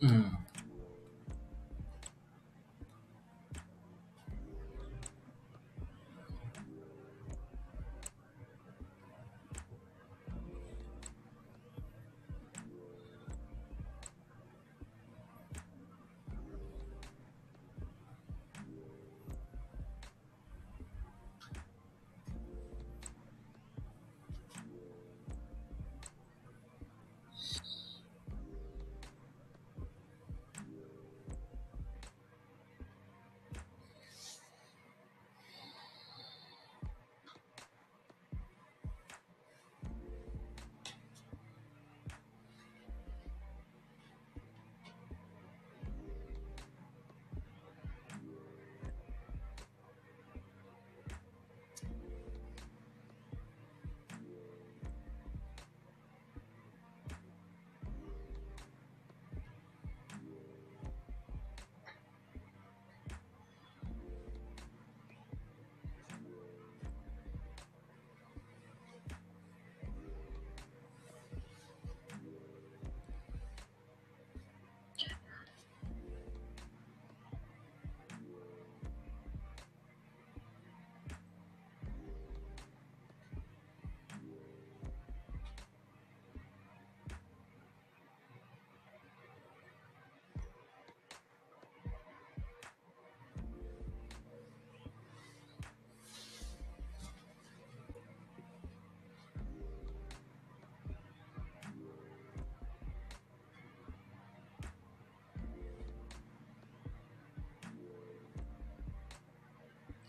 [0.00, 0.06] う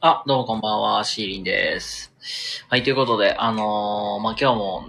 [0.01, 2.13] あ、どうもこんばんは、シーリンです。
[2.69, 4.85] はい、ということで、あのーまあ、今日も、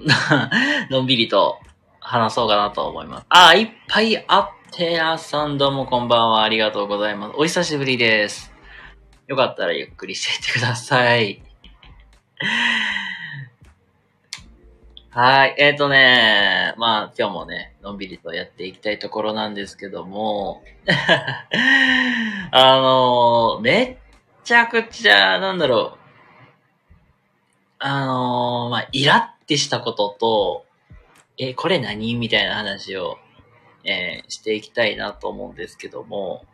[0.88, 1.58] のんびりと
[1.98, 3.26] 話そうかなと思います。
[3.28, 7.32] あ、いっぱいあってやさん、どうもこんばんは、ありがとうございます。
[7.36, 8.52] お久しぶりです。
[9.26, 11.42] よかったらゆっくりしていってください。
[15.10, 20.62] はい、えっ、ー、とね、まあ、今日もね、のんびりとやっていきたいところなんですけども、
[22.52, 24.09] あのーめっ
[24.44, 26.00] ちゃくちゃ、なんだろう。
[27.78, 30.66] あのーまあ、イラってしたことと、
[31.38, 33.16] え、これ何みたいな話を、
[33.84, 36.44] えーしていきたいなと思うんですけども、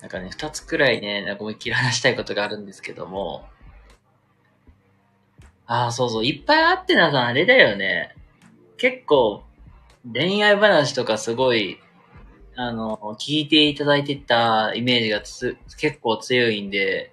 [0.00, 3.48] なんかね、二つくらいね、なんか思いっきり話したいことがあるんですけども、
[5.66, 8.14] ああ、そうそう、いっぱいあってなさん、あれだよね。
[8.76, 9.42] 結構、
[10.12, 11.80] 恋愛話とかすごい、
[12.56, 17.12] あの、聞いていただいてたイメージがつ結構強いんで、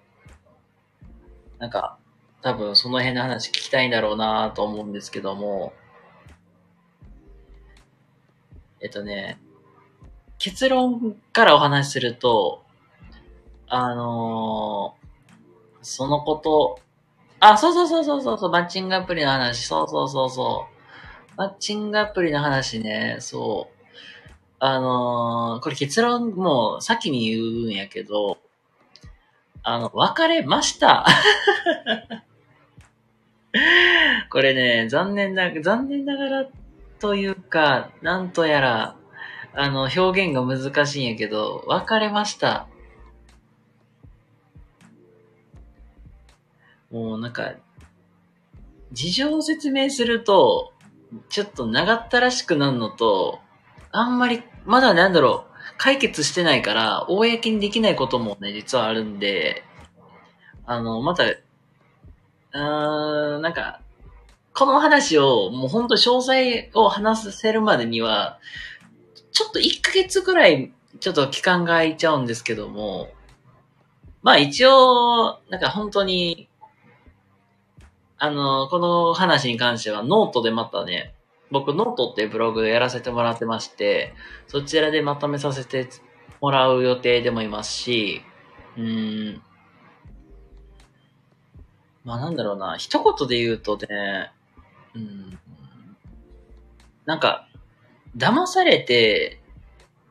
[1.60, 1.98] なんか、
[2.42, 5.74] 多分その辺の話聞きたいんだろうなと思うんですけども、
[8.82, 9.40] えっとね、
[10.40, 12.64] 結論からお話しすると、
[13.68, 15.04] あのー
[15.84, 16.80] そのこと、
[17.40, 20.66] あ、そうそうそうそうそうそう、マッチングアプリの話、そうそうそうそ
[21.34, 21.36] う。
[21.36, 23.73] マッチングアプリの話ね、そう。
[24.66, 28.38] あのーこれ結論もう先に言うんやけど、
[29.62, 31.06] あの、別れました。
[34.32, 36.46] これね、残念な、残念ながら
[36.98, 38.96] というか、なんとやら、
[39.54, 42.70] あの、表現が難しいんやけど、別れました。
[46.90, 47.52] もうなんか、
[48.94, 50.72] 事情を説明すると、
[51.28, 53.42] ちょっと長ったらしくなるのと、
[53.92, 59.64] あんまり、まだなんだろう、解決してないから、公にできないこともね、実はあるんで、
[60.66, 63.82] あの、また、うーん、なんか、
[64.54, 68.40] この話を、もうほんと詳細を話せるまでには、
[69.32, 73.10] ちょっと1ヶ月くらい、ちょっと期間が空いちゃうんですけども、
[74.22, 76.48] まあ一応、なんか本当に、
[78.18, 81.14] あの、この話に関してはノートでまたね、
[81.54, 84.16] 僕ノートっていうブログやらせてもらってまして、
[84.48, 85.88] そちらでまとめさせて
[86.42, 88.24] もらう予定でもいますし、
[88.76, 89.42] うん。
[92.04, 94.32] まあなんだろうな、一言で言うとね、
[94.96, 95.40] うん。
[97.06, 97.48] なんか、
[98.18, 99.40] 騙されて、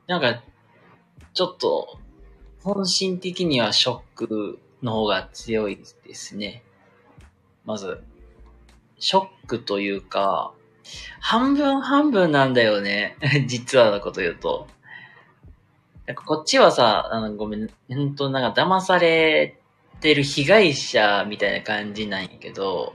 [0.07, 0.45] なんか、
[1.35, 1.99] ちょっと、
[2.63, 6.63] 本心的にはショックの方が強いですね。
[7.65, 8.01] まず、
[9.01, 10.55] ショックというか、
[11.21, 13.17] 半分半分なんだよね。
[13.47, 14.67] 実はのこと言うと。
[16.07, 19.59] なんかこっちはさ、あのごめん、ほんとなんか騙され
[20.01, 22.95] てる被害者みたいな感じなんやけど、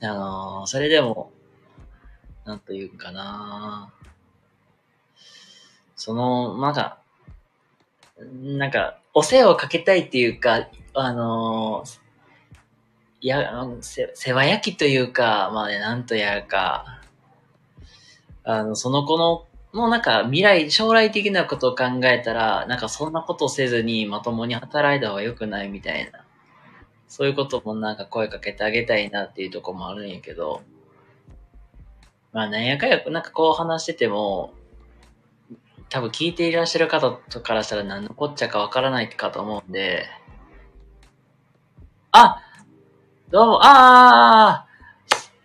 [0.00, 1.32] あのーそれでも、
[2.44, 3.92] なんというかな
[5.96, 6.70] その、な
[8.20, 11.84] ん、なんか、お世話をかけたいっていうか、あの
[13.26, 17.00] いや、あのせ、世話焼きというか、まあね、なんとやるか、
[18.44, 26.24] あの、その子の、のなんか未来、将来的なことを考えたら、なんかそんなことせずにまともに働いた方が良くないみたいな。
[27.08, 30.62] そういうこともなんか声かけてあげたいなっていうとこもあるんやけど、
[32.32, 34.54] まあなんやかや、なんかこう話してても、
[35.88, 37.10] 多分聞いていらっしゃる方
[37.42, 40.06] からしたら何のこっちゃかわからないかと思うんで、
[42.12, 42.45] あ
[43.28, 44.66] どうも、ああ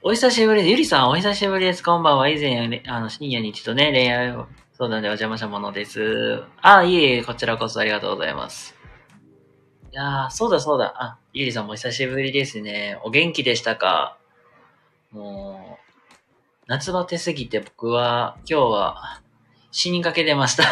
[0.04, 0.69] お久しぶりです。
[0.69, 1.81] ゆりさん、お久しぶりです。
[1.81, 2.30] こんばんは。
[2.30, 6.44] 以前、あの、深夜に一度ね、恋愛を相談でお邪魔したものです。
[6.62, 8.75] ああ、いえいえ、こちらこそありがとうございます。
[9.92, 10.94] いやー、そうだそうだ。
[10.95, 13.00] あ、ゆりさんもお久しぶりですね。
[13.04, 14.16] お元気でしたか？
[15.10, 16.13] もう、
[16.68, 19.22] 夏バテすぎて僕は、今日は、
[19.72, 20.66] 死にかけてました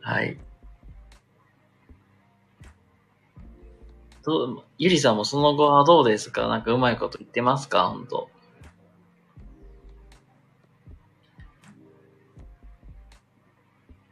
[0.00, 0.36] はい。
[4.24, 6.46] どう、ゆりさんもその後はどうですか？
[6.48, 7.88] なんかうまいこと言ってますか？
[7.88, 8.28] 本当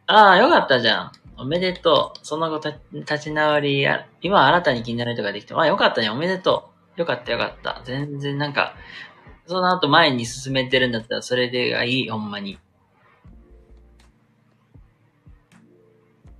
[0.06, 1.12] ああ、よかったじゃん。
[1.36, 2.26] おめでとう。
[2.26, 6.10] その後た立ち直りや、今新たに気になる人ができて、ああ、よかったね。
[6.10, 7.00] おめでとう。
[7.00, 7.80] よかったよかった。
[7.84, 8.74] 全然なんか、
[9.46, 12.58] その後前に進めてるんだったらそれでがいい、ほんまに。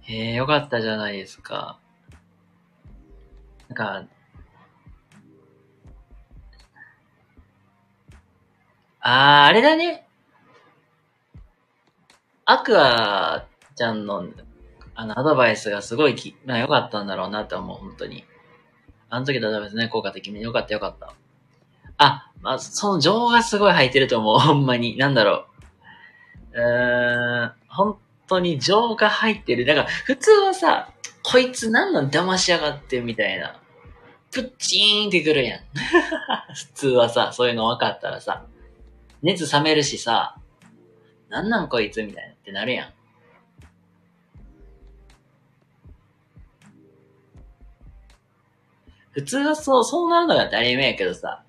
[0.03, 1.79] へえ、よかったじゃないですか。
[3.71, 4.05] なんか、
[9.01, 10.07] あー、あれだね。
[12.45, 13.47] アクア
[13.77, 14.25] ちゃんの、
[14.97, 18.25] あの、アドバイスがすごいき、まあ良かったんだろうなって思う、本当に。
[19.09, 21.15] あの時のアドバイスね、効果的に良かった良かった。
[21.97, 24.97] あ、まあ、その情がすごい入ってると思う、 ほんまに。
[24.97, 25.47] なんだろ
[26.53, 26.61] う。
[26.61, 29.65] うーん、本当に情が入ってる。
[29.65, 33.60] だから、普通はさ、こいつ何なん騙しやがってみたいな。
[34.31, 35.61] プッチーンってくるやん。
[36.55, 38.45] 普通はさ、そういうの分かったらさ、
[39.23, 40.37] 熱冷めるしさ、
[41.29, 42.93] なんなんこいつみたいなってなるやん。
[49.13, 51.43] 普通はそう、そうなるのが当たり前やけどさ、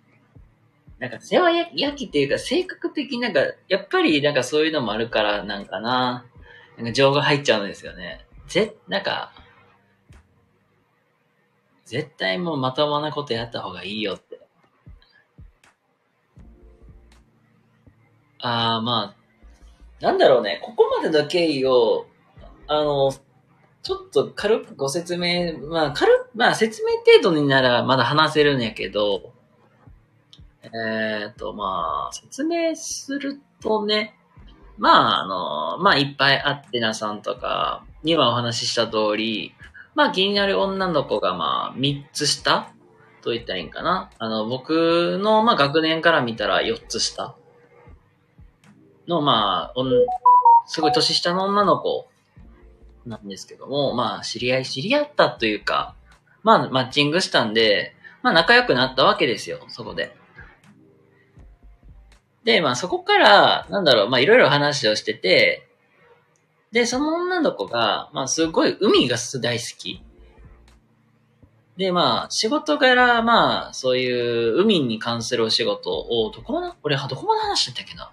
[1.00, 6.25] なんか世話焼きっていうか性格的になんか、やっぱりなんかそういうのもあるからなんかな、
[6.78, 8.25] なんか情が入っちゃうんですよね。
[8.48, 9.33] ぜ、なんか、
[11.91, 14.39] 絶対もうまともなことやった方がいいよって。
[18.39, 19.13] ああ、ま
[19.99, 22.05] あ、なんだろうね、ここまでの経緯を、
[22.67, 23.11] あの、
[23.83, 29.33] ちょっと軽くご説明、まあ、軽まあ、説明程度にならまだ話せるんやけど、
[30.63, 30.67] え
[31.29, 34.15] っ、ー、と、まあ、説明するとね、
[34.77, 39.53] まあ、あの、まあ、いっぱいあってなさんとか、にはお話しした通り、
[39.95, 42.71] まあ気になる女の子がまあ3つ下
[43.21, 44.09] と言ったらいいんかな。
[44.18, 47.35] あの、僕のまあ学年から見たら4つ下
[49.07, 49.81] のまあ、
[50.66, 52.07] すごい年下の女の子
[53.06, 55.95] なんですけども、まあ知り合い、知り合ったというか、
[56.44, 60.16] まあマッチングしたんで、まあ仲良くなったわけですよ、そこで。
[62.44, 65.68] で、まあそこから、なんだろう、まあいろいろ話をしてて、
[66.71, 70.04] で、その女の子が、まあ、すごい海が大好き。
[71.78, 78.11] で、まあ、仕事柄、まあ、そういう海に関するお仕事を、どこまで、俺、どこまで話してたっけな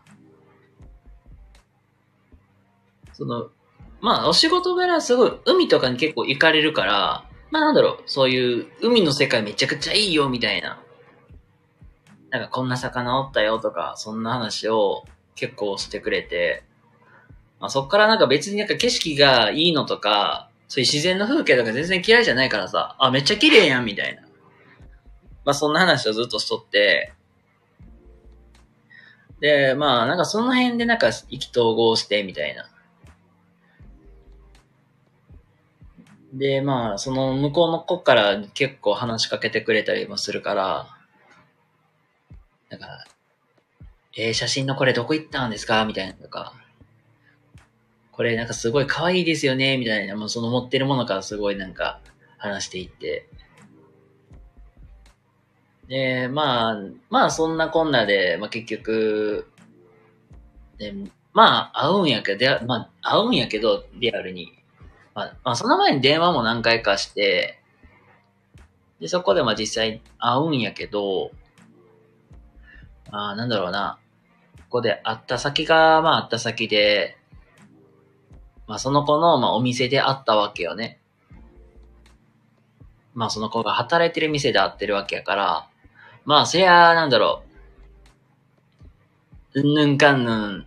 [3.13, 3.51] その、
[4.01, 10.83] まあ、お仕事柄、すごい、海とかに結構行かれるから、まあ、なんだろう、そういう、海の世界めちゃくちゃいいよ、みたいな。
[12.31, 16.65] なんか、こんな魚おったよ、とか、そんな話を結構してくれて、
[17.61, 24.23] まあ、そっからなんか別になんか景色がいいのとか、そういう自然の風景とか全然嫌いじゃないからさ、あ、めっちゃ綺麗やん、みたいな。
[25.45, 27.15] まあそんな話をずっとしとって、
[29.41, 32.69] で、まあなんかその辺でなんか意気投合して、みたいな。
[36.35, 40.87] で、まあその向こうの子から結構話しかけてくれたりもするから、
[42.69, 43.07] なんか、
[44.15, 45.85] えー、写真のこれどこ行ったんですか？
[45.87, 46.53] みたいなとか、
[48.19, 52.01] これなんかすごい可愛いですよね、みたいな、もうその持ってるものからすごいなんか
[52.37, 53.29] 話していって。
[55.87, 56.77] で、まあ、
[57.11, 59.49] まあそんなこんなで、まあ結局、
[60.79, 60.93] で
[61.33, 64.53] まあ会うんやけど、まあ会うんやけど、リアルに。
[65.15, 67.61] まあ、まあその前に電話も何回かして、
[68.99, 71.31] で、そこでまあ実際会うんやけど、
[73.13, 74.01] まあなんだろうな。
[74.57, 77.18] ここで会った先が、まあ会った先で、
[78.69, 81.01] まあその子の、まあお店で会ったわけよね。
[83.15, 85.69] まあその子が働いてる店で会ってるわけやから、
[86.25, 87.43] まあそりゃ、なんだろ
[89.55, 89.61] う。
[89.61, 90.67] うんぬんかんぬん、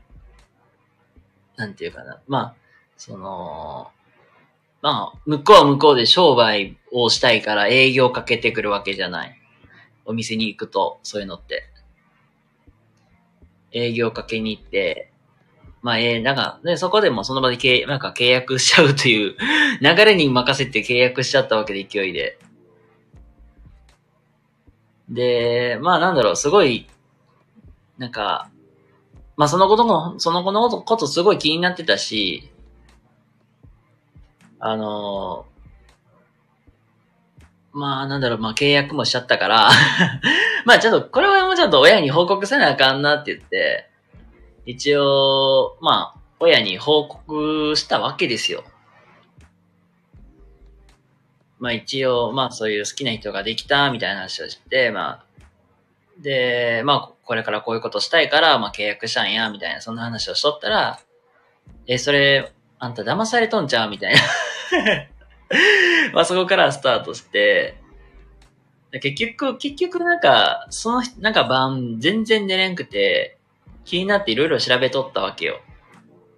[1.55, 2.19] なんていうかな。
[2.27, 2.55] まあ、
[2.97, 3.91] その、
[4.81, 9.39] まあ、向こうは向こうで商売をしたいから営業かけてくるわけじゃない。
[10.05, 11.69] お店に行くと、そういうのって。
[13.71, 15.10] 営業かけに行って、
[15.81, 19.35] まあ、えー、なんか、ね、そこでもその場で契なんか契約しちゃうという
[19.81, 22.37] 流れに任せて契約しちゃったわけで、勢いで。
[25.09, 26.87] で、まあなんだろう、すごい、
[27.97, 28.49] なんか、
[29.35, 32.51] まあそのことも、その子のことすごい気になってたし、
[34.59, 39.69] あのー、まあなんだろう、まあ契約もしちゃったから
[40.65, 43.90] まあちょっと、これはもうちょっと親に報告せなあかんなって言って、
[44.65, 48.63] 一応、まあ、親に報告したわけですよ。
[51.59, 55.25] まあ一応、まあそういう好きな人ができたみたいな話をして、まあ、
[56.19, 60.99] で、まあこれからこういうことしたいから、まあ契約したんや、みたいな、そんな話をしとったら、
[61.85, 63.89] え、それ、あんた騙されとんちゃう？
[63.91, 64.19] みたいな
[66.13, 67.77] まあそこからスタートして、
[68.91, 73.37] 結局、結局なんか、その、なんか晩全然寝れんくて、
[73.85, 75.61] 気になっていろいろ調べとったわけよ。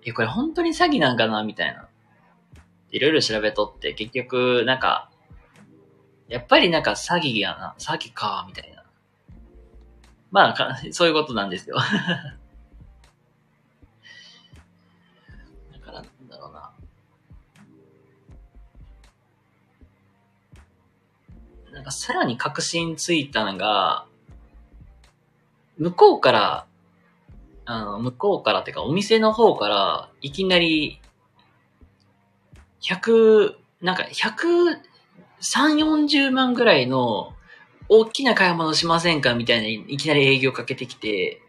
[0.06, 1.44] え、これ本当に詐欺なんかな？
[1.44, 1.88] みたいな。
[2.92, 5.10] いろいろ調べとって、結局、なんか、
[6.28, 8.84] やっぱりなんか詐欺やな、詐欺か、みたいな。
[10.32, 11.78] まあ、 そういうことなんですよ。
[11.80, 11.84] だ
[15.80, 16.74] から、なんだろうな。
[21.72, 24.06] なんかさらに確信ついたのが、
[25.78, 26.68] 向こうから、
[27.66, 31.02] あの、向こうからってか、お店の方から、いきなり、
[32.82, 34.78] 100、なんか、100、
[35.42, 37.34] 3、40万ぐらいの、
[37.90, 39.36] 大きな買い物しませんか？
[39.36, 41.42] みたいな、いきなり営業かけてきて、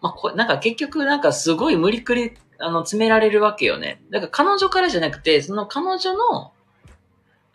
[0.00, 4.02] まあ、こなんか結局なんかすごい無理くり、あの、詰められるわけよね。
[4.10, 6.52] だから彼女からじゃなくて、その彼女の、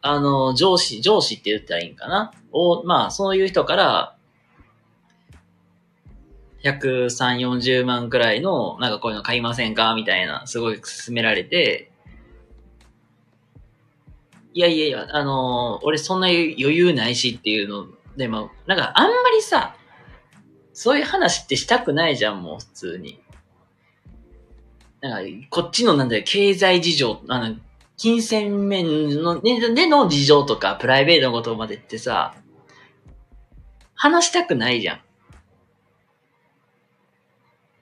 [0.02, 2.32] あの、上司、上司って言ったらいいんかな？
[2.52, 4.16] を、まあ、そういう人から、
[6.64, 9.94] 103、40万くらいの、なんかこういうの買いませんか？
[9.96, 11.92] みたいな、すごい勧められて、
[14.54, 17.88] いやいやいや、あのー、俺そんな余裕ないしっていうの
[18.18, 19.76] でも、なんかあんまりさ、
[20.74, 23.22] そういう話ってしたくないじゃん、もう普通に。
[25.02, 27.56] なんか、こっちのなんだよ、経済事情、あの、
[27.98, 32.34] 金銭面の、ねでの事情とか、プライベートのことまでってさ、
[33.94, 35.02] 話したくないじゃん。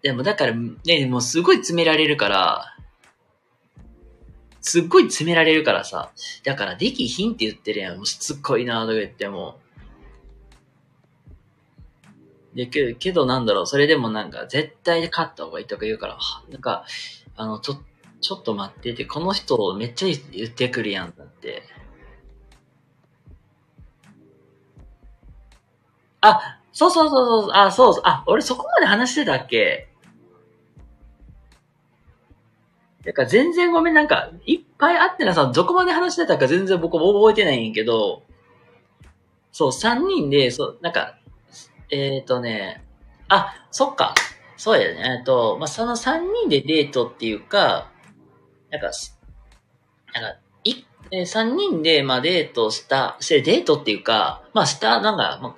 [0.08, 0.54] でもだから、
[0.86, 2.78] ね、もうすごい詰められるから、
[4.62, 6.12] すっごい詰められるからさ。
[6.46, 7.98] だからできひんって言ってるやん。
[7.98, 9.60] もうしつこいなとか言っても。
[12.54, 16.18] で、けど、けどなんだろう、それでもなんか、絶対で勝った方がいいとか言うから、
[16.50, 16.86] なんか、
[17.36, 17.82] あの、ちょ、
[18.22, 21.64] ちょっと待ってて、この人めっちゃ言ってくるやん、だって。
[26.22, 29.87] あ、そうそうそうそう、あ、そうそう、あ、俺そこまで話してたっけ？
[33.08, 38.24] だから全然ごめん、なんか、いっぱいあってなさ、どこまで話してたか全然僕も覚えてないんやけど、
[39.54, 41.18] そう、三人で、そう、なんか、
[41.90, 42.84] えっ、ー、とね、
[43.30, 44.14] あ、そっか。
[44.58, 45.20] そうやね。
[45.20, 47.90] えっと、まあ、その三人でデートっていうか、
[48.72, 48.92] なんか、
[50.14, 55.56] なんか、い、えー、三人で、まあ、デートした、してデートっていうか、まあ、した、なんか、まあ、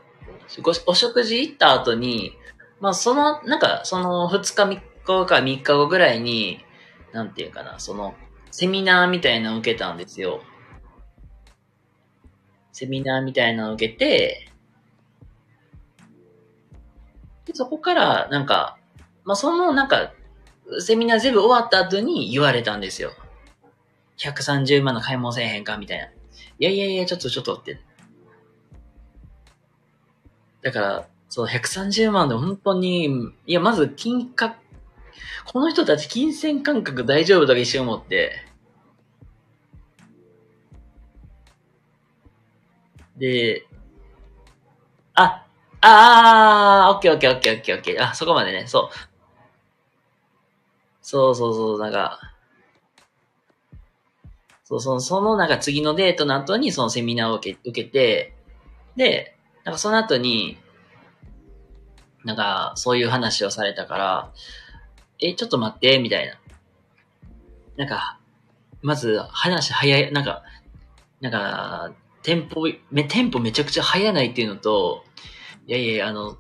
[0.62, 2.38] ご、お食事行った後に、
[2.80, 6.64] まあ、その、なんか、その二日三日後か三日後ぐらいに、
[7.14, 8.16] なんていうかな、その、
[8.52, 10.42] セミナーみたいなの受けたんですよ。
[12.72, 14.50] セミナーみたいなの受けて、
[17.46, 18.78] で、そこから、なんか、
[19.24, 20.14] まあ、その、なんか、
[20.80, 23.12] セミナー全部終わった後に言われたんですよ。
[24.18, 26.06] 130万の買い物せえへんかみたいな。
[26.06, 26.12] い
[26.60, 27.80] やいやいや、ちょっとちょっとって。
[30.62, 33.06] だから、そう、130万で本当に、
[33.48, 34.58] いや、まず金額
[35.46, 38.46] この人たち金銭感覚大丈夫とか一瞬思って。
[43.18, 43.66] で、
[45.16, 45.46] あ、
[45.82, 48.04] ああ、オッケーオッケーオッケーオッケーオッケー。
[48.04, 49.10] あ、そこまでね、そう。
[51.02, 52.20] そうそうそう、なんか、
[54.64, 58.36] そう、その、そのなんか次のデートの後にそのセミナーを受け受けて、
[58.96, 59.36] で、
[59.66, 60.58] なんかその後に、
[62.24, 64.32] なんかそういう話をされたから、
[65.20, 66.40] え、ちょっと待って、みたいな。
[67.78, 68.20] なんか、
[68.82, 70.44] まず話早い、なんか、
[71.22, 71.92] なんか、
[72.24, 75.04] テンポ、め、テンポめちゃくちゃ早ないっていうのと、
[75.68, 76.38] いやいや、あの、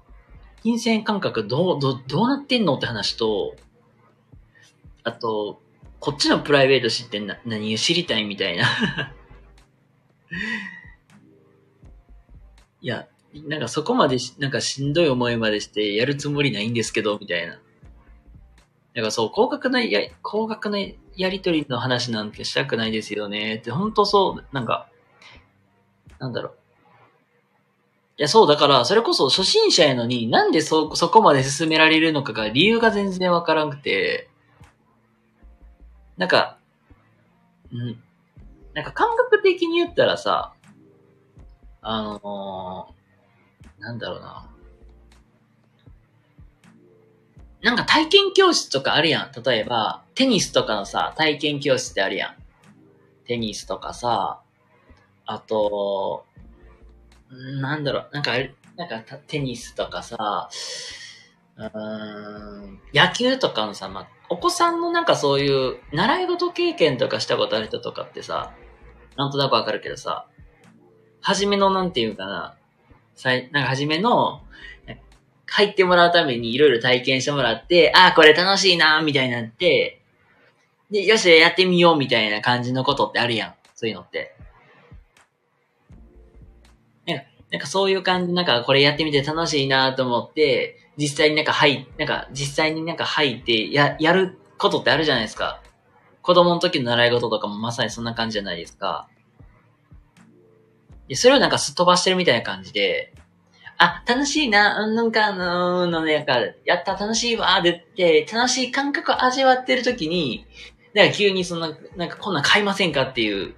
[0.63, 3.55] 金銭感覚どう、どう、どうなってんのって話と、
[5.03, 5.62] あと、
[6.00, 8.65] こっちのプライベート知ってな、何を知りたいみたいな。
[12.81, 17.59] いや、なんかそこまでし、なんかしんどい思いまでしてやるつもりないんですけど、みたいな。
[18.93, 20.79] なんかそう、高額なや、高額な
[21.15, 23.55] やりとりの話なんてしたくないですよね。
[23.55, 24.89] って、ほんとそう、なんか、
[26.19, 26.58] なんだろう。
[28.17, 34.29] いや、そう、だから、それこそ初心者やのに、なんでそ、そこまで進められるのかが理由が全然わからんくて、
[36.17, 36.58] なんか、
[37.72, 38.03] うん。
[38.74, 40.53] なんか感覚的に言ったらさ、
[41.81, 44.49] あのー、なんだろうな。
[47.62, 49.44] なんか体験教室とかあるやん。
[49.44, 52.36] 例えば、テニスとかのさ、体験教室ってあるやん。
[53.25, 54.42] テニスとかさ、
[55.25, 56.25] あと、
[57.30, 58.32] なんだろう、なんか、
[58.75, 60.50] なんかテニスとかさ、
[61.58, 68.54] うーん、野球とかのさ、まあ、お子さんのなんかそういう習い事経験とかしたことある人とかってさ、
[69.18, 70.28] なんとなくわかるけどさ、
[71.22, 72.56] 初めのなんていうかな、
[73.16, 74.42] さい、なんか初めの、
[75.50, 80.01] 入ってもらうためにいろいろ体験してもらって、ああ、これ楽しいな、みたいになって、
[80.91, 83.53] で、よし、やってみよう、みたいな感じのことってあるやん。
[83.75, 84.36] そういうのって。
[87.51, 95.62] なんかそういう感じ、なんかこれやってみて楽しいなと思って、実際になんか入、なんか実際になんか入ってや、やることってあるじゃないですか。
[96.22, 99.07] 子供の時の習い事とかもまさにそんな感じじゃないですか。
[101.07, 103.14] で、それをなんかすっ飛ばしてるみたいな感じで、
[103.79, 110.46] あ、楽しいな、なんかあののね、なんか、やった、楽しいわ、でって、楽しい感覚を味わってる時に、
[110.94, 113.55] なんか急にそんな、なんかこんなん買いませんかっていう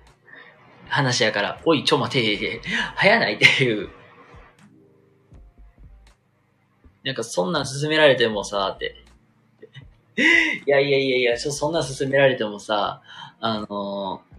[0.88, 2.62] 話やから、おい、ちょ待て、
[2.96, 3.90] 早ないっていう。
[7.04, 8.96] なんかそんなん勧められてもさ、って。
[10.68, 13.02] いやいやいやいや、ちょそんなん勧められてもさ、
[13.40, 14.32] あのー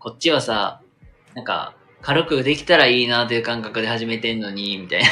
[0.00, 0.80] こっちはさ、
[1.34, 5.08] なんか、軽くできたらいいなという感覚で始めてんのに、みたいな。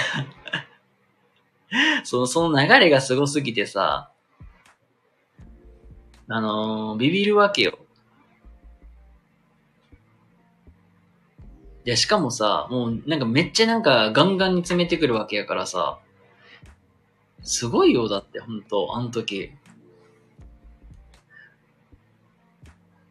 [2.05, 4.11] その、その流れがすごすぎてさ、
[6.31, 7.79] あのービビるわけよ。
[11.85, 15.98] で、しかもさ、もうなんかめっちゃなんかガンガンに詰めてくるわけやからさ、
[17.42, 19.53] すごいよ、だって、ほんと、あの時。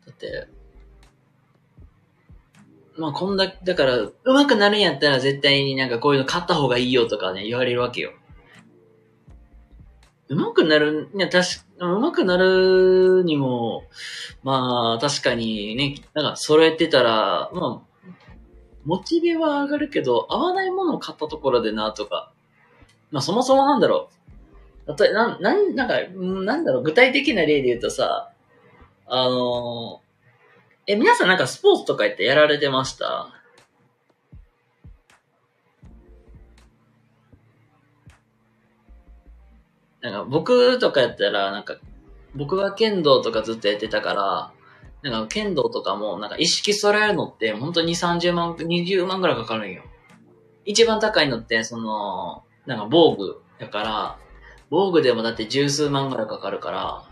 [0.05, 0.47] だって、
[2.97, 4.11] まあ、こんだ、だから、上
[4.45, 8.11] 手くなるんやったら絶対になんかこういうの買った方がいいよとかね、言われるわけよ。
[10.29, 11.45] 上手くなる、いや、確
[11.79, 13.83] か、上手くなるにも、
[14.43, 18.09] まあ、確かにね、なんか揃えてたら、まあ、
[18.83, 22.31] モチベは上がるけど、合わないものを買ったところでな、とか。
[23.11, 24.09] まあ、そもそもなんだろ
[24.87, 24.95] う。
[24.97, 28.31] 例え、なん、なん、なんか、なんだろう、具体的な例で言うとさ、
[29.09, 30.01] あの
[30.89, 33.29] え、皆さんなんかスポーツとか言ってやられてました？
[39.99, 41.75] なんか僕とかやったら、なんか、
[42.35, 49.83] 僕が剣道とかずっとやってたから、なんか剣道とかも、なんか意識揃えるのって、本当に30万、20万ぐらいかかるんよ。
[50.63, 54.19] 一番高いのって、その、なんか防具だから、
[54.69, 57.03] 防具でもだって十数万ぐらいかかるから、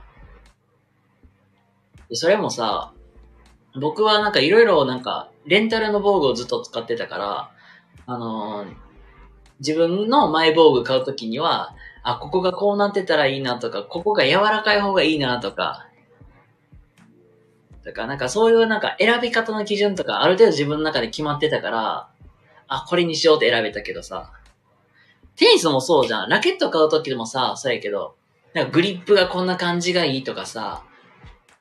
[2.08, 2.94] でそれもさ、
[3.80, 7.52] 僕はなんかいろいろなんか、レンタルの防具をずっと使ってたから、
[8.06, 8.86] あのー
[9.60, 15.88] 自分のマイ防具買うときには、あ、ここがこうなってたらいいなとか、ここが柔らかい方がいいなとか、
[17.84, 22.10] だかなんかそういうなんか選び方の基準とかある程度自分の中で決まってたから、
[22.68, 24.32] あ、これにしようって選べたけどさ、
[25.36, 26.30] テニスもそうじゃん。
[26.30, 28.16] ラケット買うときでもさ、そうやけど、
[28.54, 30.84] なんかグリップがこんな感じがいいとかさ、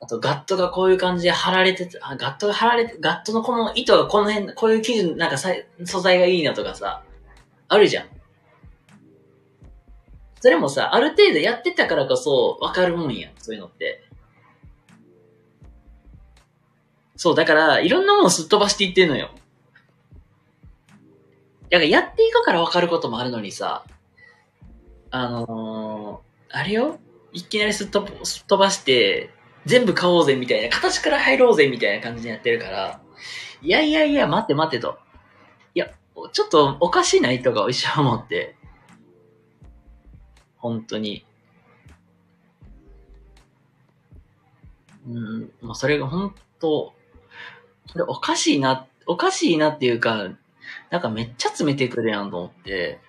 [0.05, 5.49] あとガットがこういう感じで貼られてて、あガットが貼られて、ガットのこの糸がこの辺、こういう基準、なんかさ
[5.83, 7.01] 素材がいいなとかさ、
[7.67, 8.07] あるじゃん。
[10.41, 13.29] それもさ、ある程度やってたからこそわかるもんや。
[13.39, 14.03] そういうのって。
[17.15, 19.31] そう、だから、いろんなものをすっ飛ばしていってんのよ。
[21.71, 23.85] だからやっていくからわかることもあるのにさ、
[25.09, 26.99] あのー、あれよ？
[27.33, 29.31] いきなりすっ飛ばすっ飛ばして、
[29.65, 33.01] 全部買おうぜみたいな、形から入ろうぜみたいな感じにやってるから、
[33.61, 34.99] いやいやいや、待って待ってと。
[35.73, 35.89] いや、
[36.31, 38.55] ちょっとおかしいないとか一緒思って。
[40.57, 41.25] 本当に。
[45.07, 46.93] うん、まあ、それが本当、
[47.87, 50.29] それおかしいな、おかしいなっていうか、
[50.89, 52.99] なんかめっちゃ詰めてくるやんと思って。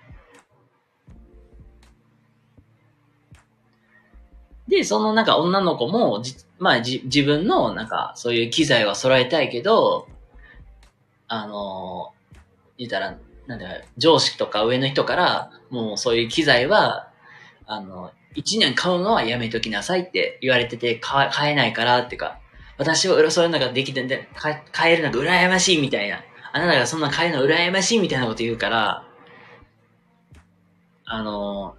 [4.67, 10.07] で、そのなんか女の子も、じまあじ、自分のなんかそういう機材は揃えたいけど、
[11.27, 12.13] あの
[12.77, 13.65] 言ったら、なんだ
[13.97, 17.09] 上司とか上の人から、もうそういう機材は、
[17.65, 22.39] あの、一年買うのはやめときなさいって言われてて、買えないからっていうか、
[22.77, 24.29] 私はそういうのができてんで、
[24.71, 26.23] 買えるのが羨ましいみたいな。
[26.53, 29.07] あなたがそんな買えるの羨ましいみたいなこと言うから、
[31.05, 31.75] あの、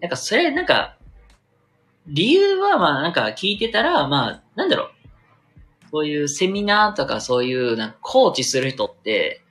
[0.00, 0.93] なんかそれ、なんか、
[2.06, 4.90] 理由はまあなんか聞いてたら、まあ、なんだろう。
[5.90, 9.42] そういうセミナーとかそういうなんかコーチする人って、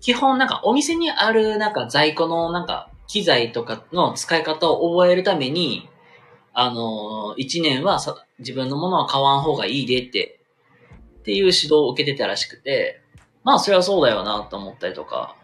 [0.00, 5.88] 基本なんかお店にあるなんか在庫のなんか機材とかの使い方を覚えるために、
[6.52, 10.40] あの、一年はさ自分のものは買わん方がいいでって、
[11.20, 13.00] っていう指導を受けてたらしくて、
[13.42, 15.34] まあそれはそうだよなと思ったりとか、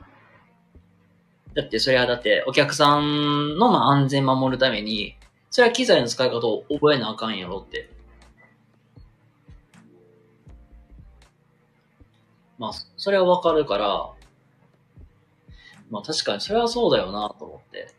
[1.55, 5.17] だってそれはだってお客さんのまあ安全守るために、
[5.51, 7.91] それは機材の使い方を覚えなあかんやろって。
[12.59, 14.11] まあ、それはわかるから、
[15.91, 17.95] まあ確かにそれはそうだよなと思って。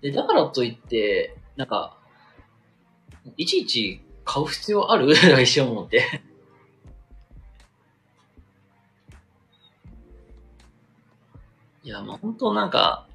[0.00, 1.98] で、だからといって、なんか、
[3.36, 5.12] いちいち買う必要ある？
[5.42, 6.22] 一瞬思って
[11.82, 13.06] いや、まあ本当なんか、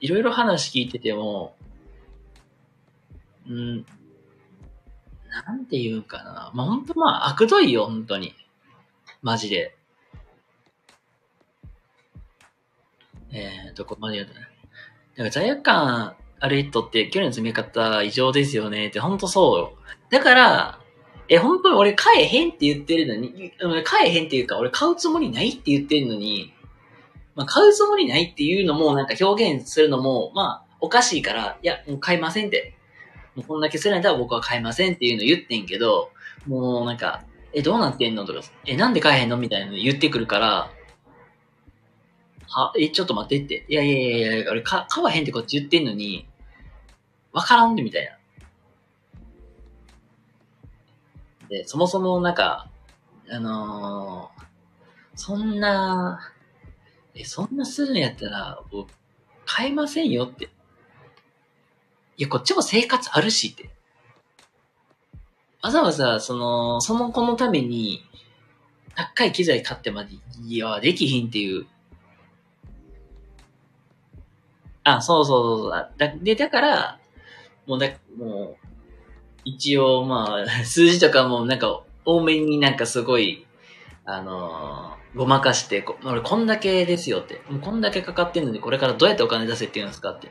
[0.00, 1.54] いろいろ話聞いてても、
[3.46, 3.86] うん、
[5.46, 6.50] なんて言うかな。
[6.54, 8.34] まあ本当まあ悪どいよ、本当に。
[9.22, 9.76] マジで。
[13.32, 14.40] えー、どこまで言うとね。
[14.40, 19.72] だから罪悪感ある人って距離の詰め方異常ですよねって、ほんとそうよ。
[20.10, 20.80] だから、
[21.28, 23.52] え、本当に俺買えへんって言ってるのに、
[23.84, 26.52] 買えへんっていうか俺買うつもりないって言ってるのに、
[27.34, 32.74] まあ、買うつもりないっていうのもなんか表現するのも、まあ、おかしいから、いや、もう買いませんって。
[33.36, 36.10] もうこんだけするんだったら僕は買いませんっていうの言ってんけど、
[36.46, 40.70] もうなんか、え、どうなってんのとか、え、なんで買えへんのみたいなの言ってくるから、
[42.48, 43.64] は、え、ちょっと待ってって。
[43.68, 46.26] いやいやいやいや、俺か、買わへんってこっち言ってんのに、
[47.32, 48.18] わからんでみたいな。
[51.48, 52.68] で、そもそもなんか、
[53.30, 54.42] あのー、
[55.14, 56.32] そんな、
[57.14, 58.92] え、そんなするんやったら、僕、
[59.44, 60.50] 買えませんよって。
[62.16, 63.70] いや、こっちも生活あるしって。
[65.62, 68.02] わざわざ、その、その子のために、
[68.94, 70.14] 高い機材買ってまで、
[70.46, 71.66] いや、できひんっていう
[74.84, 75.90] あ、そうそうそうそう。
[75.98, 76.98] だで、だから、
[77.66, 78.66] もうだ、もう、
[79.44, 83.46] 一応まあ、 数字とかもなんか、多めになんかすごい、
[84.04, 87.42] あの、ごまかして、こ俺こんだけですよって。
[87.50, 90.28] もうこんだけかかってんのに、これからどうやってお金出せって言うんですかって。
[90.28, 90.30] っ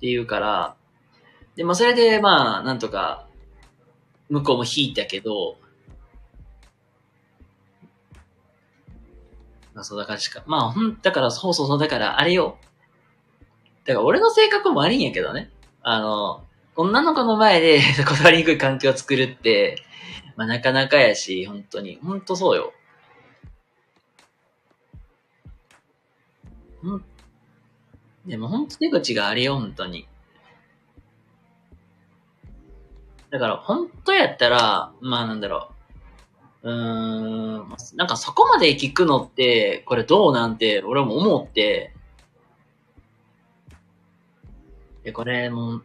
[0.00, 0.76] て言うから、
[1.56, 3.26] で、まあそれでまあ、なんとか、
[4.28, 5.56] 向こうも引いたけど、
[9.74, 12.58] まあそうだからしか、まあほん、だからそうそうそう、だからあれよ。
[13.84, 15.50] だから俺の性格も悪いんやけどね。
[15.82, 16.44] あの、
[16.76, 19.83] 女の子の前で 断りにくい環境を作るって、
[20.36, 21.98] まあなかなかやし、本当に。
[22.02, 22.72] 本当そうよ。
[26.86, 27.04] ん
[28.26, 30.06] でも本当手口があれよ、本当に。
[33.30, 35.70] だから本当やったら、まあなんだろ
[36.62, 36.70] う。
[36.70, 41.92] うーん、なんかそこまで聞くのって、これどうなんて、俺も思って、
[45.02, 45.82] で、これも、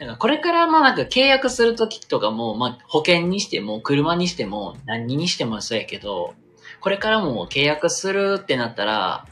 [0.00, 6.34] なんかこれからまあなんか契約するときとかも、まあ保険にしても、車にしても、何にしてもそうやけど、
[6.80, 9.26] これからも契約するってなったら、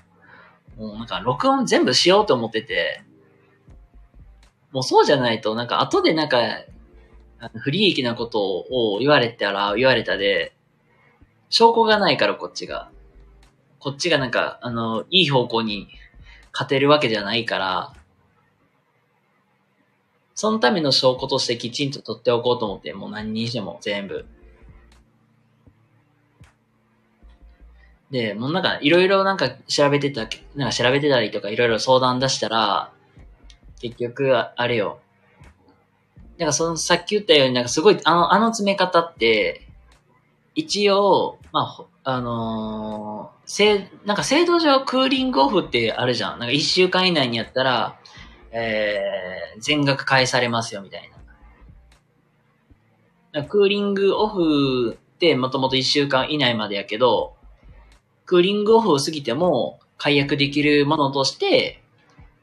[0.77, 3.03] もうなんか録音全部しようと思ってて、
[4.71, 6.39] もうそうじゃないと、なんか後でなんか、
[7.55, 10.53] 不利益なことを言われたら言われたで、
[11.49, 12.91] 証拠がないからこっちが。
[13.79, 15.89] こっちがなんか、あの、いい方向に
[16.53, 17.95] 勝てるわけじゃないから、
[20.39, 24.25] そのための証拠としてきちんと取っておこうと思って、もう何にしても全部。
[28.13, 32.93] で、もうなんかいろいろなんか調べてた、なんか調べてたりとかいろいろ相談出したら、
[33.81, 35.01] 結局、あれよ。
[36.39, 39.67] なんかそのさっき言ったようになんかすごい、あの、あの詰め方って、
[40.55, 46.39] 一応、まあ、あのー、せ、なんか制度上クーリングオフってあるじゃん。
[46.39, 47.99] なんか一週間以内にやったら、
[48.53, 51.11] えー、全額返されますよみたい
[53.33, 53.45] な。
[53.45, 57.35] クーリングオフってもともと一週間以内までやけど、
[58.25, 61.83] クーリングオフを過ぎても解約できるものとして、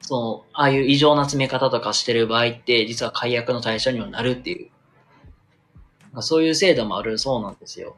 [0.02, 4.70] その、ああいう異常な詰め方とかしてる場合って、実は解約の対象にもなるっていう。
[6.22, 7.98] そういう制度もあるそうなんですよ。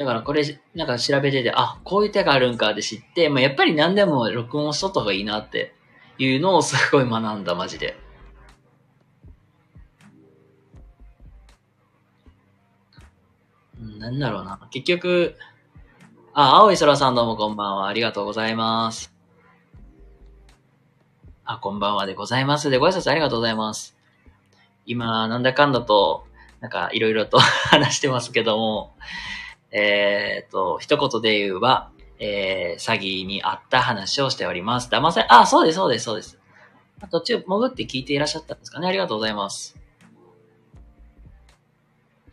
[0.00, 0.42] だからこれ、
[0.74, 5.74] なんか調べてて、あ、こういう手があるんかって知って、まあ、やっぱり何でも録音しとった方がいいなって
[6.16, 7.98] いうのをすごい学んだ、マジで。
[13.98, 14.58] なんだろうな。
[14.70, 15.36] 結局、
[16.32, 17.86] あ、青い空さんどうもこんばんは。
[17.86, 19.12] ありがとうございます。
[21.44, 22.70] あ、こんばんはでございます。
[22.70, 23.94] で、ご挨拶ありがとうございます。
[24.86, 26.24] 今、なんだかんだと、
[26.60, 28.94] なんか、いろいろと 話してますけども、
[29.72, 34.88] えー、っと、一言で言うは、えー、詐欺にあった話をしております。
[34.90, 36.38] 騙され、あ、そうです、そうです、そうです。
[37.10, 38.86] 途中潜って聞いていらっしゃったんですかね。
[38.86, 39.76] ありがとうございます。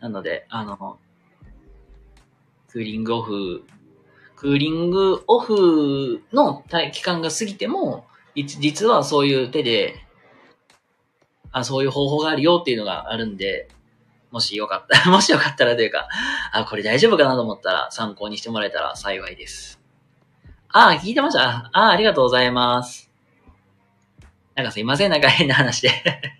[0.00, 0.98] なので、あの、
[2.68, 3.64] クーリングオフ、
[4.36, 9.94] クーリングオフの期間が過ぎても、実はそういう手で、
[11.50, 13.68] あ、そういう方法があるよっていうのがあるんで、
[14.30, 16.08] もしよかったら、 もしよかったらというか、
[16.52, 19.80] あ、これ大丈夫かなと思ったら参考にしてもらえたら幸いです。
[20.70, 23.10] あ、聞いてましたあ、ありがとうございます。
[24.54, 25.90] なんかすいません、なんか変な話で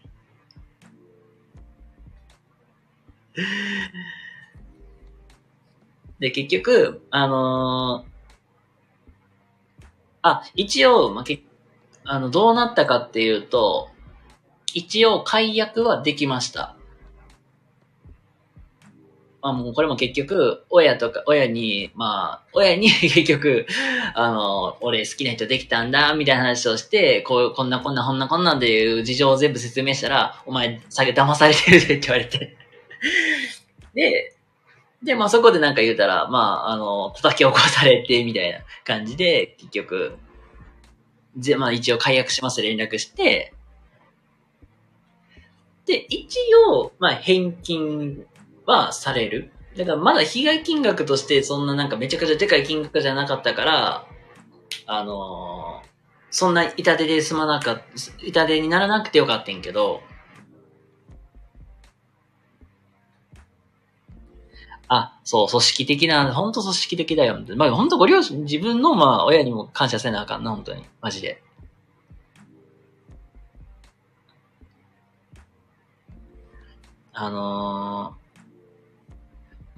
[6.19, 8.09] で、結局、あのー、
[10.23, 11.43] あ、一応、まあ、け、
[12.05, 13.89] あの、どうなったかっていうと、
[14.75, 16.78] 一応解約はできました。
[19.41, 23.67] まあもうこれも結局、親とか、親に、まあ、親に 結局、
[24.15, 32.57] あの、俺好きな人できたんだ、みたいな話をして、こう、こんなこんなこんなこんなんでいう事情を全部説明したら、お前、下げ騙されてるでって言われて。
[33.95, 34.35] で、
[35.05, 40.19] で、まあそこでなんか言うたら、まあ、あの、叩き起こされて、みたいな感じで、結局、
[41.39, 43.53] ぜ、まあ一応解約します連絡して、
[45.87, 46.37] で、一
[46.69, 48.27] 応、まあ返金
[48.69, 49.51] はされる。
[49.77, 54.07] だからまだ被害金額としてそんななんかめちゃくちゃでかい金額じゃなかったから、
[54.87, 55.89] あのー、
[56.31, 57.83] そんな痛手で済まなかった、
[58.25, 60.03] 痛手にならなくてよかったんけど、
[64.89, 67.39] あ、そう、組織的な、本当組織的だよ。
[67.57, 70.85] まあ、本当ご両親、自分の、まあ、親にも感謝せなあかんな、本当に。
[71.01, 71.43] マジで。
[77.13, 78.28] あのー、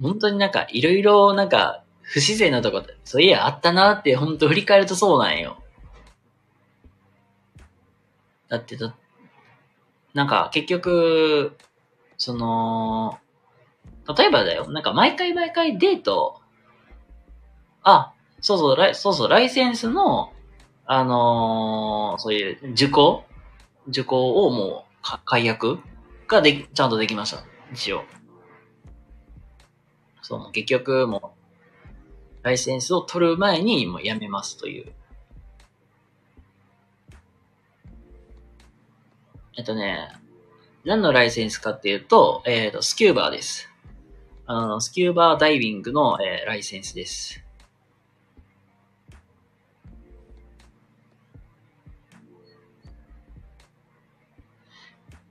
[0.01, 5.61] 本当になんか、いろいろ、なんか、不自然なとこ、そういや、あったなって、本当振り返るとそうなんよ。
[8.49, 8.95] だってだ、
[10.13, 11.55] なんか、結局、
[12.17, 13.19] その、
[14.17, 16.41] 例えばだよ、なんか毎回毎回デート、
[17.83, 20.33] あ、そうそう、ライそうそう、ライセンスの、
[20.85, 23.23] あのー、そういう受講？
[23.87, 25.79] 受講をもう、解約
[26.27, 27.43] ができ、ちゃんとできました。
[27.71, 28.03] 一応。
[30.21, 31.33] そう、結局も
[32.41, 34.91] う、ライセンスを取る前にもうやめますという。
[39.57, 40.09] えっとね、
[40.85, 43.69] 何のライセンスかっていうと、えっ、ー、と、スキューバーです。
[44.47, 47.43] あの、スキューバーダイビングの、えー、ライセンスです。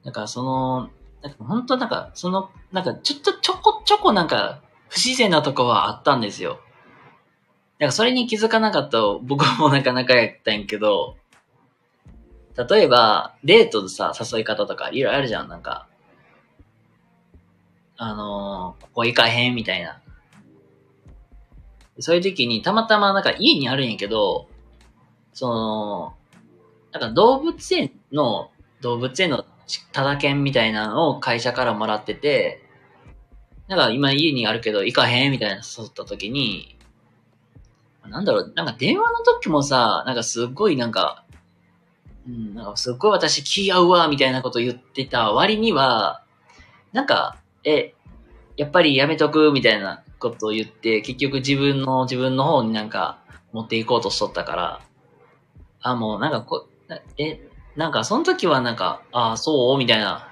[0.05, 0.91] だかその、
[1.23, 6.61] なんか本当なんか、その、なんかちょっとちょこちょこなんか不自然なとこはあったんですよ。
[7.79, 11.17] だかそれに気づかなかった僕もなかなかやったんやけど、
[12.69, 15.87] 例えば、デートでさ、誘い方とかいろいろあるじゃん、なんか。
[17.97, 20.01] あのー、ここ行かへんみたいな。
[22.01, 24.49] そういう時に、たまたまなんか家にあるんやけど、
[25.33, 26.15] その、
[26.93, 28.51] なんか動物園の、
[28.81, 29.45] 動物園の
[29.93, 32.63] ただ券みたいなのを会社からもらってて、
[33.71, 36.77] なんか今家にあるけど行かへんみたいな誘った時に、
[38.09, 41.25] なんだろう、なんか電話の時もさ、なんかすっごいなんか、
[42.27, 46.25] うん、なんかすっごい私気合うわ、みたいなこと言ってた割には、
[46.93, 47.95] なんか、え、
[48.57, 53.21] やっぱりやめとくみたいなことを言って、結局自分の、自分の方になんか
[53.53, 54.81] 持っていこうとしとったから、
[55.81, 56.67] あ、もうなんかこ、
[57.19, 57.41] え、
[57.77, 59.79] なんかその時はなんか、ああ、そう？
[59.79, 60.30] みたいな。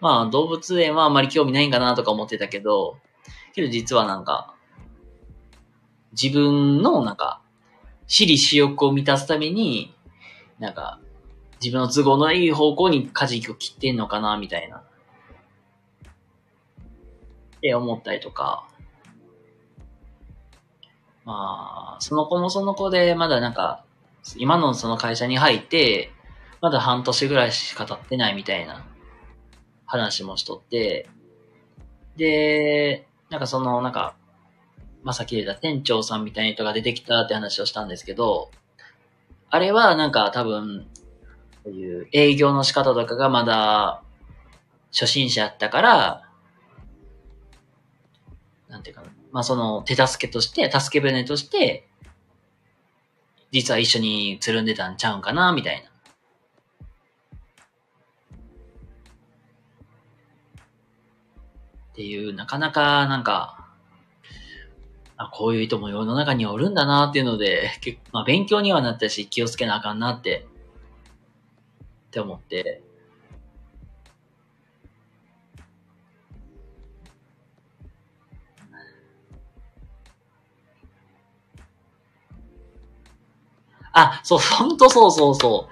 [0.00, 2.98] まあ動物園はあんまり興味ないんかなとか思ってたけど、
[3.54, 4.54] けど実はなんか、
[6.12, 7.42] 自分のなんか、
[8.06, 9.94] 私利私欲を満たすために、
[10.58, 11.00] なんか、
[11.62, 14.78] 自分の都合のいい方向に舵を切ってんのかな、みたいな。
[14.78, 14.80] っ
[17.60, 18.66] て思ったりとか。
[21.24, 23.84] まあ、その子もその子で、まだなんか、
[24.36, 26.10] 今のその会社に入って、
[26.60, 28.84] まだ半年ぐらいしか経ってないみたいな
[29.90, 31.08] 話もしとって、
[32.16, 34.14] で、なんかその、なんか、
[35.02, 38.52] まあ、さっき言った店長さんみたいな人が出てきたって話をしたんですけど、
[39.48, 40.86] あれはなんか多分、
[41.64, 44.02] こういう営業の仕方とかがまだ
[44.92, 46.28] 初心者やったから、
[48.68, 49.08] なんていうかな。
[49.32, 51.88] まあその手助けとして、助け舟として、
[53.50, 55.89] 実は一緒につるんでたんちゃうんかな、みたいな。
[62.00, 63.68] っていう、なかなかなんか、
[65.18, 70.46] あ、こういう人も世の中におるんだなっていうので、結まあ勉強にはなったし気をつけなあかんなって、
[72.08, 72.82] って思って、
[83.92, 85.68] あ、そう、ほんとそうそうそ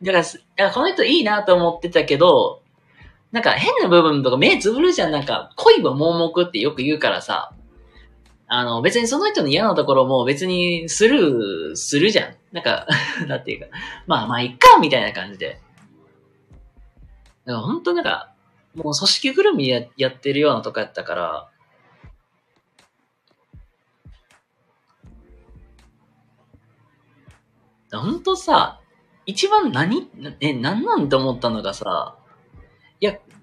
[0.00, 0.04] う。
[0.06, 2.59] だから、だからこの人いいなと思ってたけど、
[3.32, 5.12] なんか変な部分とか目つぶるじゃん。
[5.12, 7.52] なんか恋は盲目ってよく言うからさ。
[8.52, 12.34] あの、別にその人の嫌なところも別にスルーするじゃん。
[12.50, 12.86] なんか、
[13.28, 13.66] なんていうか、
[14.08, 15.60] まあまあいっか、みたいな感じで。
[17.44, 18.32] だから本当なんか、
[18.74, 21.48] もう組織ぐるみややってるようなとこやったから、
[27.92, 28.80] 本当さ、
[29.26, 30.08] 一番何、
[30.40, 32.16] え、何なんて思ったのがさ、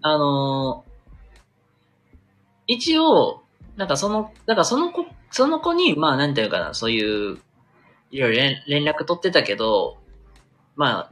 [0.09, 0.85] あの、
[2.67, 3.43] 一応、
[3.75, 7.39] なんかその、だかその子、その子に、まあなんていうかな、そういう、
[8.11, 9.97] いろいろ連絡取ってたけど、
[10.75, 11.11] ま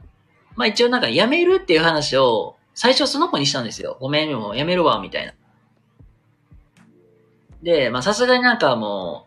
[0.54, 3.96] まあ一応なんか辞めるっていう話を、最初その子にしたんですよ。
[4.00, 5.32] ごめん、もう辞めるわ、みたいな。
[7.62, 9.26] で、まあさすがになんかも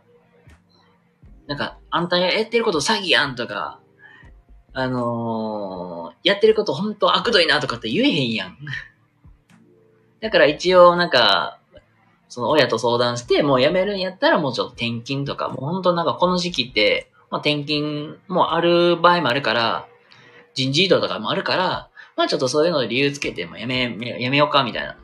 [1.46, 3.80] う、なんか、あんたやってること詐欺やんとか、
[4.74, 8.58] あのー、やってること本当悪どいなとかって言えへんやん。
[10.22, 11.60] だから一応なんか、
[12.28, 19.88] その親と相談して、もう辞めるんやったらもうちょっと転勤とか、もう本当なんかこの時期って、まあ転勤もある場合もあるから、
[20.54, 24.98] 人事異動とかもあるから、まあちょっとそういうので理由つけて、もうやめ、やめようかみたいな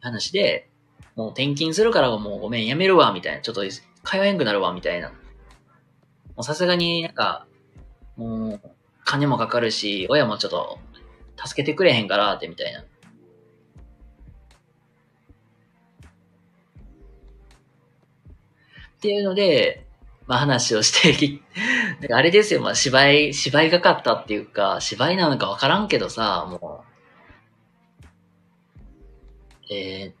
[0.00, 0.68] 話で、
[1.16, 3.40] もう転勤するからもうごめん、やめるわ、みたいな。
[3.42, 3.82] ちょっと通
[4.18, 5.08] えんくなるわ、みたいな。
[5.08, 5.14] も
[6.38, 7.46] うさすがになんか、
[8.16, 8.60] もう、
[9.04, 10.78] 金もかかるし、親もちょっと、
[11.44, 12.84] 助けてくれへんから、ってみたいな。
[19.02, 19.84] っていうので、
[20.28, 21.40] まあ話をして
[22.00, 26.84] なんかあれですよ、まあ芝居、芝居がかったっていうか、芝居なのかわからんけどさ、も
[29.68, 30.14] う、え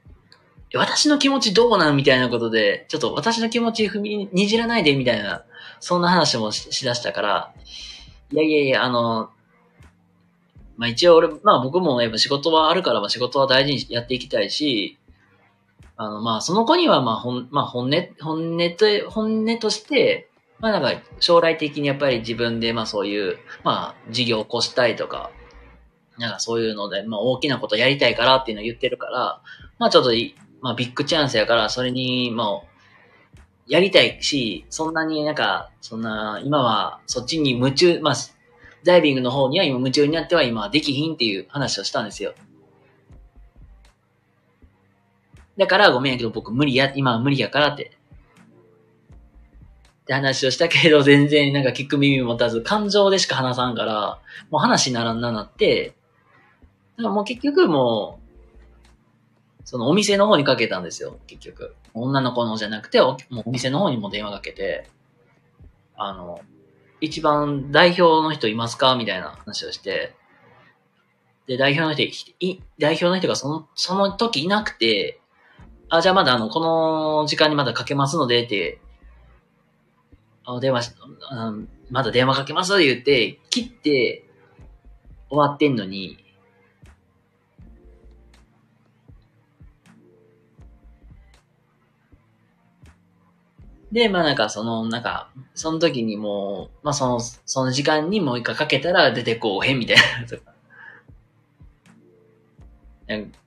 [0.72, 5.44] ー、私の気持ちどうなんみたいなことで、ちょっと私の気持ち踏みにじらないでみたいな、
[5.78, 7.54] そんな話もししだしたから、
[8.32, 9.30] いやいやいや、あの、
[10.76, 14.98] まあ一応俺、まあ僕もやっぱ仕事はあるから、まあ仕事は大事にやっていきたいし、
[16.02, 25.30] あの、まあその子にはまあ本、まあ本音、本音と、本音として、まあなんか将来的にやっぱり自分でまあそういう、まあ事業を起こしたいとか、
[26.18, 29.42] なんかそういうので、まあ大きなことやりたいからっていうのを言ってるから、
[29.78, 30.10] まあちょっと、
[30.60, 32.72] まあビッグチャンスやから、それに、まあ
[33.66, 38.14] やりたいし、そんなになんか、そんな、今はそっちに夢中、まあ、
[38.84, 42.34] ダイビングの方には今夢中になっては今できひんっていう話をしたんですよ。
[45.56, 47.92] だからごめんやけど僕無理や、今は無理やからって。
[50.02, 54.18] って話をしたけど 全然なんか聞く耳持たず感情でしか話さんから、
[54.50, 55.94] もう話にならんななって、
[56.96, 58.22] だからもう結局もう、
[59.64, 61.74] そのお店の方にかけたんですよ、結局。
[61.94, 64.88] 女の子のじゃなくて、おもうお店の方にも電話かけて、
[65.96, 66.40] あの、
[67.00, 70.14] 一番代表の人いますかみたいな話をして、
[71.46, 72.02] で、代表の人、
[72.40, 75.20] い、代表の人がその、その時いなくて、
[75.94, 78.80] あ、じゃあまだあの、この時間にまだかけますのでって、
[80.42, 80.92] あ電話し、
[81.30, 84.24] うん、まだ電話かけますって言って、切って
[85.28, 86.16] 終わってんのに、
[93.92, 99.96] で、まあなんかその、なんか、その時にもう、まあその、その時間にもう一回かけたら出てこうへんみたい
[103.08, 103.22] な。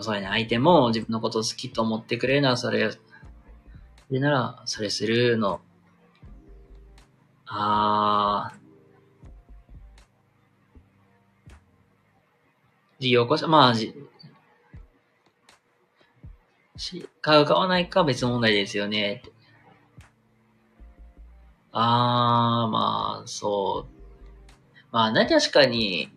[0.00, 0.26] そうやね。
[0.28, 2.90] 相手も自分のこと好きと思ってくれるならそれ、
[4.10, 5.60] でなら、それするの。
[7.46, 8.66] あー。
[12.98, 13.94] 事業こし、まあ、じ、
[16.76, 19.22] し、買う買わないか別問題ですよね。
[21.72, 23.96] あー、まあ、そう。
[24.92, 26.10] まあね、確かに、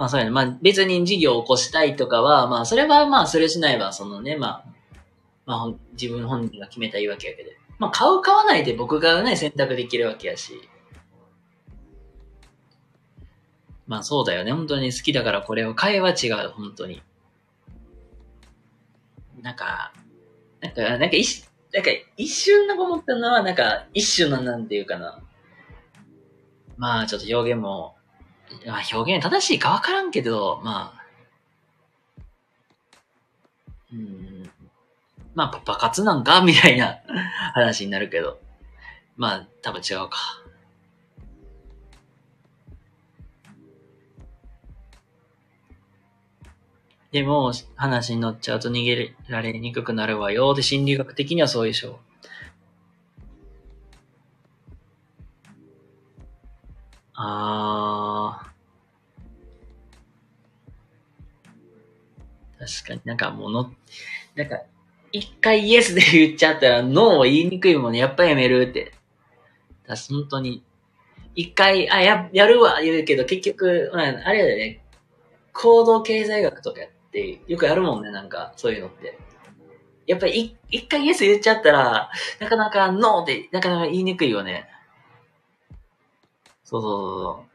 [0.00, 0.30] まあそうやね。
[0.30, 4.64] まあ別に事業を起こしたいとかは、まあそれはまあそれしないわ、そのね、まあ、
[5.44, 7.50] まあほん自分本人が決めたいわけやけど。
[7.78, 10.54] まあ買う買わないで僕がね、選択できるわけやし。
[13.86, 14.52] まあそうだよね。
[14.52, 17.02] 本当に好きだからこれを買えは違う、本当に。
[19.42, 19.92] なんか、
[20.62, 21.44] なんか、なんか一、
[21.74, 25.20] なんか一瞬なんか思ったのは、なんか一瞬のなんていうかな。
[26.78, 27.96] まあちょっと表現も、
[28.66, 31.00] まあ表現正しいかわからんけど、まあ、
[33.92, 34.50] うん、
[35.34, 36.40] まあパパ活なんか？
[36.42, 36.98] みたいな
[37.54, 38.40] 話になるけど。
[39.16, 40.18] まあ多分違うか。
[47.12, 50.54] でも、話に乗っちゃうと逃げられにくくなるわよ。
[50.54, 51.96] で、心理学的にはそうでしょう。
[57.14, 57.89] あ
[62.60, 63.72] 確かになんかもの、
[64.34, 64.60] なんか、
[65.12, 67.98] 一回イエスで言っちゃったらノーを言いにくいもんね。
[67.98, 68.92] やっぱやめるって。
[69.86, 70.62] だ本当に。
[71.34, 74.84] 一回、あ、や、やるわ言うけど、結局、まあ、あれだよね。
[75.54, 79.18] 行動経済学とかやってよくやるもんね、なんか、そういうのって。
[80.06, 84.68] やっぱり一回イエス言っちゃったら、なかなかノーって、なかなか言いにくいよね。
[86.64, 87.49] そうそうそうそう。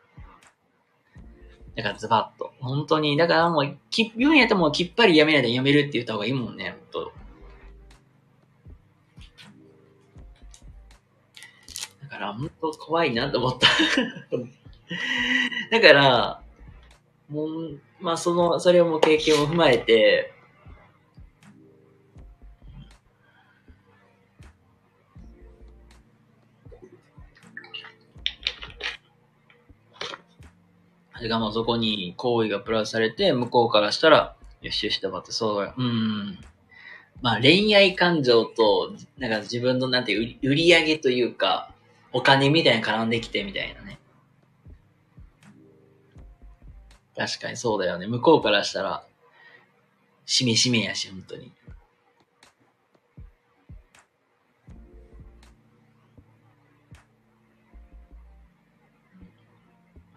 [1.75, 2.53] だからズバッと。
[2.59, 7.11] 本当に、だからもう、き言うんやったらもうきっぱりやめないでやめるって言った方がいいもんね、本当
[12.03, 13.67] だから、本当怖いなと思った。
[15.71, 16.41] だから、
[17.29, 20.34] もう、まあその、それをもう経験を踏まえて、
[31.17, 36.39] それがもうそこに行為がプラスされて、向こうからしたら、よしよしとばって、そうだよ、うん。
[37.21, 41.73] まあ恋愛感情と、なんか自分のなんていう、売り上げというか、
[42.11, 43.99] お金みたいに絡んできてみたいなね。
[47.15, 48.07] 確かにそうだよね。
[48.07, 49.05] 向こうからしたら、
[50.25, 51.51] しめしめやし、本当に。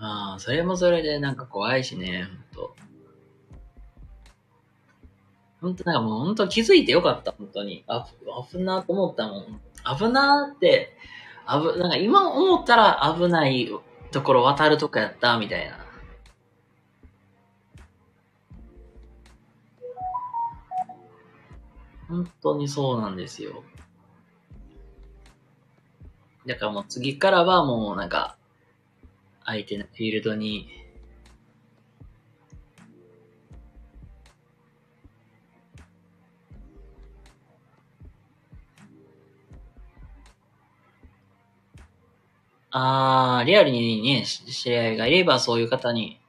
[0.00, 2.76] ああ、それもそれでなんか怖いしね、ほんと。
[5.60, 7.84] ほんと、なんかもうほんと気づいてよかった、本当に。
[7.88, 8.06] あ、
[8.50, 9.60] 危なと思ったもん。
[9.98, 10.96] 危なって、
[11.46, 13.68] 危、なんか今思ったら危ない
[14.12, 15.78] ところ渡るとかやった、みたいな。
[22.08, 23.64] 本当にそうなんですよ。
[26.46, 28.37] だからもう次からはもうなんか、
[29.48, 30.68] 相手のフィールドに、
[42.70, 46.20] あー、リアルにね、知り合いがいればそういう方に、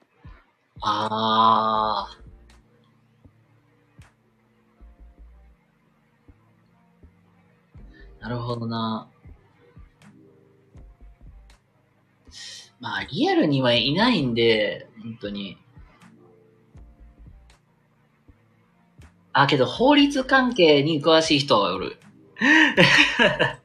[0.80, 9.09] あー、なるほどな。
[12.80, 15.57] まあ、リアルにはいないんで、本当に。
[19.34, 21.97] あ、けど法律関係に詳しい人はおる。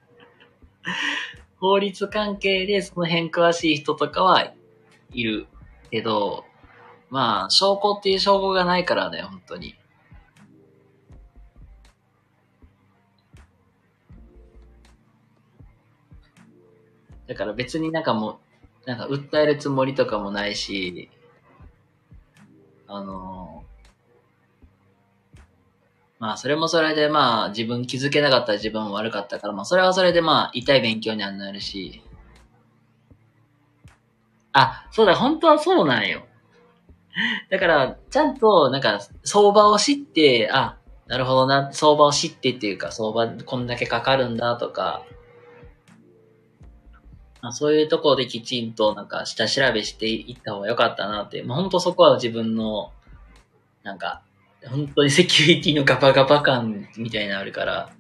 [1.59, 4.53] 法律関係でその辺詳しい人とかは
[5.13, 5.47] いる
[5.91, 6.45] けど、
[7.09, 9.77] まあ、証拠っていう証拠がないからね、本当に。
[17.27, 18.37] だから別になんかもう、
[18.87, 21.11] なんか訴えるつもりとかもないし、
[22.87, 23.75] あのー
[26.25, 32.03] まあ、それもそれでまあ、自分気づけなかった自分も悪かったから、まあ、それはそれでまあ、痛い勉強にはなるし。
[34.53, 36.25] あ、そうだ、本当はそうなんよ。
[37.51, 40.79] だから、ちゃんと、なんか、相場を知って、あ、
[41.09, 45.05] なるほどな、相場を知ってっていうか、相場こんだけかかるんだとか、
[47.45, 52.91] まあ、そういうところできちんとなんか下調べしていった方が良かったなって、まあ、本当そこは自分の、
[53.83, 54.23] なんか、
[54.67, 57.91] 本当にセキュリティのガバガバ感みたいなのあるから、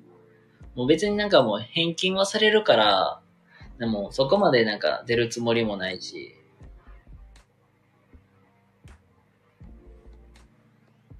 [0.74, 3.20] もう別になんかもう返金はされるから、
[3.78, 6.34] でもそこまでなんか出るつもりもないし、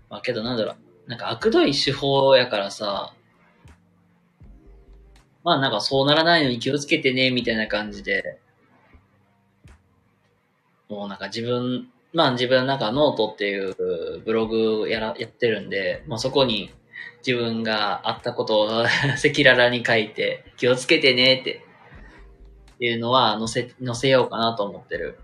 [0.09, 3.12] まあけどなんだろう、なんか悪どい手法やからさ、
[5.45, 8.40] まあなんかそうならないように気をつけてね、みたいな感じで、
[10.88, 13.74] もうなんか自分、まあ自分なんかノートっていう
[14.24, 16.72] ブログやら、やってるんで、まあそこに
[17.26, 21.64] 自分があったことを 赤裸々に書いて、気をつけてねって、
[22.80, 25.18] いうのは載せ、載せようかなと思ってる。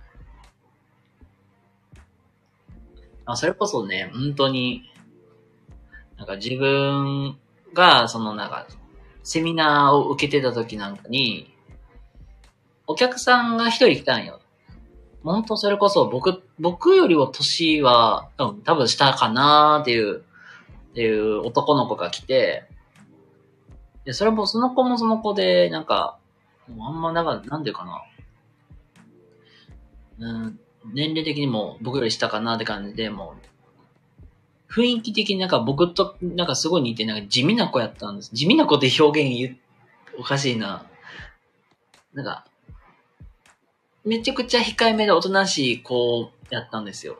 [3.25, 4.85] あ、それこそね、本当に、
[6.17, 7.39] なんか自分
[7.75, 8.67] が、そのなんか、
[9.23, 11.53] セミナーを受けてた時なんかに、
[12.87, 14.41] お客さんが一人来たんよ。
[15.23, 20.23] 本当それこそ僕、僕よりも年は、うん、多分下かなーっていう、っ
[20.95, 22.65] ていう男の子が来て、
[24.05, 26.19] で、それもその子もその子で、なんか、
[26.69, 28.03] もうあんまなんか、なんでかな。
[30.19, 30.61] うん、
[30.93, 33.50] 年齢的にも僕より下かなって感じで、もう、
[34.71, 38.31] 雰囲気的になんか僕となんかすごい似て、なんか地味な子やったんです。
[38.33, 39.59] 地味な子って表現言、
[40.19, 40.87] おかしいな。
[42.15, 42.47] なんか、
[44.05, 47.19] めちゃくちゃ控えめでおとなしい子やったんですよ。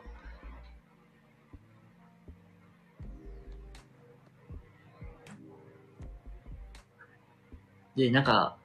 [7.97, 8.57] で、なんか、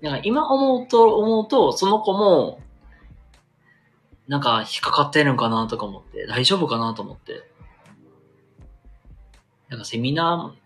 [0.00, 2.60] なんか今思うと、思うと、その子も、
[4.26, 7.49] なんか引っかかってるんかなとか思って、大丈夫かなと思って。
[9.70, 10.60] なんかセミナー、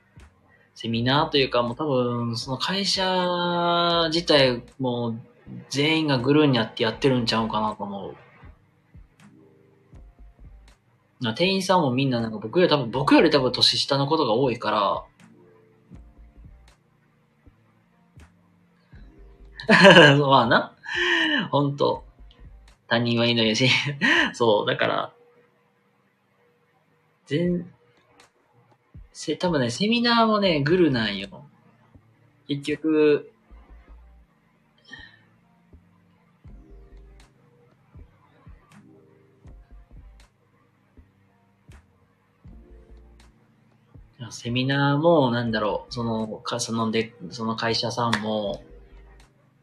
[0.74, 5.20] セミナーというかもう多分、その会社自体もう
[5.68, 8.16] 全員がグルーになってやってるんちゃうかなと思う。
[11.20, 15.04] な店員さんもみんななんか僕より多分、僕より多分年下のことが多いから、
[20.18, 20.74] まあな。
[21.50, 22.04] ほんと。
[22.86, 23.68] 他人はいいのよし。
[24.34, 25.12] そう、だから、
[27.26, 27.70] 全、
[29.14, 31.46] せ、多分ね、セミナーもね、グルなんよ。
[32.48, 33.30] 結局、
[44.30, 48.64] セミナーも、なんだろう、その、か、そので、その会社さんも、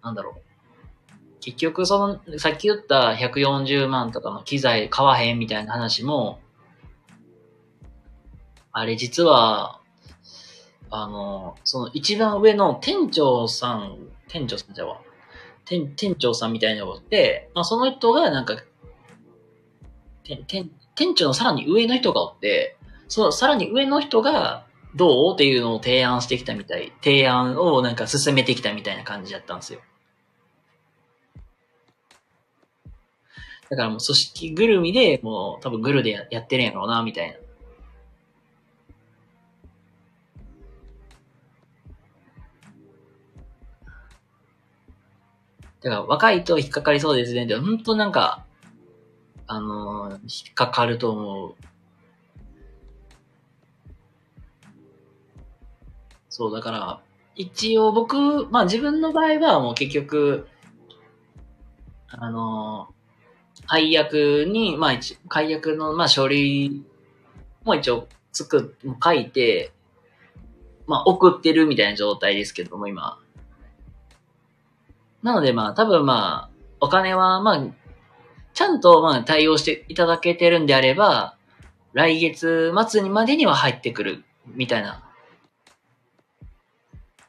[0.02, 0.42] なんだろう。
[1.42, 6.40] 結局、その、さっき言った140万とかの機材買わへんみたいな話も、
[8.74, 9.80] あれ実は、
[10.90, 13.98] あの、その一番上の店長さん、
[14.28, 15.02] 店長さんじゃわ。
[15.66, 18.58] 店、店長さんみたいなのがって、まあその人がなんか、
[20.24, 24.66] 店、店、店長のさらに上の人がおって、そのさらに上の人が
[24.96, 29.80] どうっていうのを提案してきたみたい、提案をなんか進めてきたみたいな感じだったんですよ。
[33.70, 37.38] だからもう組織ぐるみで、もう多分グルでやってるんやろうな、みたいな。
[45.82, 47.48] だから若いと引っかかりそうですね。
[47.48, 48.46] で、本当なんか、
[49.48, 51.56] あのー、引っかかると思う。
[56.30, 57.02] そう、だから、
[57.36, 60.48] 一応僕、まあ自分の場合はもう結局、
[62.10, 66.84] あのー、配役に、まあ一、解約の、まあ書類
[67.64, 69.72] も一応作っ、書いて、
[70.86, 73.18] まあ送ってるみたいな状態ですけども、今。
[75.24, 76.50] なのでまあ、多分まあ、
[76.80, 77.64] お金はまあ、
[78.54, 81.36] ちゃんとまあ対応していただけてるんであれば、
[81.94, 85.04] 来月末にまでには入ってくる、みたいな、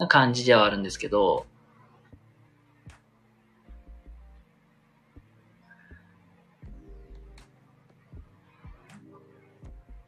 [0.08, 1.46] 感じではあるんですけど、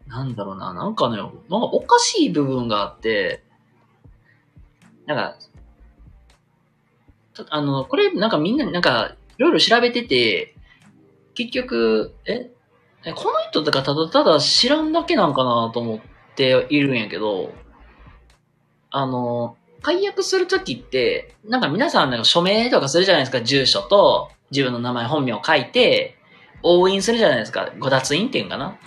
[0.07, 3.43] なんだろうな、なんかね、なんかおかしい部分があって、
[5.07, 5.37] なんか、
[7.49, 10.55] あの、これなんかみんななんかいろいろ調べてて、
[11.35, 12.51] 結局、え？
[13.15, 16.01] この人とかただただ知らんだけなんかなと思っ
[16.37, 17.53] ているんやけど、
[18.91, 26.17] あの、解約するときって、なんか皆さんなんか署名とかするじゃないですか、住所と自分の名前、本名を書いて、
[26.63, 27.71] 押印するじゃないですか。
[27.79, 28.79] ご脱印っていうんかな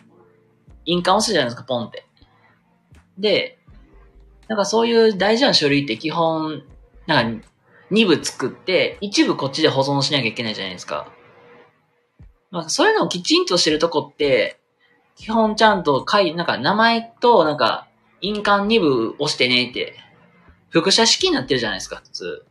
[0.86, 2.08] 印鑑押すじゃないですか、ポンって。
[3.20, 3.60] で、
[4.48, 6.64] なんかそういう大事な書類って基本、
[7.06, 7.48] なんか
[7.92, 11.12] 2部作って、一部こっちで保存しなきゃいけないじゃないですか。
[12.52, 14.60] まあ、そういうのをきちんとしてるとこって、
[15.16, 17.88] 基本ちゃんと書い、なんか名前と、なんか、
[18.22, 19.96] 印鑑2部押してねって、
[20.70, 22.46] 複写式になってるじゃないですか、普通。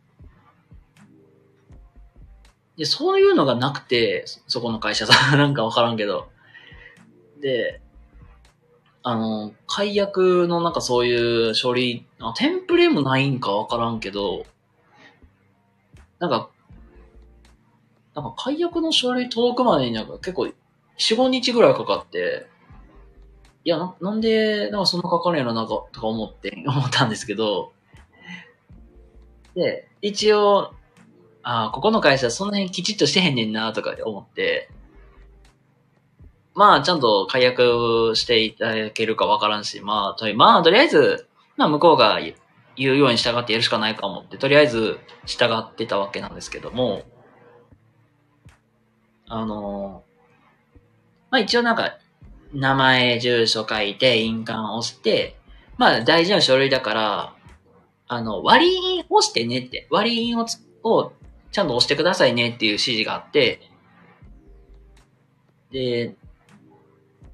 [2.77, 6.29] で、そういうのがなくて、そこの会社さん なんかわからんけど。
[7.41, 7.81] で、
[9.03, 14.45] あの、解約のなんかそういう処理、テンプレもないんかわからんけど、
[16.19, 16.49] なんか、
[18.15, 20.53] なんか解約の書類届くまでになんか結構4、
[20.97, 22.47] 5日ぐらいかかって、
[23.63, 27.73] いや、なんで、なんかそんなかかるんやろな、とか思って、 思ったんですけど、
[29.55, 30.73] で、一応、
[31.43, 34.69] ああ、ここの会社その辺きちっとしてへんねんな、とか思って、
[36.55, 42.19] まあ、ちゃんと解約していただけるかわからんし、まあ、とまあ、とりあえず、まあ、向こうが
[42.77, 47.03] 言うように従ってやるしかないか思って、とりあえず従ってたわけなんですけども、
[49.27, 50.03] あの、
[51.31, 51.97] まあ一応なんか、
[52.53, 55.37] 名前、住所書いて、印鑑押して、
[55.77, 57.33] まあ大事な書類だから、
[58.07, 60.45] あの、割り印押してねって、割り印を
[60.83, 61.11] を
[61.51, 63.61] ちゃんと押してくださいねっていう指示があって、
[65.71, 66.15] で、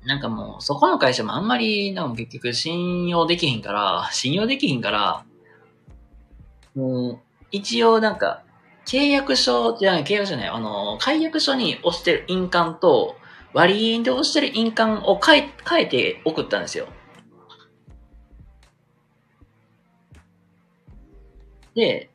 [0.05, 5.25] なんかもう、そこの会社もあんまり、なんか結局信用できひんから、信用できひんから、
[6.75, 7.19] もう、
[7.51, 8.43] 一応なんか、
[8.85, 13.15] 契約書じゃない、契約書じゃない、あの、解約書に押してる印鑑と、
[13.53, 16.87] 割りで押してる印鑑を変え、変えて送ったんですよ。
[21.75, 22.09] で、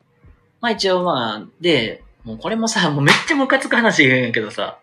[0.61, 4.79] まあ一応まあ、で、もうこれもさ、もうめっちゃムカつく話言うんやけどさ、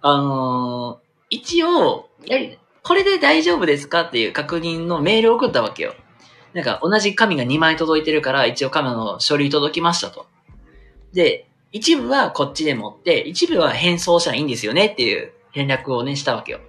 [0.00, 5.94] あのー、一応、やり、これで大丈夫ですかっていう確認のメールを送ったわけよ。
[6.54, 10.26] なんか同じ紙が2枚届いてるから、一応紙の書類届きましたと。
[11.12, 16.60] で、一部はこっちで持って、一部は返送したらいいんですよねっていう連絡をね、したわけよ。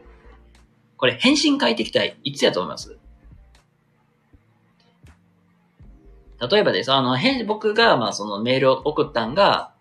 [0.97, 2.97] これ、返信返ってきたいつやと思います？
[6.49, 6.91] 例えばです。
[6.91, 7.15] あの、
[7.45, 9.71] 僕が、まあ、そのメールを送ったんが、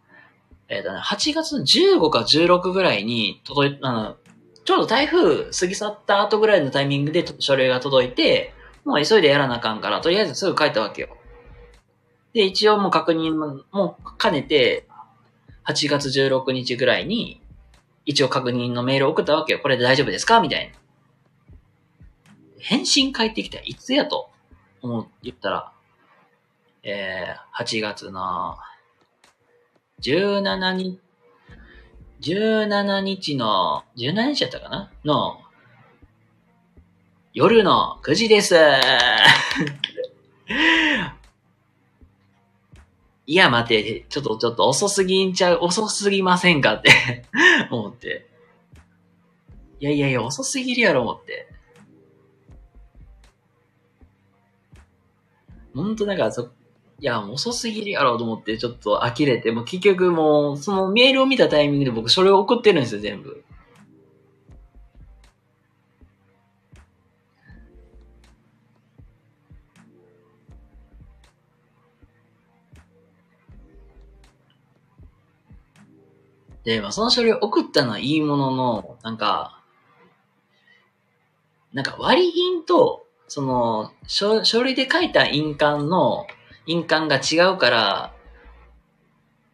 [0.69, 4.17] えっ、ー、とね、8月の15か16ぐらいに届い、あの、
[4.65, 8.55] ちょうど台風過ぎ去った後ぐらいのタイミングで書類が届いて、
[8.85, 11.17] もう急いでやらなあかんから、とりあえずすぐ帰ったわけよ。
[12.33, 14.87] で、一応もう確認も兼ねて、
[15.67, 17.41] 8月16日ぐらいに、
[18.05, 19.61] 一応確認のメールを送ったわけよ。
[19.61, 20.41] これで大丈夫ですか？
[20.41, 20.75] みたいな。
[22.59, 24.31] 返信返ってきたいつやと
[24.83, 25.73] 思う、言ったら、
[26.83, 28.57] えー、8月の
[30.03, 31.01] 17日、
[32.21, 34.91] 17日の、17日やったかな？
[35.05, 35.41] の、
[37.35, 38.55] 夜の9時です
[43.27, 47.25] いや、待て、ちょっと、ちょっと遅すぎんちゃう、遅すぎませんかって
[47.73, 48.29] 思って。
[49.81, 51.49] いやいやいや、遅すぎるやろ、思って。
[55.75, 56.49] ほんとなんか、そ、い
[57.01, 63.43] や、遅すぎるやろと思って、ちょっと呆れて、もう結局もう、そのメールを見たタイミングで僕それを送ってるんですよ、全部。
[76.65, 79.63] で、まあ、その書類送ったのはいいものの、なんか、
[81.73, 86.27] なんか割り印と、その書、書類で書いた印鑑の
[86.67, 88.15] 印鑑が違うから、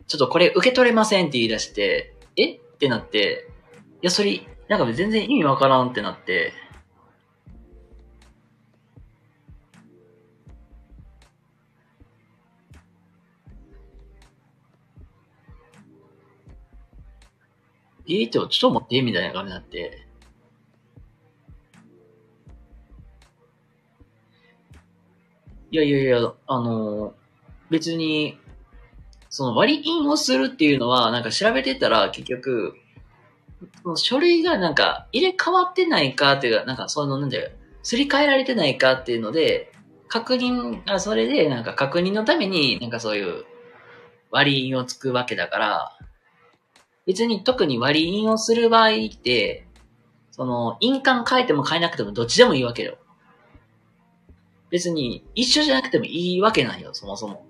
[0.06, 2.54] ちょっとこれ受け取れませんって言い出して、え？
[2.54, 3.48] ってなって、
[4.02, 6.52] いや、それ、なんか全然意味わからんってなって、
[18.10, 20.06] えー、って、ちょっと待って、みたいな感じになって。
[25.70, 27.14] いやいやいや、あの、
[27.70, 28.36] 別に、
[29.28, 32.74] その割り印をするっていうのは、なんか調べてたら結局、
[33.82, 37.50] その書類がなんか入れ替わってないかっていうか、なんかその、なんだよ、
[37.84, 39.72] すり替えられてないかっていうので、
[40.08, 43.44] 確認、あ、それでなんか確認のために、なんかそういう
[44.32, 45.98] 割り印をつくわけだから、
[47.10, 49.66] 別に特に割り印をする場合って、
[50.30, 52.98] その、印鑑変えても変えなくてもどっちでもいいわけよ。
[54.70, 57.44] 別に一緒じゃなくてもいいわけないよ、そもそも。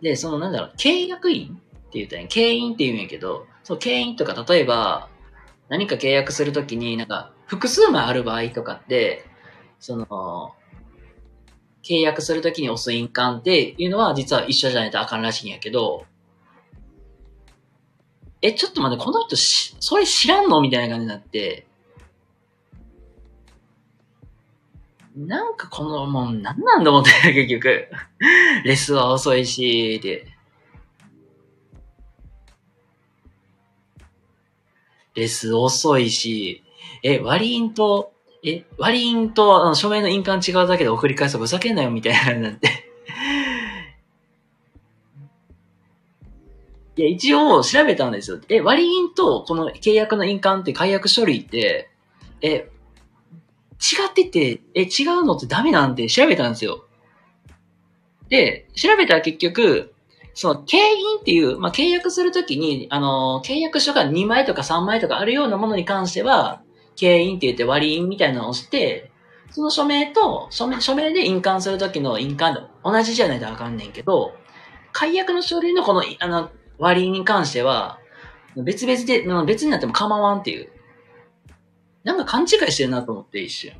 [0.00, 5.08] で、そのなんだろう、契約員って言ったら、経員って言うんやけど、そう、経員とか例えば、
[5.68, 9.24] 何か契約するときになんか複数枚ある場合とかって、
[9.78, 10.56] その、
[11.82, 16.06] 契約するときに押す印鑑っていうのは実は一緒じゃないとあかんらしいんやけど、
[18.42, 21.66] え、ちょっと待って、この人し、それ知らんのみたいな感じになって、
[25.16, 27.88] なんかこの、もう、なんなんだ思って、結局。
[28.64, 30.26] レスは遅いし、で。
[35.14, 36.64] レス遅いし、
[37.02, 38.12] え、割り印と、
[38.44, 42.68] え、割り印と、あの、署名の印鑑違うだけで送り返すとふざけんなよ、みたいななって。
[46.96, 48.40] いや、一応調べたんですよ。
[48.48, 51.88] え、割り印とこの契約の印鑑って解約書類って、
[52.42, 52.68] え、
[53.80, 56.84] 違ってて、え、違うのってダメなんて調べたんですよ。
[58.28, 59.94] で、調べたら結局、
[60.34, 66.62] その、契印っていう、まあ、契約するときに、あの、契約書が2枚とか3枚とかあるようなものに関しては、
[66.96, 69.10] 契印って言って割り印みたいなのをして、
[69.50, 74.34] その署名と、署名、署名で印鑑するときの印鑑同じじゃないとあかんねんけど、
[74.92, 77.98] 解約の書類のこの、あの、割りに関しては、
[78.56, 80.70] 別々で、別になっても構わんっていう。
[82.04, 83.72] なんか勘違いしてるなと思って、一瞬。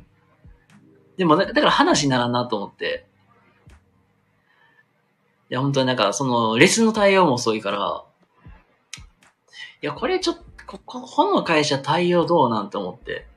[1.17, 3.05] でも、だから話にならんなと思って。
[5.49, 8.03] いや、本当になんか、その、レスの対応も遅いから、
[9.81, 10.37] いや、これちょっ
[10.67, 13.27] と、こ、この会社対応どうなんて思って。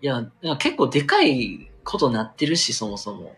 [0.00, 3.34] いや、結構でかいことなってるし、そもそも。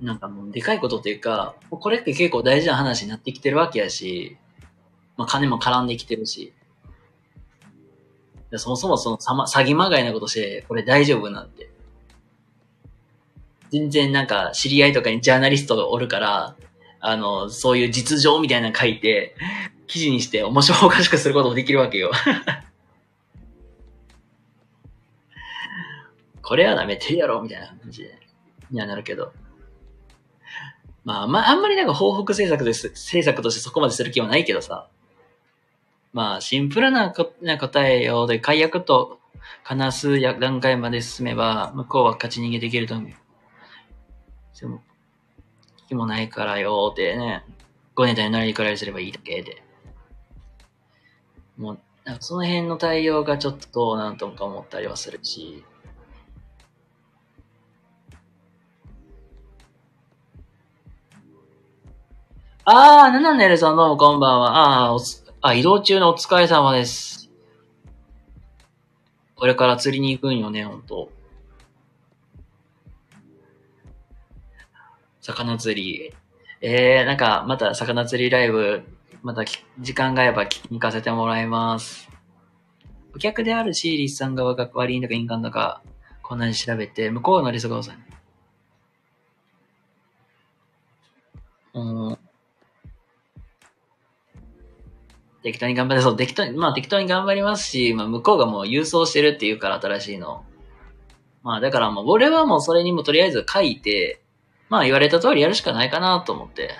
[0.00, 4.38] なんかもうでかいことっていうか、これって結構大事な話になってきてるわけやし、
[5.16, 6.52] まあ金も絡んできてるし、
[8.56, 11.70] そもそもその詐欺まがいなことして、これ大丈夫なんて。
[13.70, 16.56] 全然なんか知り合いとかにジャーナリストがおるから、
[17.04, 19.34] あの、そういう実情みたいなの書いて、
[19.88, 22.12] 記事にして面白おかしくすることもできるわけよ。
[26.40, 28.08] これはダメてるやろみたいな感じ、
[28.70, 29.32] にはなるけど。
[31.04, 34.88] まあ、まあ、あんまりなんか報復政策です、政策としてそこまでする気はないけどさ。
[36.12, 39.18] まあ、シンプルなな答えようで、解約と
[39.64, 43.10] 話す段階まで進めば、向こうは勝ち逃げできると思う。
[44.60, 44.82] でも、
[45.92, 47.44] 気もないからよってね、
[47.94, 49.62] ごネタになりくらいすればいいだけで。
[51.58, 55.62] もう、なんかその辺の対応がちょっとどうなんとか思ったりはするし。
[62.64, 64.86] あー、ななねるさんどうもこんばんは。
[64.86, 67.28] あー、おつ、あ、移動中のお疲れ様です。
[69.34, 71.10] これから釣りに行くんよね、ほんと。
[75.22, 76.12] 魚釣り。
[76.60, 78.82] えー、なんか、また魚釣りライブ、
[79.22, 79.44] また
[79.78, 82.08] 時間があれば聞かせてもらいます。
[83.14, 85.80] お客であるシーリスさん側が悪いのか印鑑とか、
[86.22, 88.04] こんなに調べて、向こうのリスゴさん。
[91.74, 92.18] うん。
[95.44, 100.44] 適当に頑張って、そう、適当に、まあ適当に頑張りますし、まあ向こうがもう郵送してるっていうから新しいの。
[101.42, 104.21] まあだからもう俺はもうそれにもとりあえず書いて、
[104.72, 106.70] まあ言われた通りやるしかないかなと思って。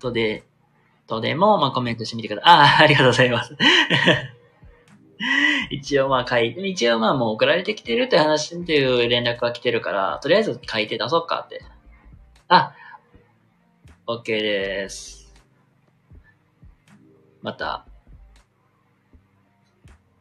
[0.00, 0.42] とで、
[1.06, 2.52] とでも、まあコメントしてみてください。
[2.52, 3.56] ああ、 ありがとうございます。
[5.70, 11.62] 一応まあ書いて、一応まあもう送られてきてるって話っていう連絡が来てるから、とりあえず書いて出そうかって。
[12.48, 12.74] あ、
[14.08, 15.32] OK です。
[17.40, 17.86] また。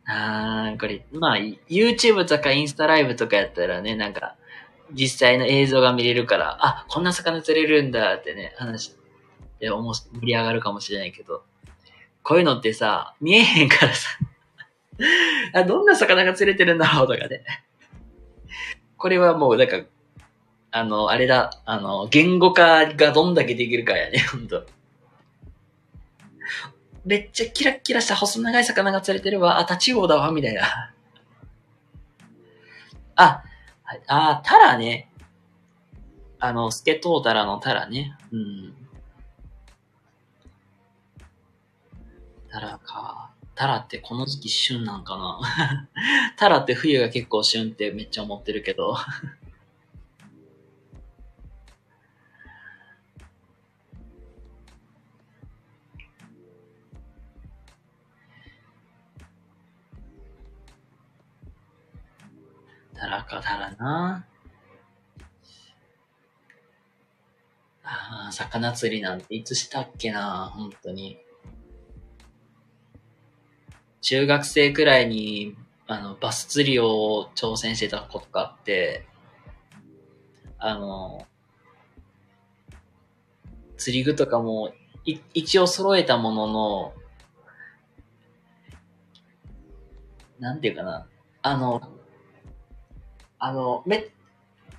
[0.06, 4.36] あー、これ、まあ、YouTube とかインスタライブとかやったらね、なんか、
[4.94, 8.96] 実際の映像が見れるから、あ、こんな魚釣れるんだってね、話
[9.60, 11.44] で盛り上がるかもしれないけど、
[12.24, 14.10] こういうのってさ、見えへんからさ、
[15.54, 17.44] あ、どんな魚が釣れてるんだろうとかね。
[18.98, 19.82] これはもう、なんか、
[20.72, 24.66] あの、あれだ、あの、言語化がどんだけできるかやね、ほんと。
[27.06, 29.60] めっちゃキラキラした細長い魚が釣れてるわ。
[29.60, 30.94] あ、タチウオだわ、みたいな。
[33.16, 33.44] あ、
[34.08, 35.10] あ、タラね。
[36.40, 38.16] あの、スケトウタラのタラね。
[38.32, 38.74] うん。
[42.50, 43.32] タラか。
[43.56, 45.90] タラってこの時期旬なんかな
[46.38, 48.96] タラって冬が結構旬ってめっちゃ思ってるけど
[62.98, 64.26] たらかたらな。
[67.84, 71.18] ああ、魚釣りなんていつしたっけな、本当に。
[74.02, 75.56] 中学生くらいに、
[75.88, 79.06] あの、バス釣りを挑戦してたことがあって、
[80.60, 81.26] あの、
[83.78, 84.74] 釣り具とかも、
[85.06, 86.94] い一応揃えたものの、
[90.40, 91.08] なんていうかな。
[91.42, 91.97] あの、
[93.40, 94.08] あの、め、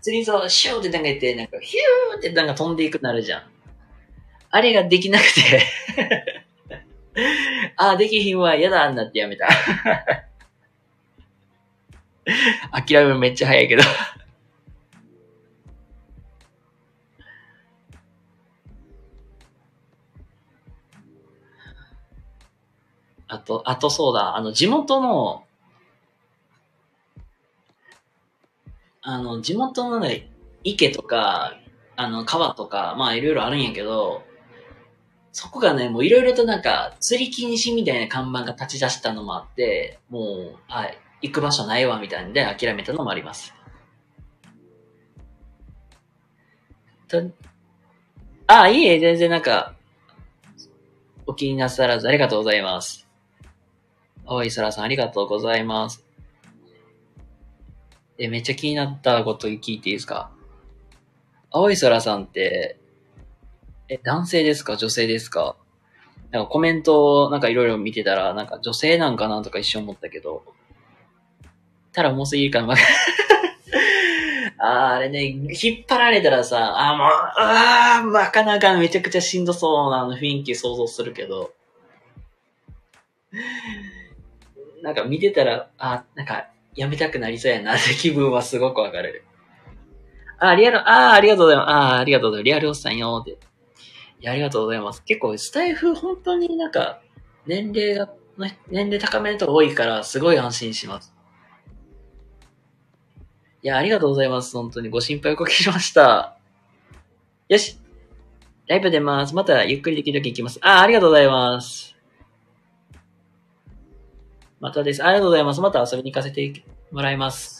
[0.00, 3.42] 釣り竿シューって投げて、なんかヒューってなんか飛んでいくなるじゃん。
[4.50, 5.62] あれができなくて。
[7.76, 9.48] ああ、できひんわ、嫌だ、あんなってやめた。
[12.72, 13.82] 諦めめっちゃ早いけど。
[23.28, 25.44] あと、あとそうだ、あの、地元の、
[29.02, 30.30] あの、地元のね、
[30.64, 31.54] 池とか、
[31.96, 34.22] あの、川とか、まあいろいろあるんやけど、
[35.32, 43.54] そこがね、もういろいろとなんか、釣り禁止みたいな看板が立ち出したのもあって、もう、はい、行く場所ないわ、みたいんで諦めたのもあります。
[47.08, 47.22] と、
[48.46, 49.74] あ、いいえ、全然なんか、
[51.26, 53.06] お気になさらずありがとうございます。
[54.24, 56.07] 青い空さんありがとうございます。
[58.18, 60.30] え、めっちゃ気になったこと聞いていいですか？
[61.50, 62.78] 青い空さんって、
[63.88, 64.76] え、男性ですか？
[64.76, 65.56] 女性ですか？
[66.30, 70.42] なんかコメントをなんかいろいろ見てたら、なんか女性なんかなとか一瞬思ったけど、
[71.92, 72.74] たら重すぎるかな。
[74.60, 81.52] あー、あれね、引っ張られたらさ、あーもう、あー、なかなかめちゃくちゃしんどそうな雰囲気想像するけど、
[84.82, 86.48] なんか見てたら、あ、なんか、
[86.78, 89.24] やめたくなりそうやなって気分はすごくわかる。
[90.38, 91.70] あ、リアル、ああありがとうございます。
[91.70, 92.44] ああありがとうございます。
[92.44, 93.32] リアルおっさんよって。
[93.32, 93.34] い
[94.20, 95.02] や、ありがとうございます。
[95.02, 97.02] 結構、スタイフ、本当になんか、
[97.46, 98.08] 年齢が、
[98.70, 101.12] 年齢高めの人が多いから、すごい安心します。
[103.62, 104.56] いや、ありがとうございます。
[104.56, 106.36] 本当にご心配おかけしました。
[107.48, 107.76] よし。
[108.68, 109.34] ライブ出ます。
[109.34, 110.60] またゆっくりできるとき行きます。
[110.62, 111.97] あ、ありがとうございます。
[114.60, 115.04] またです。
[115.04, 115.60] ありがとうございます。
[115.60, 117.58] また遊びに行かせてもらいます。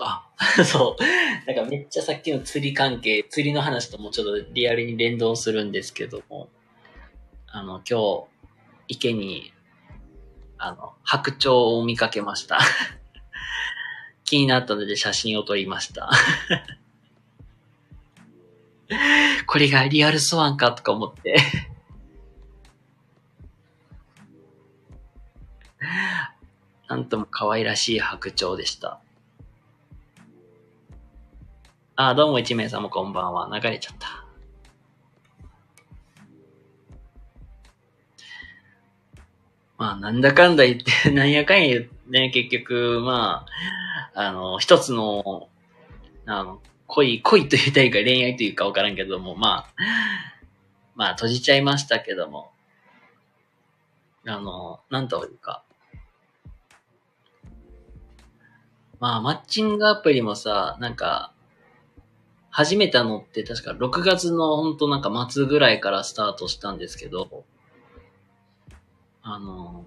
[0.00, 0.26] あ、
[0.64, 1.46] そう。
[1.46, 6.48] なんかめっちゃさっきの釣り関係、釣りの話ともちょっとリアルに連動するんですけども、
[7.46, 8.24] あの、今日、
[8.88, 9.52] 池に
[10.62, 12.60] あの、白鳥を見かけました。
[14.24, 16.10] 気になったので写真を撮りました。
[19.46, 21.38] これがリアルスワンかとか思って
[26.88, 29.00] なんとも可愛らしい白鳥でした。
[31.96, 33.48] あ、どうも一名様こんばんは。
[33.50, 34.19] 流れちゃった。
[39.80, 43.46] まあ、なんだかんだ言って、 なんやかんやね、結局、ま
[44.14, 45.48] あ、あの、一つの、
[46.26, 49.74] あの、恋、恋というたいか恋愛というかわからんけども、まあ、
[50.94, 52.52] まあ、閉じちゃいましたけども、
[54.26, 55.62] あの、なんというか、
[58.98, 61.32] まあ、マッチングアプリもさ、なんか、
[62.50, 67.44] 始めたのって確か6月のほんとなんか末ぐらいからスタートしたんですけど、
[69.34, 69.84] あの、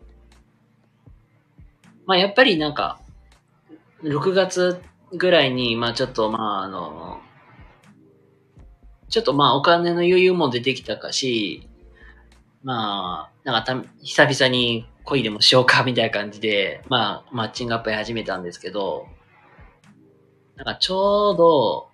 [2.06, 3.00] まあ、やっぱりなんか、
[4.04, 4.82] 6月
[5.14, 7.22] ぐらいに、まあちょっとまああの、
[9.10, 11.70] ちょっとまあお金の余裕も出てきたかし、
[12.64, 19.08] まあ、なんかた、久々に恋でもしようかみたいな感じで、まあマッチングアプリ始めたんですけど、
[20.56, 21.88] なんかちょうど、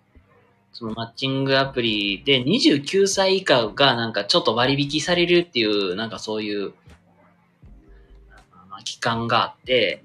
[0.71, 6.73] そのマッチングアプリで29歳以下がなんかちょっと割引されるっていう、なんかそういう
[8.83, 10.03] 期間があって、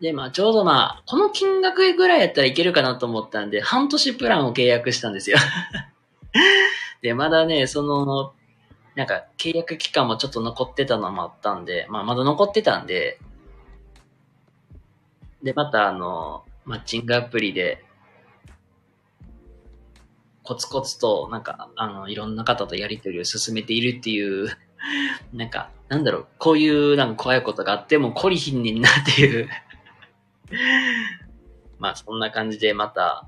[0.00, 5.38] で、まあ、ちょうどまあ、この金額ぐらいやったらいけるかなと思ったんで、半年プランを契約したんですよ。
[7.02, 8.34] で、まだね、その、
[8.96, 13.20] なんか、契約期間もちょっと残ってたのもあったんで、まあ、まだ残ってたんで、
[15.42, 17.84] で、またあの、マッチングアプリで、
[20.42, 24.48] コツコツと、なんか、あの、いろんな方とやりとりを進めているっていう
[25.32, 29.48] なんか、なんだろう、こういうなんか怖いことがあっても懲りひんねんなっていう
[31.78, 33.26] まあそんな感じでまた、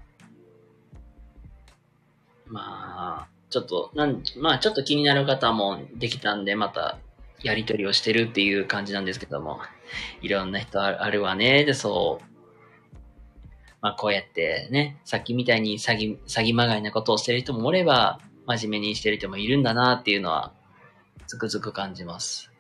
[2.47, 6.99] まあ、ちょっと、なん、まあちょっと気になる方もできたんで、また
[7.43, 9.61] やりとりをしてるっていう感じなんですけども、
[10.23, 11.65] いろんな人あるわね。
[11.65, 12.25] で、そう。
[13.81, 20.53] まあこうやってね、さっきみたいに詐欺、詐欺まがいなことをしてる人もおれば、真面目にしてる人もいるんだなっていうのは、
[21.27, 22.51] つくづく感じます。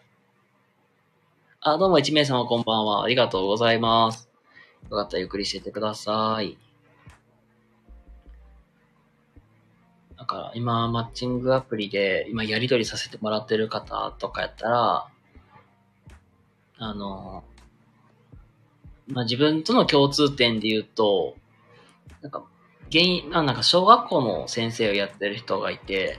[1.61, 3.05] あ、どうも1名様こんばんは。
[3.05, 4.28] ありがとうございます。
[4.90, 6.59] よかったらゆっくりしててください。
[10.18, 15.09] だから今、マッチングアプリで今やり取りさせてもらってる方とかやったら、
[16.78, 17.44] あの、
[19.07, 21.36] まあ、自分との共通点で言うと、
[22.22, 22.44] なんか、
[22.90, 26.18] 原因、あ、なんか小学校の先生をやってる人がいて、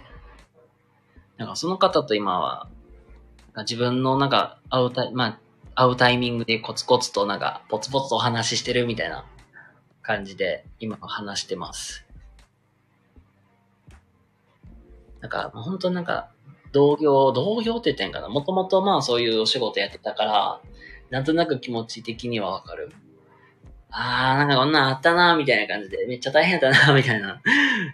[1.38, 2.68] なんかその方と今は、
[3.60, 5.40] 自分のなんか会うタイ、ま
[5.76, 9.26] あ、会うタイミングでコツコツとなんかポツポツとお話ししてるみたいな
[10.02, 12.06] 感じで今話してます。
[15.22, 16.30] なんか、本当なんか、
[16.72, 18.30] 同業、同業って言ってんかな。
[18.30, 20.62] もともとまあそういうお仕事やってたから、
[21.10, 22.92] なんとなく気持ち的にはわかる。
[23.90, 27.42] あー、なんかこんなんあったなみたいな感じで、めっちゃ大変だなみたいな。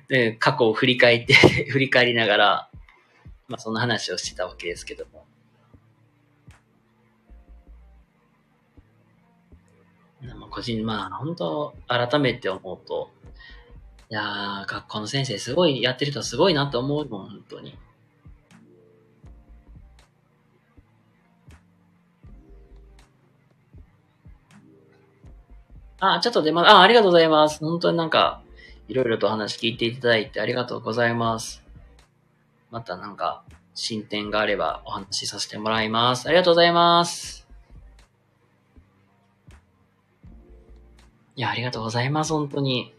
[0.09, 2.70] で、過去を振り返って振り返りながら、
[3.51, 5.25] まあそんな話をしてたわけですけども。
[10.39, 13.11] まあ、個人、まあ本当改めて思うと、
[14.09, 17.77] いやー、学校の先生すごい、やってる人すごいなって思うもん、本当に。
[25.99, 27.59] あ、ちょっと出ま、あ、ありがとうございます。
[27.59, 28.41] 本当になんか、
[28.87, 31.60] いろいろとお話聞いていただいてありがとうございます。
[32.71, 33.43] またなんか、
[33.73, 36.27] 進展があればお話しさせてもらいます。
[36.27, 37.47] ありがとうございます。
[41.35, 42.93] いや、ありがとうございます、本当に。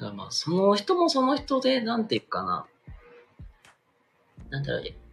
[0.00, 2.66] だまあ、その人もその人で、なんていうかな。
[4.50, 5.05] なんだろう。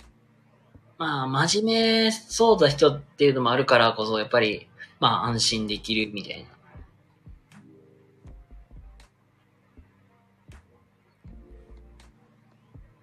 [1.03, 4.69] まあ、真面目そうな人っていうのもあるからこそ、やっぱり、
[5.01, 6.45] まあ、安心できるみたいな。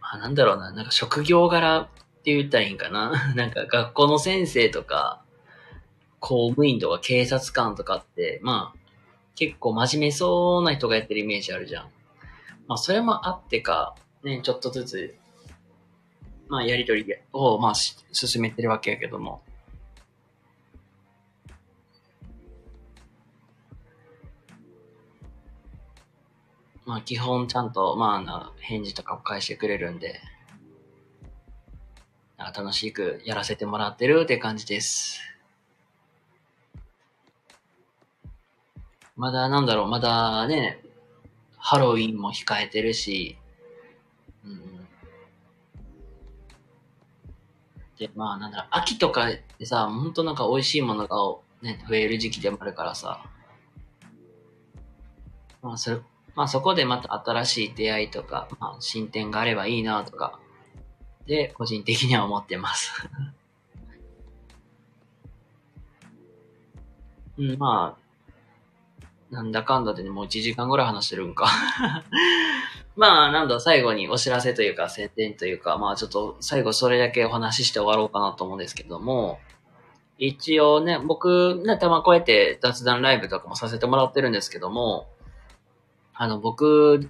[0.00, 0.72] まあ、なんだろうな。
[0.72, 1.88] なんか職業柄っ
[2.24, 3.12] て言ったらいいんかな。
[3.36, 5.22] なんか学校の先生とか、
[6.20, 8.78] 公務員とか警察官とかって、まあ、
[9.34, 11.90] 結構真面目そうな人がやってるイメージあるじゃん。
[12.66, 15.19] まあ、それもあってか、ね、ちょっとずつ、
[16.50, 19.40] まあ、やりとりを、まあ、進めてるわけやけども。
[26.84, 30.20] まあ、基本ちゃんと、まあ、な、返事とかを返してくれるんで、
[32.36, 35.20] 楽しくやらせてもらってるって感じです。
[39.14, 40.82] まだなんだろう、まだね、
[41.58, 43.36] ハロウィンも控えてるし、
[44.44, 44.69] うん。
[48.14, 49.26] まあなんだろ、秋とか
[49.58, 51.16] でさ、ほんとなんか美味しいものが
[51.62, 53.22] ね、増える時期でもあるからさ、
[55.62, 55.98] まあそれ、
[56.34, 60.38] まあそこでまた新しい出会いとか、まあ進展があればいいなとか、
[61.26, 62.92] で、個人的には思ってます。
[67.38, 67.99] うん、まあ、
[69.30, 71.46] なんだかんだでね、もう1時間ぐらい話してるんか
[72.96, 79.38] まあ、なんだ、最後にお知らせというか、宣伝というか、まあちょっと最後それだけお話しして終わろうかなと思うんですけども、
[80.18, 85.06] 一応ね、僕、ね、たまこうやって雑談ライブとかもさせてもらってるんですけども、
[86.12, 87.08] あの、僕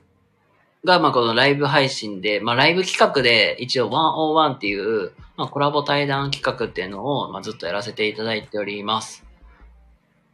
[0.84, 9.29] が、まあこのライブ配信で、まあライブ企画で一応101っていう、まあコラボ対談企画っていうのを、まあずっとやらせていただいております。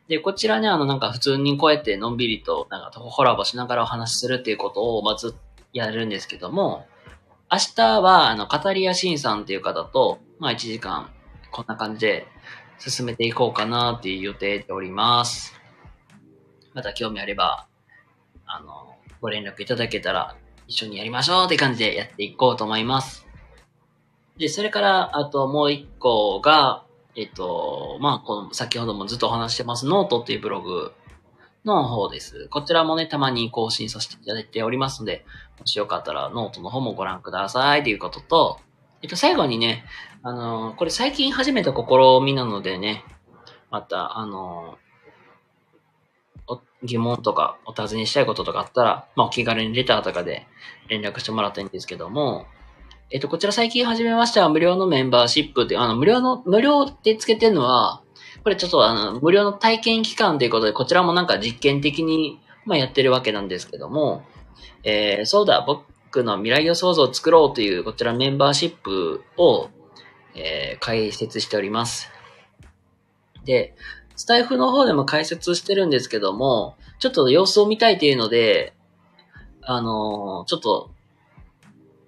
[0.08, 5.34] で、こちらね、あの、なんか普通にこうやってのんびりと、なんかコラボしながらお話しするっていうことを、まず
[5.72, 6.86] やるんですけども、
[7.50, 11.10] 明日は、あの、カタリアシンさんっていう方と、まあ1時間、
[11.50, 12.26] こんな感じで
[12.78, 15.54] 進めていこうかなっていう予定でおります。
[16.74, 17.66] また興味あれば、
[18.46, 20.36] あの、ご連絡いただけたら
[20.68, 23.26] 一緒にやりましょうって感じでやっていこうと思います。
[24.36, 26.84] で、それから、あともう一個が、
[27.16, 30.92] えっと、まあ、この、先ほどもずっとお話してます、ノートっていうブログ
[31.64, 32.48] の方です。
[32.50, 35.24] こちらもね、たまに更新させていただいておりますので、
[35.58, 38.60] もしよかったらノートの方もご覧くださいということと、
[39.02, 39.84] えっと、最後にね、
[40.22, 43.04] あのこれ最近始めた試みなのでね、
[43.70, 44.78] また、あの
[46.82, 50.46] 疑問とかお尋ねしたいこととかあったら、まあ、お気軽にレターとかで
[50.88, 52.46] 連絡してもらったらいいんですけども、
[53.08, 58.02] えっと、こちら最近始めました無料のメンバーシップって、あの、無料の、無料でつけてるのは、
[58.42, 64.24] これちょっとあの、無料の体験期間ということで、こちらもなんか実験的に、まあ、やってるわけなんですけども、
[64.82, 69.70] えー、そうだ、僕の未来予想像を作ろうという、こちらメンバーシップを、
[70.34, 72.10] えー、開設しております。
[73.44, 73.76] で、
[74.16, 78.74] スタイフの方でも解説してるんですけども、ちょっと様子を見たいというので、
[79.62, 80.90] あのー、ちょっと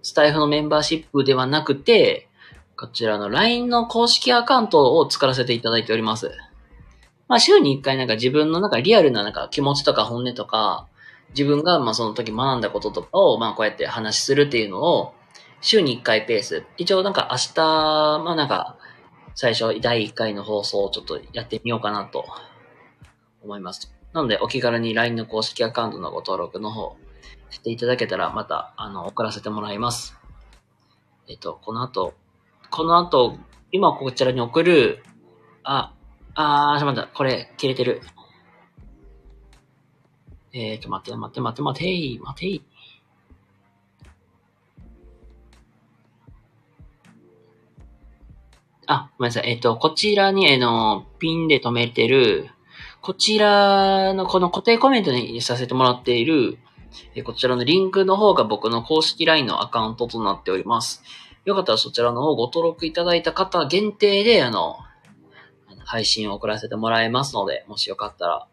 [0.09, 2.29] スタイフのメンバーシップではなくて、
[2.79, 6.31] こちらの LINE の公式アカウントを作らせていただいております。
[7.29, 10.87] まあ週に1回なんか自分のなんかリアルななんか気持ちとか本音とか、
[11.31, 15.13] 自分がまあその時学んだこととかをまあこうやって話しするっていうのを
[15.61, 16.65] 週に1回ペース。
[16.79, 17.61] 一応なんか明日、
[18.25, 18.79] まあなんか
[19.35, 22.25] 最初第1回の放送をちょっとやってみようかなと
[23.43, 23.93] 思います。
[24.15, 26.97] なのでお気軽に LINE の公式アカウントのご登録の方
[27.51, 30.17] していただけたら、また、あの、送らせてもらいます。
[31.29, 32.15] えっと、この後、
[32.71, 33.39] この後、
[33.71, 35.03] 今こちらに送る、
[35.63, 35.95] あ、
[36.35, 38.01] あー、しまっと待った、これ、切れてる。
[40.53, 42.65] えーと、待って、待って、待って、待てい、待て。
[48.87, 49.51] あ、ごめんなさい。
[49.51, 52.49] えっ、と、こちらに、あの、ピンで止めてる、
[53.03, 56.59] こちらのこの固定コメントにさせてもらっている、
[57.15, 61.03] えこちらのリンクの方が僕の公式 LINE のアカウントとなっております。
[61.45, 64.77] よかったらそちらの方ご登録いただいた方限定で、あの、
[65.85, 68.47] 配信を送らせてもらえますので、もしよかったら、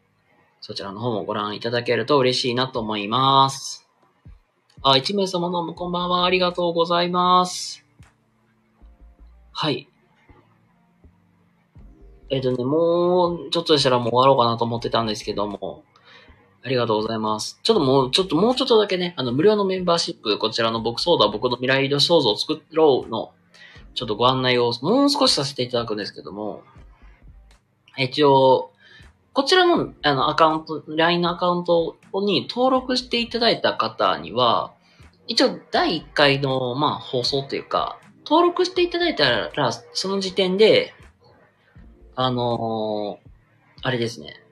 [0.61, 3.87] そちらの方もご覧いただけると嬉しいなと思います。
[4.81, 6.25] あ、1名様どうもこんばんは。
[6.25, 7.83] ありがとうございます。
[9.51, 9.89] はい。
[12.29, 15.83] えっ、ー、とね、もう、ちょっとしたらもう終わろうかなと思ってたんですけども、
[16.65, 17.59] ありがとうございます。
[17.61, 23.33] ちょっともう、ちょっともうちょっとだけね、あの、無料のメンバーシップ、こちらの僕ソーダ、僕の未来の創造を作ろうの、
[23.93, 26.63] ちょっとご案内をもう少しさせていただくんですけども、
[27.97, 28.71] 一応、
[29.33, 34.73] こちらの、あの、アカウント、LINE のアカウントに登録していただいた方には、
[35.27, 40.95] 一応、第1回の、まあ、放送というか、登録していただいたら、その時点で、
[42.15, 43.29] あのー、
[43.83, 44.44] あれですね。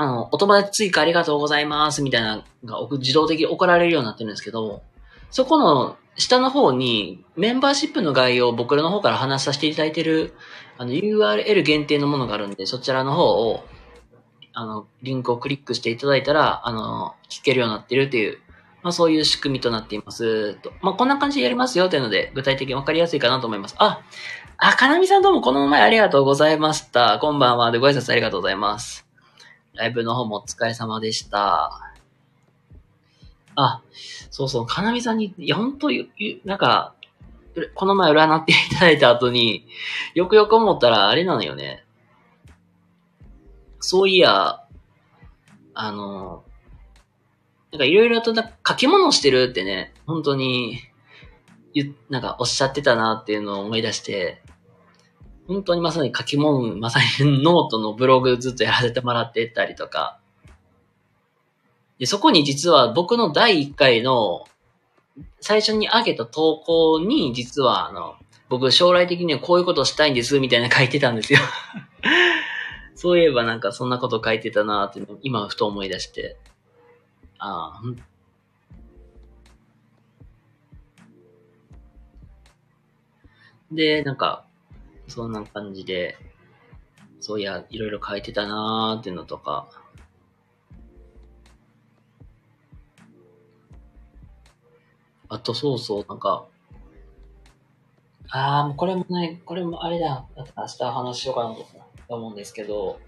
[0.00, 4.82] あの、お友達追加ありがとうございますみたいなのが自動的に送られるようになってるんですけど、
[5.30, 10.32] そこの下の方にメンバーシップの概要を僕らの方から話させていただいてる
[10.78, 13.62] あの URL 限定のものがあるんで、そちらの方を
[14.54, 18.38] あの、リンクをクリックしていただいたら、あの、聞けるようになってるっていう、
[18.82, 20.72] まあそういう仕組みとなっていますと。
[20.80, 23.74] まあこんな感じでやりますよというので、具体的にわかりやすいかなと思います。
[23.78, 24.00] あ、
[24.56, 27.18] あ、かなみさんどうもこの前ありがとうございました。
[27.20, 27.70] こんばんは。
[27.70, 29.09] で、ご挨拶ありがとうございます。
[29.80, 31.70] ライブの方もお疲れ様でした。
[33.56, 33.82] あ、
[34.30, 35.88] そうそう、かなみさんに、いや、ほんと、
[36.44, 36.94] なんか、
[37.74, 39.66] この前占っていただいた後に、
[40.14, 41.82] よくよく思ったらあれなのよね。
[43.80, 44.62] そういや、
[45.72, 46.44] あの、
[47.72, 50.78] なんかいろいろと書き物してるってね、本当に、
[52.10, 54.42] なんかおっしゃってたなっていうのを思い出して、
[55.46, 60.18] 本当にまさに書き物、まさにノートのブログずっとやらせてもらってたりとか、
[61.98, 64.46] で、そこに実は僕の第1回の
[65.40, 68.16] 最初に上げた投稿に実はあの、
[68.48, 71.38] 僕将来的にはこういうことをしたいんですみたいな書いてたんですよ
[72.96, 76.36] そういえばなんかそんなこと書いてたなって今ふと思い出して。
[77.38, 78.10] ああ、
[83.72, 84.44] で、なんか、
[85.10, 86.16] そんな感じで、
[87.20, 89.68] そういや、いろいろ書いてたなーっていうのとか、
[95.28, 96.46] あとそうそう、なんか、
[98.30, 101.54] ああ、もうこれもね、これもあれだ、明日話しようかな
[102.08, 102.98] と思うんですけど、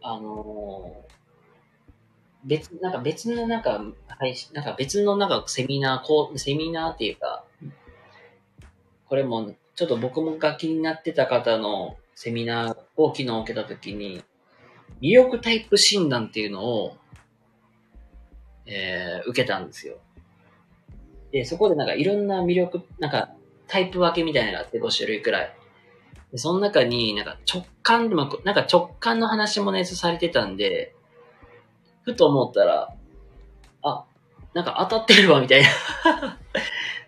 [0.00, 3.70] あのー、別、なんか別のなんか、
[4.06, 7.44] はい、なんか別のなんかセミナー、こう、セミナーっていうか、
[9.08, 14.22] これもちょっと僕もが気になってた方のセミナーを昨日受けたときに、
[15.00, 16.96] 魅力タイプ診断っていうのを、
[18.66, 19.96] えー、受けたんですよ。
[21.32, 23.30] で、そこでなんかいろんな魅力、なんか
[23.66, 25.56] タイプ分けみたいなのがあって5種類くらい。
[26.30, 30.94] で、その中になんか直感、なんか直感の話もね、されてたんで、
[32.04, 32.94] ふと思ったら、
[33.82, 34.04] あ、
[34.52, 35.68] なんか当たってるわ、みたいな。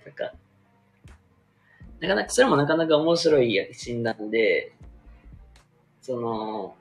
[0.04, 0.32] なんか、
[2.00, 4.72] なかなか、それもなかなか面白い診断で、
[6.02, 6.74] その、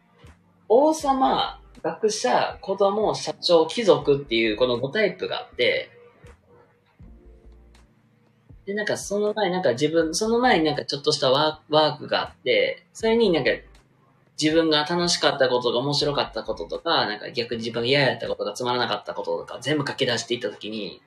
[0.67, 5.89] 王様、学者、子供、社長、貴族っていうこの5タイプがあって、
[8.65, 13.51] で、なんかその前、なんか自分、その前になんかちょっとしたワーワークがあって、それになんか
[14.41, 21.01] 自分が楽しかったことが面白かったこととか、なんか逆に自分が嫌やったことがつまらなかったこととか全部書き出していったときに、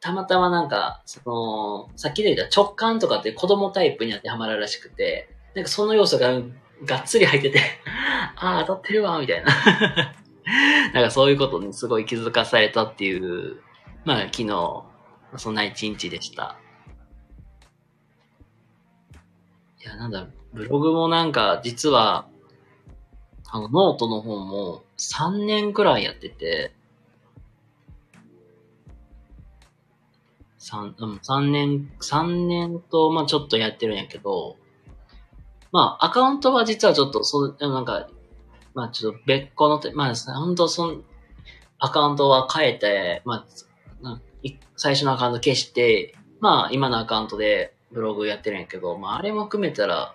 [0.00, 6.40] たまたまなんか、その、さっきで言った直感とかって子供タイプに当てはまるらしくて、なんかその要素が
[6.84, 7.60] がっつり入ってて、
[8.36, 9.52] ああ、当たってるわ、みたいな。
[10.94, 13.60] なんかそういうことにすごい気づかされたっていう、
[14.04, 14.84] まあ昨日、
[15.36, 16.56] そんな一日でした。
[19.80, 22.26] いや、なんだ、ブログもなんか、実は、
[23.50, 26.72] あの、ノートの方も3年くらいやってて、
[30.70, 34.56] 3、うん、三年、3年と、まあちょっとやってるんやけど、
[35.72, 38.08] まあアカウントは実はちょっと、そう、なんか、
[38.74, 41.00] まあちょっと別個の、まあ本当その、
[41.78, 43.46] アカウントは変えて、ま
[44.04, 44.20] あ、
[44.76, 50.14] 最初のアカウント消して、まあ今のアカウントでブログやってるんやけど、まああれも含めたら、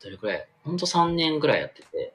[0.00, 2.14] どれくらいほんと3年くらいやってて、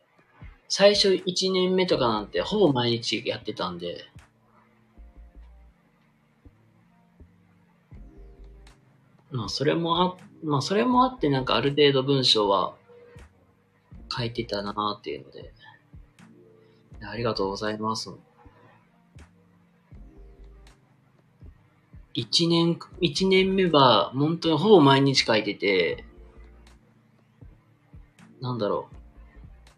[0.69, 4.05] 最初1年目とかなんてほぼ毎日やってたんで、
[9.33, 12.75] まあそれもあ、まあそれもあってなんかある程度文章は
[14.15, 15.51] 書いてたなっていうので、
[17.01, 18.11] ありがとうございます。
[22.13, 26.05] 一年、一年目は、本当にほぼ毎日書いてて、
[28.39, 28.95] なんだろう。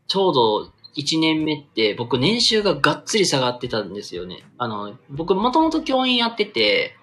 [0.08, 4.44] ちょうど一年目って、僕年収ががっつり下がってたんですよね。
[4.58, 6.98] あの、僕もともと教員やってて、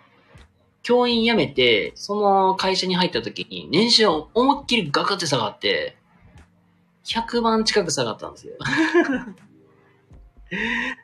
[0.83, 5.97] 教員辞めて、その会社に入った時に、年収を思いっきりガクって下がって、
[7.05, 8.55] 100万近く下がったんですよ。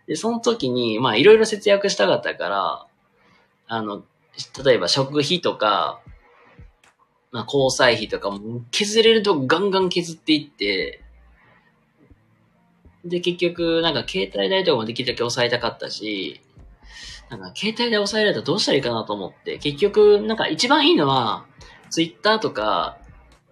[0.07, 2.87] で、その時に、まあいろいろ節約したかったから、
[3.67, 4.05] あの、
[4.65, 6.01] 例えば食費とか、
[7.31, 11.03] まあ、交際費とかも削れるとガンガン削っていって、
[13.05, 16.41] で、結局、なんか携帯代とかもできるだけ抑えたかったし、
[17.31, 21.47] なんか携帯代抑えられたらどうしたらいいかなと思って、結局、なんか一番いいのは、
[21.91, 22.99] Twitter とか、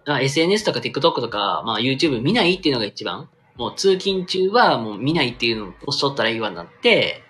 [0.05, 3.29] あ SNS とか TikTok とか、まあ YouTube 見ないっていうのが一番。
[3.57, 7.23] もう通勤中はもう見ないっていうのをしとったらいいわになって、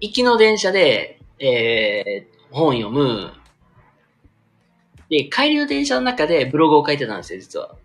[0.00, 3.32] 行きの電車で、えー、本読む。
[5.08, 7.76] で、帰りの電車の中でブログを書いてたんですよ、実は。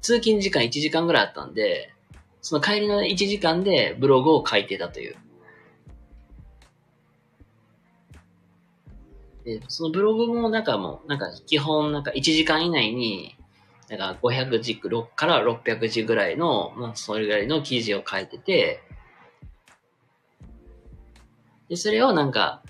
[0.00, 1.92] 通勤時間1時間ぐらいあったんで、
[2.40, 5.16] その帰りの1時間でブログを書いてたという。
[9.48, 13.34] で、そのブログもなんかもう、なんか基本なんか1時間以内に、
[13.88, 14.88] なんか500字か
[15.24, 18.82] ら600字ぐらいの、まあそれぐらいの記事を書いてて、
[21.70, 22.62] で、それをなんか、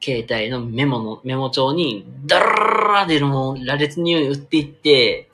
[0.00, 5.30] 携帯のメモの、メモ帳に、ダラララでもう羅列に打っていって、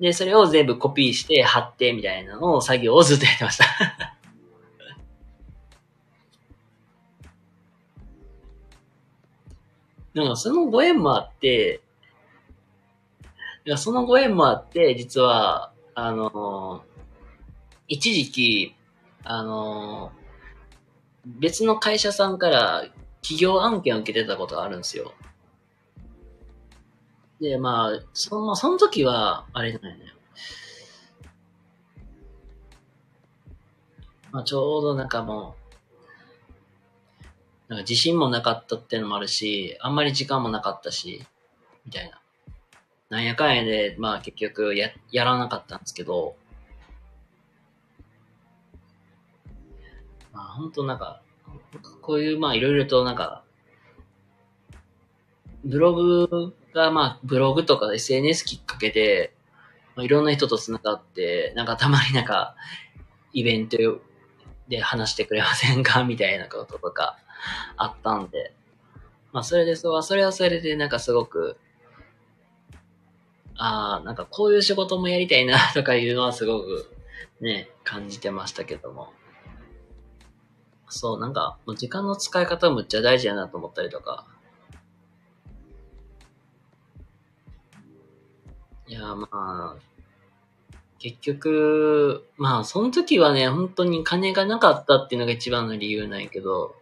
[0.00, 4.13] で、それを全部コピーして貼ってみたいなのを作業をずっとやってました。
[10.14, 11.80] なんかそのご縁もあって、
[13.66, 16.84] いやそのご縁もあって、実は、あの、
[17.88, 18.74] 一時期、
[19.24, 20.12] あの、
[21.26, 22.84] 別の会社さんから
[23.22, 25.14] 企業案件を受けてたことがあるんですよ。
[27.40, 30.04] で、まあ、その、その時は、あれじゃないね。
[34.30, 35.63] まあ、ちょうどなんかもう、
[37.68, 41.24] なんか自信もなかったっていうのもあるし、あんまり時間もなかったし、
[41.86, 42.20] みたいな。
[43.08, 46.36] なんやかんやで、まあ結局や、やらなかったんですけど、
[50.32, 51.22] まあ本当なんか、
[52.02, 53.44] こういうまあいろいろとなんか、
[55.64, 59.32] ブログがまあブログとか SNS きっかけで、
[59.96, 62.56] まあ、いろんな人と繋がって、なんかたまになんか、
[63.32, 63.76] イベント
[64.68, 66.04] で話してくれませんか？
[66.04, 67.18] みたいなこととか
[67.76, 68.52] あったんで、
[69.32, 71.56] まあそれでそう、それはそれでなんかすごく、
[73.56, 76.90] ああ、なんかこういう仕事もやりたいなとかいうのはすごく
[77.40, 79.12] ね、感じてましたけども。
[80.88, 84.26] そう、なんか、時間の使い方むっちゃ大事やなと思ったりとか。
[88.86, 89.76] いや、まあ、
[90.98, 96.74] 結局、まあ、その時はね、本当に金がなかったっていうのが一番の理由なんやけど、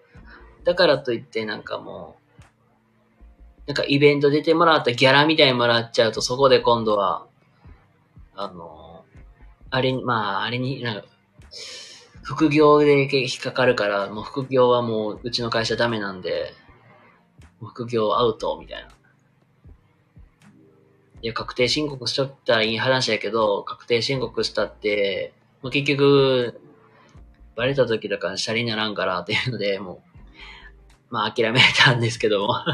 [0.64, 2.22] だからといってなんかもう、
[3.66, 7.26] なんかイベント出てもらったギャラみたいにもらっちゃうと、そこで今度は、
[8.34, 9.04] あの、
[9.70, 11.06] あれに、まあ、あれに、なんか、
[12.22, 16.52] 副業で引っかかるから、もう副業はもううちの会社ダメなんで、
[17.60, 18.88] 副業アウト、みたいな。
[21.22, 25.32] いや、確定申告しとったらいい話やけど、確定申告したって、
[25.62, 26.60] もう結局、
[27.54, 30.11] バレた時だからシャリにならんからっていうので、もう、
[31.12, 32.54] まあ諦めたんですけども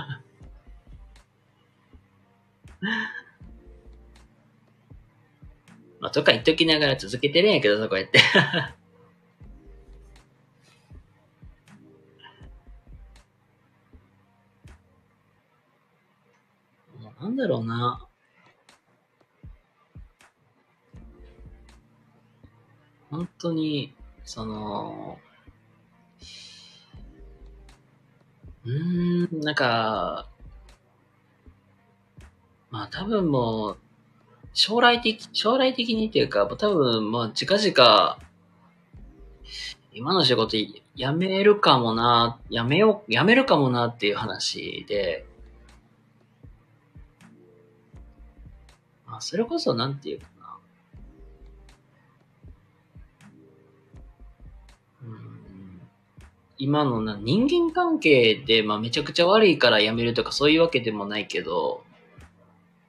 [6.01, 8.21] まあ、とか言っときながら続けてるんやけどさ、こうやって
[17.03, 18.07] もうなんだろうな。
[23.11, 23.93] 本当に、
[24.23, 25.19] その、
[28.69, 30.29] うん、なんか、
[32.71, 33.79] まあ多分もう、
[34.53, 38.19] 将来的、将来的にっていうか、多分、まあ、近々、
[39.93, 40.83] 今の仕事辞
[41.17, 45.25] めるかもな、辞めよう、辞めるかもなっていう話で、
[49.07, 50.27] まあ、それこそ、なんていうか
[56.59, 61.85] 今のな人間関係で、まあ、めちゃくちゃ悪いから辞めるとかそういうわけでもないけど、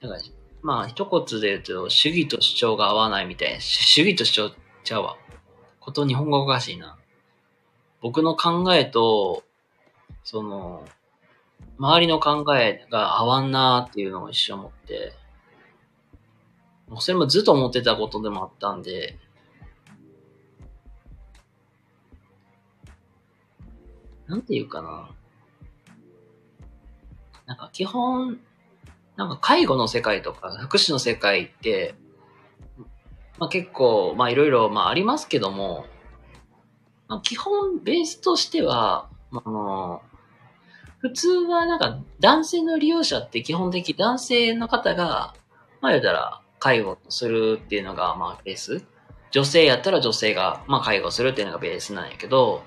[0.02, 0.16] だか
[0.62, 3.62] まあ、一言で言うと、主義と主張が合わないみたいな。
[3.62, 4.52] 主義と主張
[4.84, 5.18] ちゃうわ。
[5.80, 6.98] こと日本語おかしいな。
[8.02, 9.44] 僕の考えと、
[10.24, 10.86] その、
[11.78, 15.14] 周りの考えが合わんなーっていうのを一緒思って、
[16.90, 19.18] もうそれもずっと思ってたことでもあったんで、
[24.30, 25.10] なんていうかな。
[27.48, 28.40] なんか基本、
[29.18, 31.96] なんか介護の世界とか福祉の世界って、
[33.40, 35.88] まあ、結構、まあいろいろ、まあありますけども、
[37.08, 40.04] まあ、基本ベースとしては、あ、の、
[41.00, 45.34] 普通はなんか男性の利用者って基本的男性の方が、
[45.82, 48.84] まあ言うたら介護するっていうのがまあベース。
[49.32, 52.64] 女性やったら女性がまあ介護するっていうのがベースなんやけど、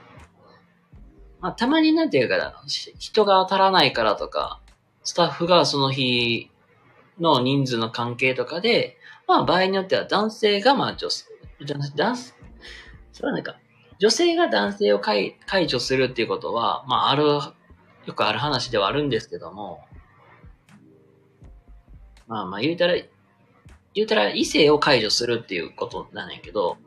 [1.42, 4.60] まあたまになんていうかな、人が足らないからとか、
[5.02, 6.50] スタッフがその日
[7.20, 8.96] の人数の関係とかで、
[9.26, 11.26] まあ場合によっては男性がまあ女性、
[11.96, 12.32] 男性、
[13.12, 13.56] それはなんか、
[13.98, 19.80] 女性が男性を解解除するっていうことは、まあある、よくある話ではあるんですけども、
[22.28, 22.94] まあまあ言うたら、
[23.94, 26.78] 言うたら異性を解除するっていうことなんやけど、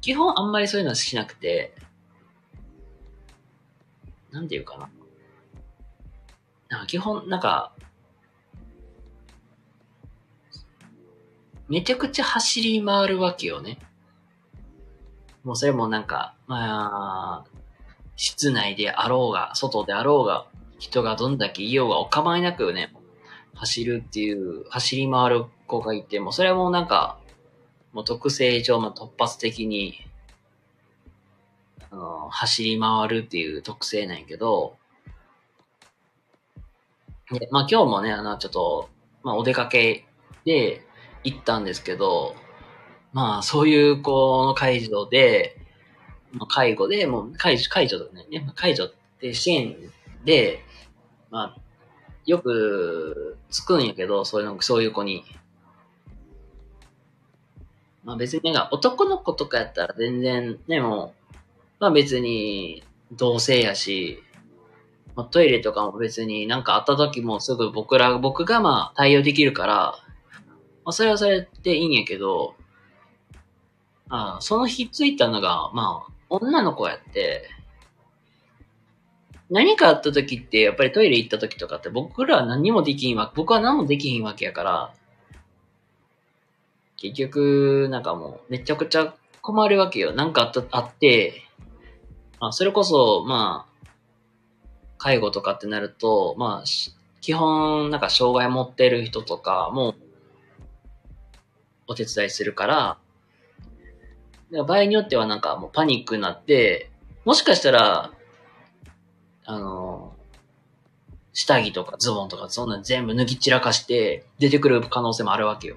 [0.00, 1.72] 基本あんまりそういうのはしなくて、
[4.34, 4.90] なんていうかな。
[6.68, 7.72] なんか基本、なんか、
[11.68, 13.78] めちゃくちゃ走り回るわけよね。
[15.44, 17.50] もうそれもなんか、まあ、
[18.16, 20.48] 室内であろうが、外であろうが、
[20.80, 22.92] 人がどんだけいようがお構いなくね、
[23.54, 27.20] 走るっていう、走り回る子がいて、もうそれはもうなんか、
[27.92, 29.94] もう特性上、ま突発的に、
[31.94, 34.76] あの、走り回るっていう特性なんやけど、
[37.30, 38.88] で、まあ今日もね、あの、ちょっと、
[39.22, 40.04] まあお出かけ
[40.44, 40.82] で
[41.22, 42.34] 行ったんですけど、
[43.12, 45.56] まあそういう子の介助で、
[46.48, 49.76] 介護で、もう介助、介助だね、介助って支援
[50.24, 50.64] で、
[51.30, 51.60] まあ、
[52.26, 55.24] よくつくんやけど、そういうの、そういう子に。
[58.02, 61.23] まあ別になんか男の子とかやったら全然ね、もう、
[61.84, 62.82] まあ別に
[63.12, 64.22] 同性やし、
[65.16, 69.74] まあ、トイレとかも別になんかあった時もすぐ僕ら、僕がまあ対応できるから、
[70.82, 72.54] まあそれはそれでいいんやけど、
[74.08, 77.50] あその日ついたのが、まあ女の子やって、
[79.50, 84.94] 何かあった時ってやっぱりトイレ行った時とかって僕らは何もできんわ、僕は何もできひんわけやから、
[86.96, 90.14] 結局、なんかもうめちゃくちゃ困るわけよ。
[90.14, 91.43] なんかあった、あって、
[92.44, 93.88] まあそれこそ、まあ、
[94.98, 96.64] 介護とかってなると、まあ、
[97.22, 99.94] 基本、なんか障害持ってる人とかも、
[101.86, 102.98] お手伝いするから、
[104.64, 106.90] 場合によってはなんかもうパニックになって、
[107.24, 108.12] もしかしたら、
[109.46, 110.14] あの、
[111.32, 115.76] 下着とかズボンとかそんな全部脱ぎ散らかして出てくる可能性もあるわけよ。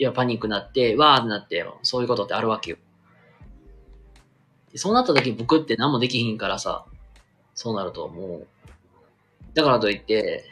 [0.00, 2.78] いや、パニックになって、わーってなって、そういうことってあるわけよ。
[4.76, 6.84] そうなった時僕って何もできひんからさ、
[7.54, 8.46] そうなるともう、
[9.54, 10.44] だからといって、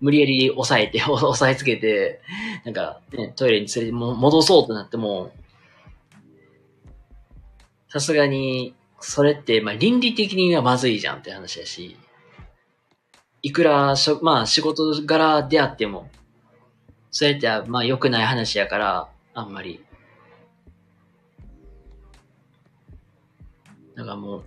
[0.00, 2.20] 無理やり抑えて、 押さえつけて、
[2.64, 5.32] なんかね、トイレに連れて戻そうとなっても、
[7.88, 11.96] さすがに、それって、まあ、倫理的にはまずいじゃんって話だし、
[13.42, 16.10] いくらしょ、まあ、仕事柄であっても、
[17.10, 19.84] それって、まあ、良くない話やから、あんまり。
[24.00, 24.44] だからもう、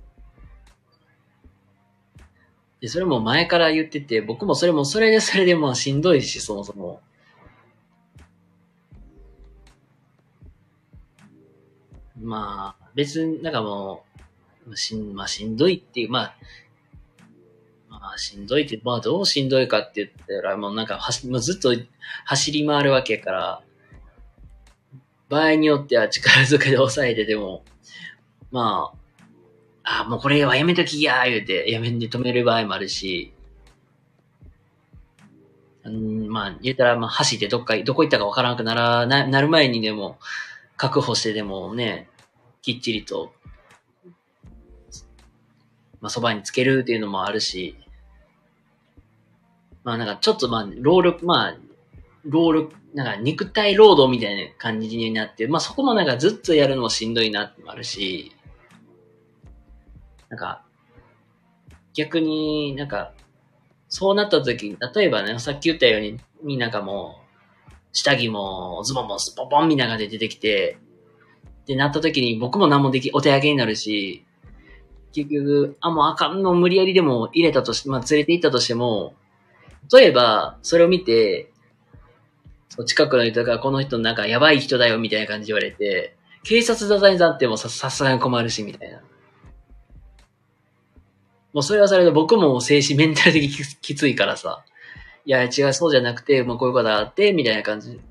[2.82, 7.02] で、それも前から言ってて、僕もそれもそれでそれでもしんどいし、そもそも。
[12.20, 14.04] まあ、別になんかも
[14.68, 16.36] う、しん、まあしんどいっていう、まあ、
[17.90, 21.76] まあしんどいって、まあどうしんどいかって言ったら、もうなんかはし、もうずっと
[22.26, 23.62] 走り回るわけから、
[25.30, 27.64] 場合によっては力ずくで抑えてでも、
[28.52, 29.03] まあ、
[29.84, 33.34] あ、もうこれはやめときや、言うて、やめんで止める場合もあるし、
[35.84, 40.18] うん、まあ、言ったら、まあ、走ってどっか、どこ行ったかわからなくなら、な、なる前にでも、
[40.78, 42.10] 確保してでもね、
[42.62, 43.34] きっちりと、
[46.02, 47.78] まあ、そばにつけるっていうのもあるし、
[49.84, 51.58] まあなんかちょっとまあ、労力、まあ、
[52.26, 58.32] 労力、なんか肉体労働みたいな感じになって、まあそこもなんかずっとやるのもしんどいなってもあるし、
[60.34, 60.64] なんか、
[61.94, 63.14] 逆になんか、
[63.88, 67.20] そうなった時に、例えばね、さっき言ったように、みんながも
[67.70, 70.80] う、下着もズボンもスポポンみながで出てきて、
[71.62, 74.26] ってなった時に僕も何もでき、お手上げになるし、
[75.14, 79.14] 結局、あ、もうあかんの無理やりでも入れたとして、まあ連れて行ったとしても、
[79.94, 81.52] 例えば、それを見て、
[82.88, 89.02] 近くの人がこの人なんかやばい人だよみたいな感じで言われて、警察沙汰になってもさ、さすがに困るし、みたいな。
[91.54, 93.50] もうそれはそれで僕も精神メンタル的
[93.82, 94.66] きついからさ、
[95.26, 98.02] いや、違う、そうじゃなくて、もうこういうことあって、みたいな感じ。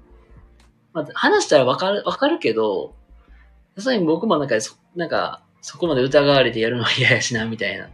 [0.95, 2.95] まあ、話したらわかる、わかるけど、
[3.77, 7.91] さすがに僕もなんか、そ、なんか、そこまで疑われてやるのは嫌やしな、みたいな。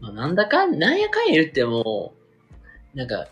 [0.00, 2.14] まあ、なんだかん、なんやかんや言っても、
[2.94, 3.28] なんか、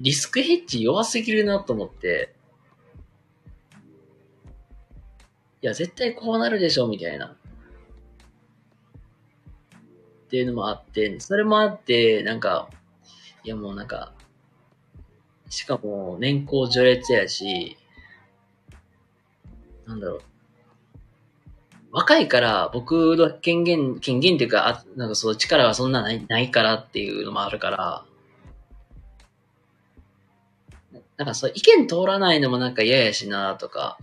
[0.00, 2.34] リスクヘッジ弱すぎるなと思って、
[5.62, 7.26] いや、絶対こうなるでしょ、みたいな。
[7.26, 7.34] っ
[10.28, 12.68] ていうのもあって、それもあって、なんか、
[13.44, 14.12] いやもうなんか、
[15.48, 17.76] しかも年功序列やし、
[19.86, 20.22] なんだろう。
[21.92, 28.04] 若いから僕の権限、権限っていうか、あなんかそう力がそんなないないからっていうのもあるから、
[31.18, 33.98] なんかそう意見通らないのもなんか嫌やしなとか、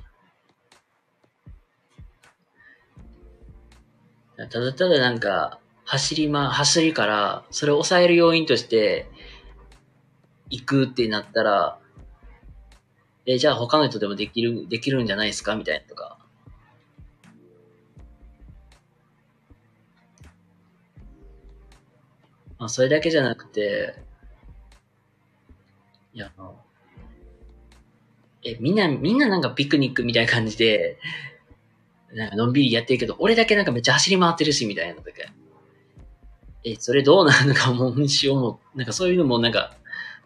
[4.48, 9.08] ただただなんか、走りま、走りから、それを抑える要因として、
[10.50, 11.80] 行くってなったら、
[13.26, 15.56] え、じゃあ他の人でもできる、できるんじゃないですか？
[15.56, 16.18] みたいなとか。
[22.58, 23.96] まあ、それだけじゃなくて、
[26.14, 26.32] いや、
[28.44, 30.98] え、みんな、みんななんかピクニックみたいな感じで、
[32.14, 35.10] なんかのんびりやってるけど、俺だけなんかめっちゃ走り回ってるし、みたいなとか。
[36.64, 39.74] え、それどうなるのかもうしようも、なんかそういうのもなんか、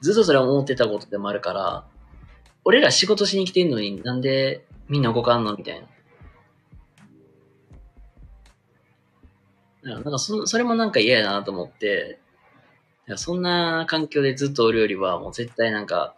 [0.01, 1.85] ずっとそれは思ってたことでもあるから、
[2.65, 5.81] 俺ら仕事しに来てんのになんでみんな動かんのみたい
[9.83, 9.95] な。
[9.95, 12.19] なんかそ、それもなんか嫌やなと思って、
[13.17, 16.15] そんな環境でずっとおるよりは、もう絶対なんか、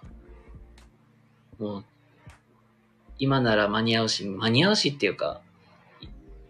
[1.58, 1.86] もう、
[3.18, 5.42] 今なら間に合うし、間に合うしっていうか、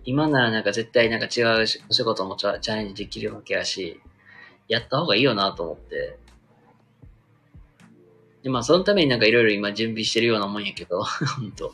[0.05, 3.99] 今ならなんか絶対なんか違うお仕事もチャレンジできるわけやし、
[4.67, 6.17] やった方がいいよなと思って、
[8.43, 11.73] で、まあ、そのためになんかいろいろ今準備してるようなもんやけど、 ほんと。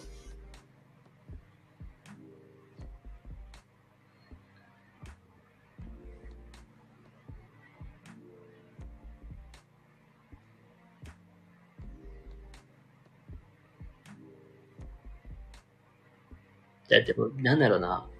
[16.89, 18.10] だってもう、なんだろうな。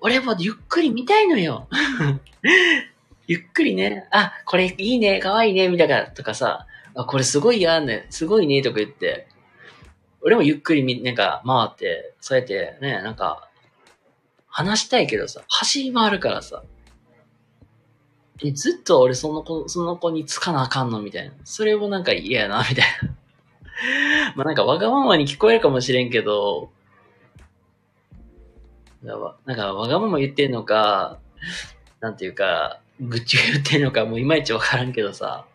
[0.00, 1.68] 俺もゆっくり見たいのよ。
[3.26, 9.28] ゆっくりね、あ、これいいね、かわいいね、みたいなとかさ、あ、これすごいやんね、すごいね、とか言って、
[10.22, 13.48] 俺もゆっくりみ、なんか回って、そうやってね、なんか、
[14.48, 16.64] 話したいけどさ、走り回るからさ、
[18.42, 21.34] え、ずっと俺その子、その子につかなあかんのみたいな。
[21.44, 24.34] それもなんか嫌やな、みたいな。
[24.36, 26.70] まあなんかわがままに聞こえるかもしれんけど、
[29.02, 29.16] な
[29.54, 31.18] んかわがまま言ってんのか、
[32.00, 35.46] なんていうか、愚痴を言ってんのかもういまいちわからんけどさ、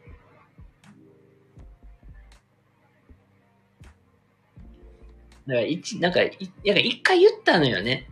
[5.48, 6.32] だから一、なんか、い
[6.66, 8.08] なんか一回言ったのよね。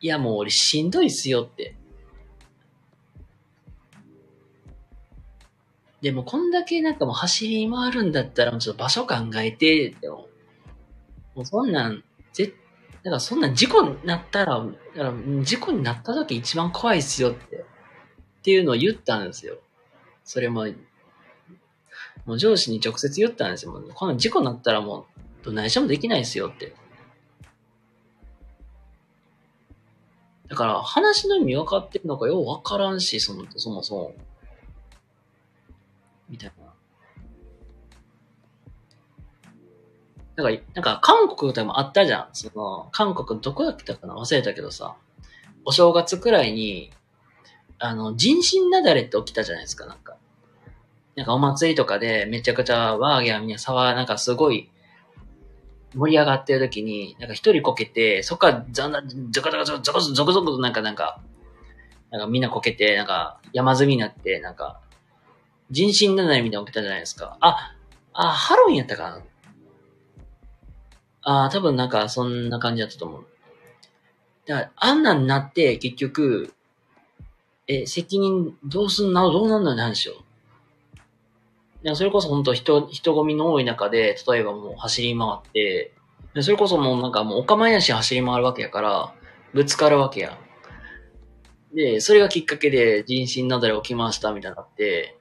[0.00, 1.74] いや、もう俺しんどいっすよって。
[6.00, 10.28] でもこんだけなんかもう走り回るんだったらもうちょっと場所考えて、でも、
[11.34, 12.04] もうそんなん、
[13.04, 15.12] だからそんな事故になったら、だから
[15.42, 17.60] 事故になった時一番怖いっすよって、っ
[18.42, 19.58] ていうのを言ったんですよ。
[20.24, 20.66] それも、
[22.24, 23.78] もう上司に直接言ったんですよ。
[23.94, 25.06] この事故になったらも
[25.42, 26.74] う、どないしてもできないっすよって。
[30.48, 34.14] だから、話の意味分かってるのかよう分からんし、その、そもそも。
[36.30, 36.63] みたいな。
[40.36, 42.28] なんか、なんか、韓国でもあったじゃん。
[42.32, 44.14] その、韓国どこだったかな？
[44.16, 44.96] 忘れたけどさ、
[45.64, 46.90] お正月くらいに、
[47.78, 50.16] あの、人身雪崩って起きたじゃないですか、なんか。
[51.16, 54.68] なんかお祭りとかでめちゃくちゃワーギャーみんな騒、なんかすごい
[55.94, 61.20] 盛り上がってる時に、なんか一人こけて、そっからザンザン、ゾコゾコゾコゾコゾコゾコなんかなんか、
[62.10, 64.80] なんかみんなこけて、なんか山積みになって、なんか、
[65.70, 67.36] 人身雪崩みたいなの起きたじゃないですか。
[67.40, 67.76] あ、
[68.12, 69.22] あ、ハロウィンやったかな？
[71.24, 73.26] ああ多分なんかそんな感じだったと思う。
[74.46, 76.52] だから、あんなんなって結局、
[77.66, 80.18] え、責任どうすんな、どうなんの、なんでしよう。
[81.82, 85.92] いやそれこそ本当人、人混みの多い中で、例えばもう走り回って、
[86.42, 89.14] それこそもうなんかもうお構いなし走り回るわけやから、
[89.54, 90.38] ぶつかるわけや。
[91.74, 95.16] で、それがきっかけで人身なだれ起きましたみたいになって、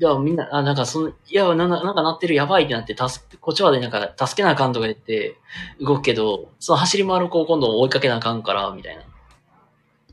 [0.00, 5.36] いや、みんな、あ、なんかその、いや、なんなんかなってるやばいってなって、助け、こっちまでなんか助けなあかんとか言って
[5.78, 9.02] 動くけど、その走り回る子を今度追いかけなあかんから、みたいな。
[9.02, 9.06] い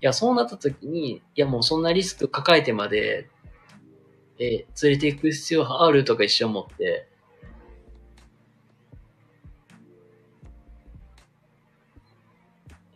[0.02, 3.30] や、そうなった時に、いやもうそんなリスク抱えてまで、
[4.40, 7.08] え、連れて行く必要あるとか一緒思って、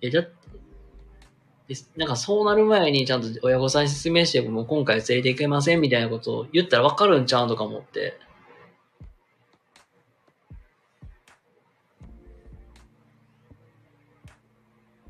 [0.01, 0.29] え、だっ、
[1.95, 8.17] なんかそうなる前にちゃんと親御さんに説明して、もう今回連れて行けませんみたいなことを言ったらわかるんちゃうとか思って。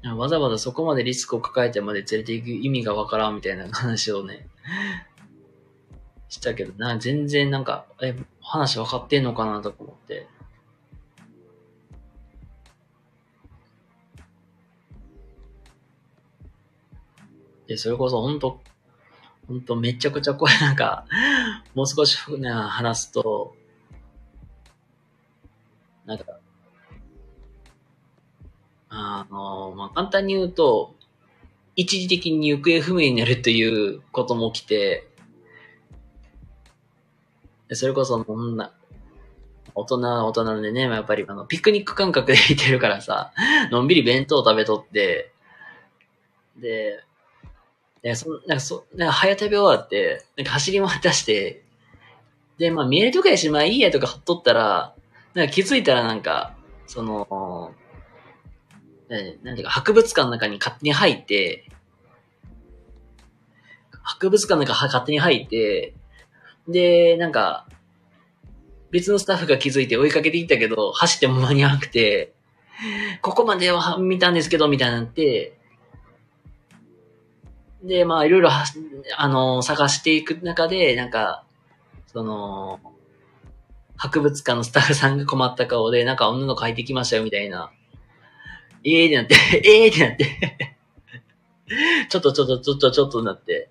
[0.04, 4.48] わざわざそこまでリスクを抱えてまで連れて行く意味がわからんみたいな話をね、
[6.28, 10.28] したけどな、全然なんか、え、話分かってんのかなとか思って。
[17.72, 18.60] で、それこそ本当
[19.48, 21.06] 本当めちゃくちゃ怖い、 なんか、
[21.74, 23.56] もう少しね、話すと、
[26.06, 26.26] なんか、
[28.90, 30.96] あの、まあ、簡単に言うと、
[31.78, 35.08] 一時的に行方不明になるということも起きて、
[37.72, 38.74] それこそ、こんな、
[39.76, 43.32] 大人は大人でね、やっぱりあの、ピクニック感覚で行ってるからさ、
[43.72, 45.32] のんびり弁当食べとって、
[46.58, 47.02] で、
[48.02, 51.64] で、そなんかそ、なんか早食べ終わって、なんか走り回ったして、
[52.58, 54.96] で、まあ見えるとこやし、まあいいやとかほっとったら、
[55.34, 56.56] なんか気づいたらなんか、
[56.88, 57.74] その、
[59.10, 61.68] ねなんていうか、博物館の中に勝手に入って、
[64.04, 65.94] 博物館の中勝手に入って、
[66.68, 67.68] で、なんか、
[68.92, 72.34] 別のスタッフが気づいて追いかけていったけど、走っても間に合わなくて、
[73.22, 75.58] ここまでは見たんですけど、みたいになって、
[77.84, 78.50] で、まあ、いろいろ、
[79.18, 81.44] あの、探していく中で、なんか、
[82.08, 82.80] その、
[83.96, 87.72] 博物館のスタッフさんが困った顔で、なんか女の子入ってきましたよ、みたいな。
[88.84, 90.78] ええー、ってなって、え えー、ってなって。
[92.10, 93.70] ちょっとちょっとちょっとちょっとなって。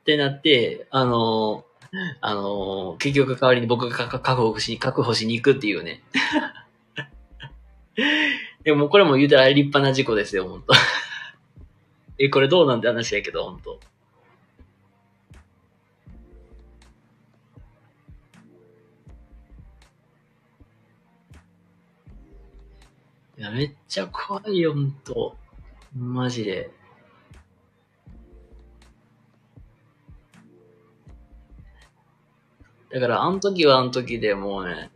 [0.00, 1.64] ってなって、あの
[2.20, 6.02] あの結局代わりに僕が確確保し、確保しに行くっていうね。
[8.64, 10.72] でもこれも言うたら立派な事故ですよ、ほんと。
[12.18, 13.80] え、これどうなんて話やけど、ほんと。
[23.36, 25.36] いや、めっちゃ怖いよ、ほんと。
[25.96, 26.70] マジで。
[32.90, 34.90] だから、あの時はあの時でもうね、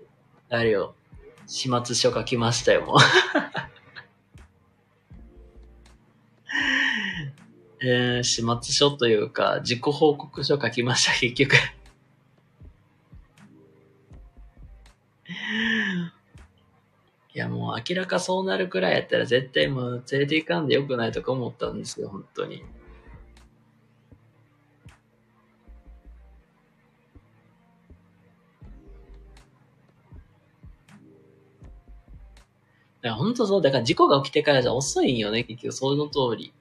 [0.48, 0.94] あれよ、
[1.48, 2.98] 始末書書きましたよ、もう。
[7.80, 11.54] えー、始末書というか、自己報告書書きました、結局。
[17.34, 22.62] いや、もう明らかそうなるくらいやったら絶対もう連れて行かんでよくないとか思ったんですよ、本当に。
[33.09, 36.52] だから本当そう、だから事故が起きてからじゃ遅いんよね、結局、その通り。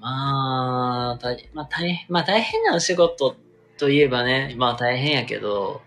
[0.00, 3.36] まあ、大まあ大変、まあ大変なお仕事
[3.78, 5.82] といえばね、まあ大変やけど、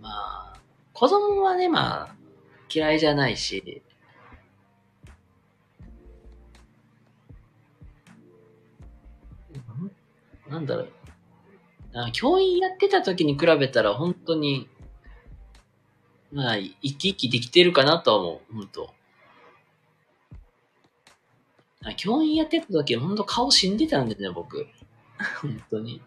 [0.00, 0.60] まあ、
[0.92, 2.14] 子供はね、まあ、
[2.72, 3.82] 嫌いじゃないし、
[10.48, 10.88] なんだろう。
[11.94, 14.68] あ教員やってた時に比べたら本当に、
[16.30, 18.90] まあ、生き生きできてるかなとは思う、本当。
[21.84, 24.66] あ教員やってた時本当顔死んでたんですね、僕。
[25.40, 26.02] 本当に。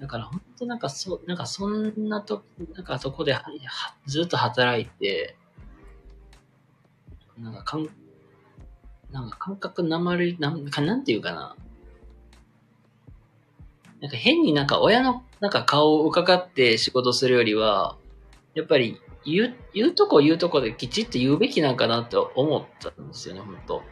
[0.00, 2.44] だから本当なんかそ、なんかそんなと、
[2.74, 3.36] なんかそこで
[4.06, 5.36] ずっと働いて、
[7.38, 7.88] なんか感、
[9.10, 11.56] なんか感覚なまり、なんかなんていうかな。
[14.00, 17.96] なんか変になんか親のなんか顔を伺って仕事するよりは、
[18.54, 23.82] やっぱり言う、言うとこ言うとこできちっと言うべきなんかなって思ったんですよね、本当。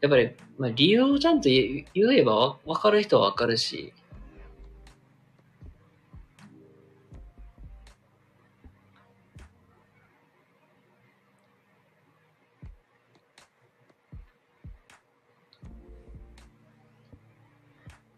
[0.00, 3.92] やっぱり、まあ、理由をちゃんと言えばわわかる人はわかるし、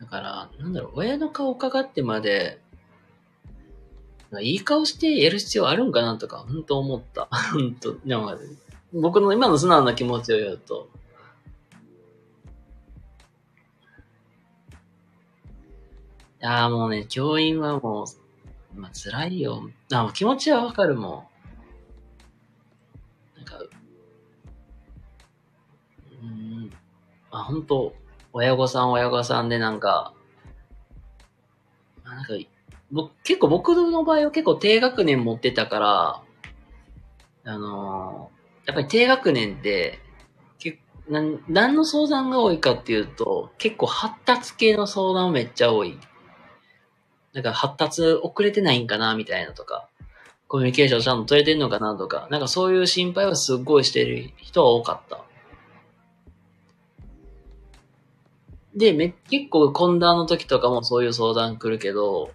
[0.09, 2.60] から、なんだろう、親の顔をかかってまで、
[4.43, 7.28] いい顔してやる必要あるんかなとか、本当思った。
[7.52, 8.01] 本当ん
[8.93, 10.89] 僕の今の素直な気持ちを言うと。
[16.40, 18.05] いやーもうね、教員はも
[18.76, 19.68] う、まあ、辛いよ。
[19.93, 21.28] あ、気持ちはわかるも
[23.36, 23.39] ん。
[23.39, 23.59] なんか、
[26.22, 26.70] うん、
[27.30, 27.94] あ、本当
[28.32, 30.12] 親御さん親御さんでなんか、
[32.05, 32.34] なんか、
[32.90, 36.22] 僕、結構僕の場合は結構低学年持ってたから、
[37.44, 39.98] あのー、やっぱり低学年って、
[40.59, 40.78] け
[41.09, 45.98] な、何の相談が多いかっていうと、結構発達系の相談めっちゃ多い。
[47.32, 49.88] なんか発達遅れてないんかなみたいなとか、
[50.48, 55.27] コミュニケーションちゃんと取れてんのかなとか、なんかそういう心配はすっごいしてる人は多かった。
[58.74, 62.31] で、め、結構懇談の時とかもそういう相談来るけど、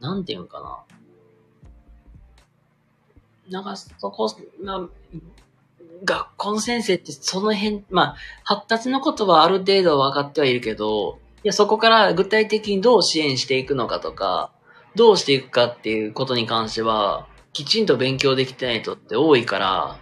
[0.00, 0.78] なんていうんかな。
[3.50, 4.88] なんか、そこ、まあ、
[6.04, 14.50] 学校の先生ってその辺、まあ、発達のことはある程度分かってはいるけど、いや、そこから具体的にどう支援していくのかとか、
[14.94, 19.98] どうしていくかっていうことに関しては、きちんと勉強できてない人って多いから、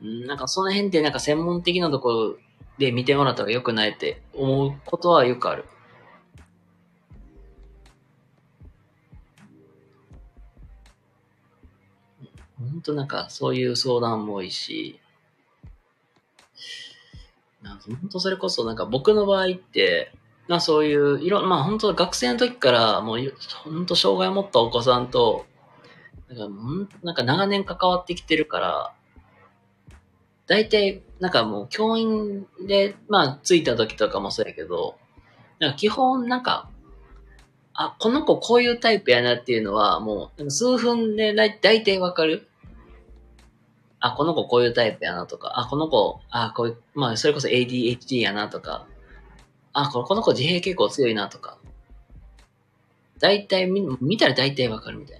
[0.00, 2.36] なんかその辺ってなんか専門的なところ
[2.80, 5.66] で見てもらった方が良くないって思うことはよくある。
[12.58, 14.98] 本当なんかそういう相談も多いし、
[17.62, 20.12] なんか本当それこそなんか僕の場合って、
[20.48, 23.34] まあそういういろ、まあ本当学生の時からもう
[23.64, 25.44] 本当障害を持ったお子さんと、
[26.30, 28.94] なんかなんか長年関わってきてるから、
[30.50, 34.98] 大体、なんかもう教員で、まあ、着いた時とかもそうやけど、
[35.60, 36.68] なんか基本なんか、
[37.72, 42.48] あ、この子こういうタイプやなっていうのは、もう、数分で大体わかる。
[44.00, 48.88] あ、この子こういうタイプやなとか、あ、この子、あ、こういう、まあ、それこそ ADHD やなとか、
[49.72, 51.58] あ、この子自閉結構強いなとか、
[53.20, 55.19] 大体見、見たら大体わかるみたい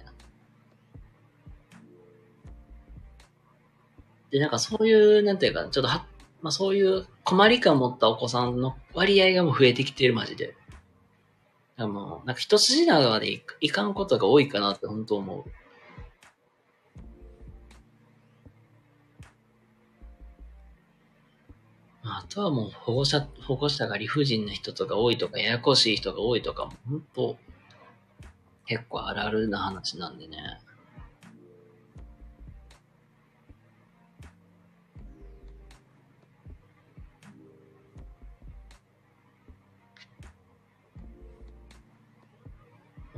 [4.31, 6.05] で、なんかそういう、なんていうか、ちょっとは、
[6.41, 10.55] まあそういう困り感を持ったお子さんの割合がもう増えてきてる、マジで。
[11.77, 15.43] でもなんか一筋縄でいいかんことが多いかなって本当思う。
[22.03, 27.37] あとはもう保護者、保護者が理不尽な人とか多いとか、ややこしい人が多いとかも、本当
[28.65, 30.37] 結構あるあるな話なんでね。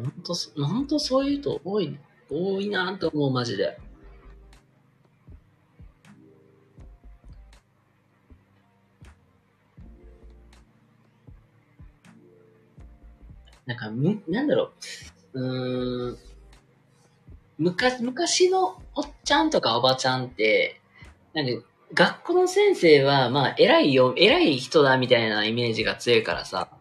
[0.04, 0.34] ほんと、
[0.66, 1.98] ほんとそういう人多い、
[2.30, 3.78] 多いなと思う、マジで。
[13.66, 14.72] なんか、む、なんだろ
[15.34, 15.42] う。
[15.42, 16.18] うん。
[17.58, 20.82] 昔、昔のおっちゃんとかおばちゃんって、
[21.34, 26.73] なんか、学校の先生は、まあ、偉いよ、偉い人だみたいなイメージが強いからさ、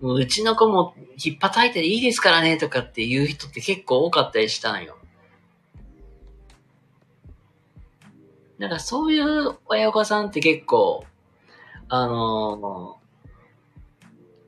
[0.00, 4.96] もううちの子も引っ叩いていいですからねとかっていう人って結構多かったりしたんよ。
[8.58, 11.04] なんかそういう親御さんって結構、
[11.88, 12.98] あのー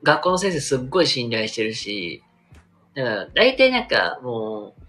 [0.03, 2.23] 学校の先生すっごい信頼してるし、
[2.95, 4.81] だから大体なんかもう、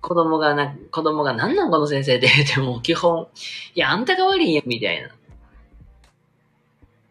[0.00, 3.28] 子供がな、子供が何なんこの先生って言っても基本、
[3.74, 5.08] いや、あんたが悪いんや、みたいな。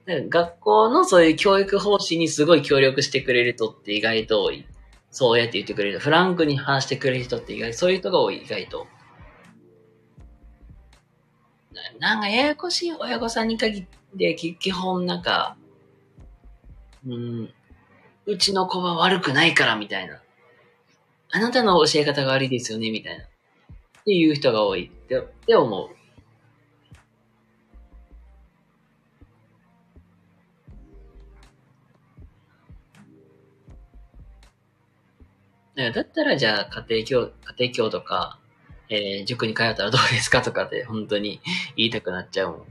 [0.06, 4.66] だか学校のそういう教育方針にすごい協力してくれる人って意外と多い。
[5.12, 6.00] そうやって言ってくれる。
[6.00, 8.88] フランクに話してくれる人って意外、そういう人が多い、意外と。
[12.00, 13.86] ななんかややこしい親御さんに限っ
[14.18, 15.58] て、基本なんか、
[17.06, 17.54] うん、
[18.26, 20.22] うちの子は悪くないからみたいな。
[21.32, 23.24] あなたの教え方が悪いですよねみたいな。
[23.24, 23.28] っ
[24.04, 26.01] ていう人が多いってって思う。
[35.90, 38.40] だったらじゃあ家庭教、家庭教とか、
[38.90, 41.42] えー塾に通ったらどうですかとかって本当に
[41.78, 42.68] 言いたくなっちゃうもん。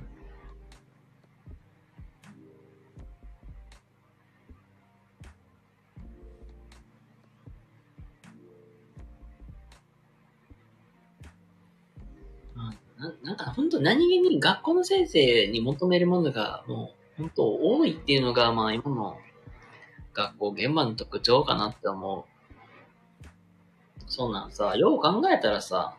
[12.98, 19.16] ななんか本当何気に学校の先生に求めるものがもう本当多いっていうのがまあ今の
[20.12, 22.29] 学校現場の特徴かなって思う。
[24.10, 25.94] そうなんさ、よう考えたらさ、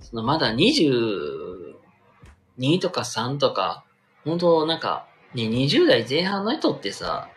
[0.00, 1.74] そのまだ22
[2.80, 3.84] とか3とか、
[4.24, 7.28] 本当なんか、ね、20代前半の人ってさ、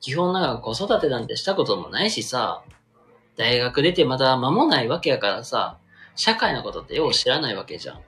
[0.00, 2.64] 基本なんか子育てなんてしたこともないしさ、
[3.36, 5.78] 大学出てまだ間もないわけやからさ、
[6.16, 8.00] 社会のことってよう知らないわけじゃん。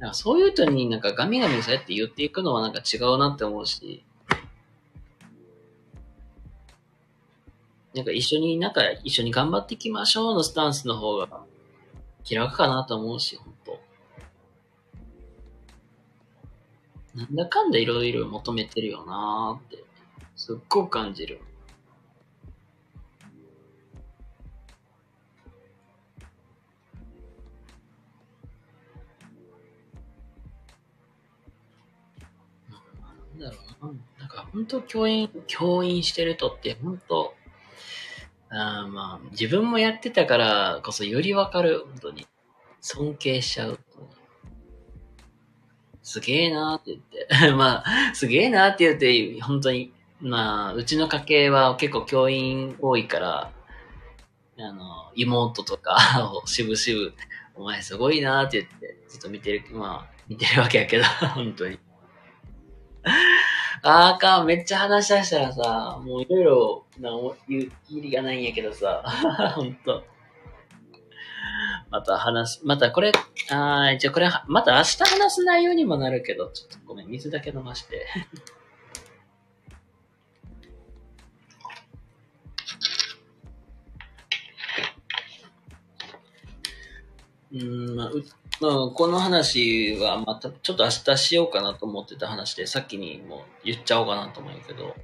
[0.00, 4.04] なんかそういう人になんかガミガミそうやって言っていくのはなんか違うなって思うし、
[7.94, 11.28] なんか一緒に、なんか一緒に頑張っていきましょうのスタンスの方が
[12.24, 13.80] 気楽かなと思うし、ほんと。
[17.14, 19.84] なんだかんだいろいろ求めてるよなーって、
[20.34, 21.40] すっごく感じる。
[33.38, 33.92] なんだろうな。
[34.18, 37.34] なんか本当教員、教員してる人って本当、
[38.54, 42.26] あまあ、自分もやってたからこそよりわかる、本当に。
[42.80, 43.78] 尊敬しちゃう。
[46.02, 47.52] すげえなーって言って。
[47.56, 53.50] まあ、すげえなーって言って、本当に、まあ、うちの家系は結構教員多いから、
[54.58, 57.14] あの、妹とかをしぶしぶ、
[57.54, 61.04] お前すごいなーって言って、ずっと見てる、まあ、見てるわけやけど、
[61.34, 61.78] 本当に。
[63.86, 67.10] あーか、めっちゃ話し出したらさ、もういろいろ、な、
[67.46, 69.02] 言う、言りがないんやけどさ、
[69.54, 70.02] ほんと。
[71.90, 73.12] また話す、またこれ、
[73.50, 78.06] あー、じゃあこれ、また明日話す内容にもなるけど、ちょっとごめん、水だけ飲まして。
[87.52, 88.24] うん、まあ、う
[88.64, 94.94] まあ、この話はまたちょっと明日しようかなと思ってた話で、さっきにもう言っちゃおうかなと思うけど。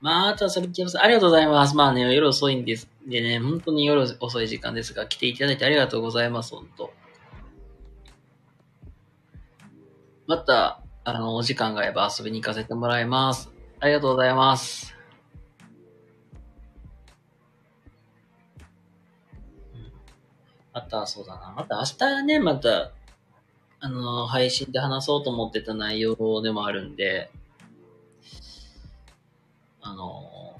[0.00, 0.98] まあ、あとはそれきます。
[0.98, 1.76] ありがとうございます。
[1.76, 2.88] まあね、夜遅いんです。
[3.06, 6.90] でね、本当に夜遅い時間ですが、来ていただいてありがとうございます、本当。
[10.26, 13.50] また、あの、お時間があれば遊びに行かせてもらいます。
[13.78, 14.99] ありがとうございます。
[20.72, 21.52] また、そうだな。
[21.56, 21.84] また明
[22.18, 22.92] 日ね、また、
[23.80, 27.30] あの、配信で話そうと思ってた内容でもあるんで、
[29.80, 30.58] あの、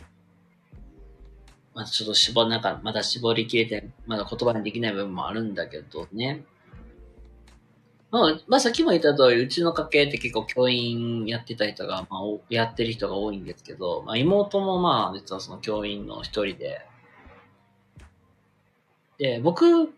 [1.74, 6.45] まあちょっと絞、なんか、まだ絞りきれて、まだ言葉にできない部分もあるんだけどね。
[8.11, 16.81] まあ、まあ、さっきも言った通り、うちの家系って結構教員やってた人が、まあ、やってる人が多いんですけど、まあ、妹もまあ、実はその教員の一人で、
[19.19, 19.93] で、僕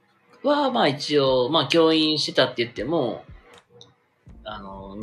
[0.49, 3.25] はまあ一応、まあ教員してたって言っても、
[4.45, 4.99] あの、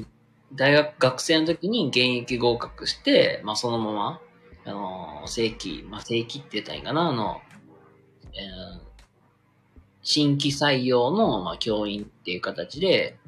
[0.54, 4.22] 大学学生の時に現役合格して、まあそのまま、
[4.66, 7.42] あの、正規、まあ正規って言ったらいいかな、あの、
[8.34, 8.90] えー
[10.02, 13.20] 新規採用の、まあ、教員っていう形で、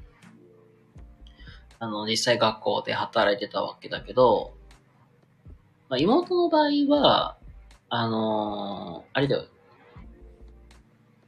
[1.78, 4.54] あの、実際学校で働いてたわけだけど、
[5.90, 7.38] まあ、妹の場合は、
[7.90, 9.46] あのー、あれだよ。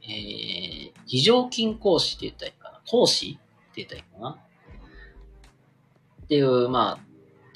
[0.06, 2.80] えー、非常勤講師って言ったらいいかな。
[2.86, 3.38] 講師
[3.72, 4.38] って言ったらいいかな。
[6.24, 6.98] っていう、ま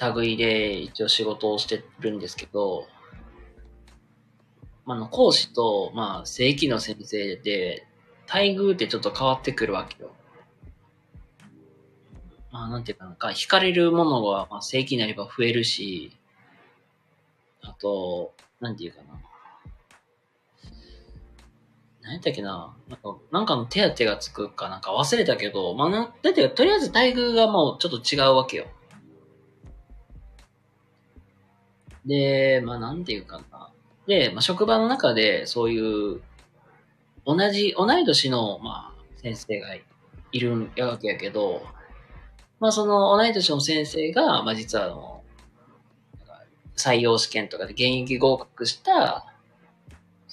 [0.00, 2.86] あ、類で一応仕事をしてるんですけど、
[4.86, 7.86] まあ、の講師と、まあ、正規の先生で、
[8.26, 10.12] 待遇ってちょっと変わってくるわけよ。
[12.50, 16.12] まあ、なんていうかなんか、惹かれるものが、まあ、正規になれば増えるし、
[17.62, 19.07] あと、なんていうかな。
[22.08, 22.74] 何やったっけな？
[22.88, 28.66] なんか、なんかの手当がつくかなんか忘れたけど、まあな、だってとりあえず待遇がもうちょっと違うわけよ。
[32.06, 33.70] で、まあなんていうかな。
[34.06, 36.22] で、まあ職場の中でそういう、
[37.26, 41.62] 同じ、同い年の、まあ、先生がいるわけやけど、
[42.58, 45.22] まあその同い年の先生が、まあ実はあの、
[46.74, 49.27] 採用試験とかで現役合格した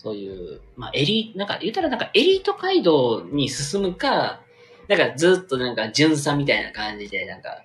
[0.06, 4.40] そういう、まあ、エリなんか、言ったらなんかエリート街道に進むか、
[4.88, 7.64] なんかずっとなんか純さみたいな感じで、なんか、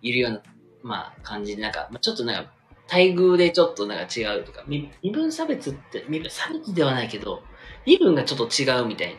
[0.00, 0.42] いるような、
[0.82, 2.50] まあ、感じで、なんか、まあ、ちょっとなんか、
[2.90, 7.42] 待遇でちょっとなんか違うとか、身分差別って、身分差別ではないけど、
[7.84, 9.16] 身分がちょっと違うみたいな、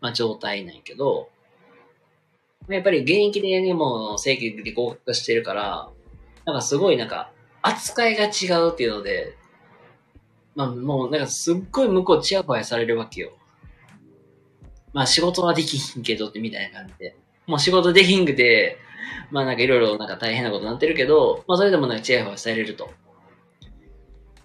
[0.00, 1.28] まあ、状態なんやけど、
[2.70, 5.90] やっぱり現役でね、もう正規で合格してるから、
[6.46, 7.30] なんかすごいなんか、
[7.60, 9.36] 扱いが違うっていうので、
[10.54, 13.32] まあもうなんかすっごい向こうチヤホヤされるわけよ。
[14.92, 17.16] まあ仕事はできひんけどってみたいな感じで。
[17.46, 18.78] もう仕事できひんくて、
[19.30, 22.90] まあなんかいろいろなんか大変なことになってるけど、まあそれでもなんかチヤホヤされると。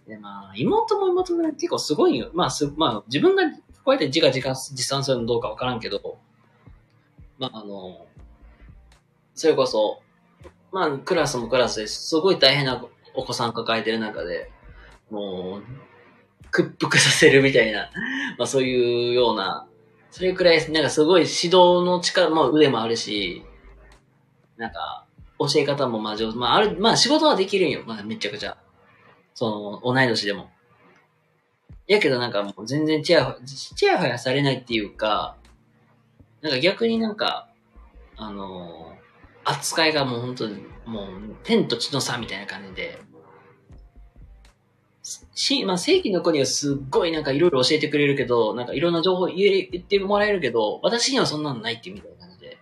[0.08, 2.32] でまあ妹も妹も結構すごいよ。
[2.34, 3.44] まあす、まあ自分が
[3.84, 6.18] こうやって自画自賛自賛するのどうかわからんけど、
[7.38, 8.08] まああの、
[9.36, 10.02] それこそ、
[10.72, 12.84] まあクラスもクラスですごい大変な
[13.14, 14.52] お子さん抱えてる中で、
[15.10, 15.64] もう、
[16.52, 17.90] 屈服させるみたいな、
[18.38, 19.68] まあそういうような、
[20.12, 23.44] それくらい、なんかすごい指導の力も腕もあるし、
[24.58, 25.06] なんか、
[25.40, 26.38] 教え方もまあ上手。
[26.38, 27.84] まあある、まあ仕事はできるんよ。
[27.86, 28.58] まあめちゃくちゃ。
[29.34, 30.50] その、同い年でも。
[31.90, 35.38] やけどなんかもう全然チヤホヤ、チヤホヤされないっていうか、
[36.42, 37.50] なんか逆になんか、
[38.16, 41.08] あのー、扱いがもう本当に、もう
[41.44, 43.00] 天と地の差みたいな感じで、
[45.34, 52.58] し、まあ、正規の子にはすっごいなんかいろいろ教えてくれるけど、なんかいろんな情報言言ってもらえるけど、私にはそんなのないっていうみたいな感じで。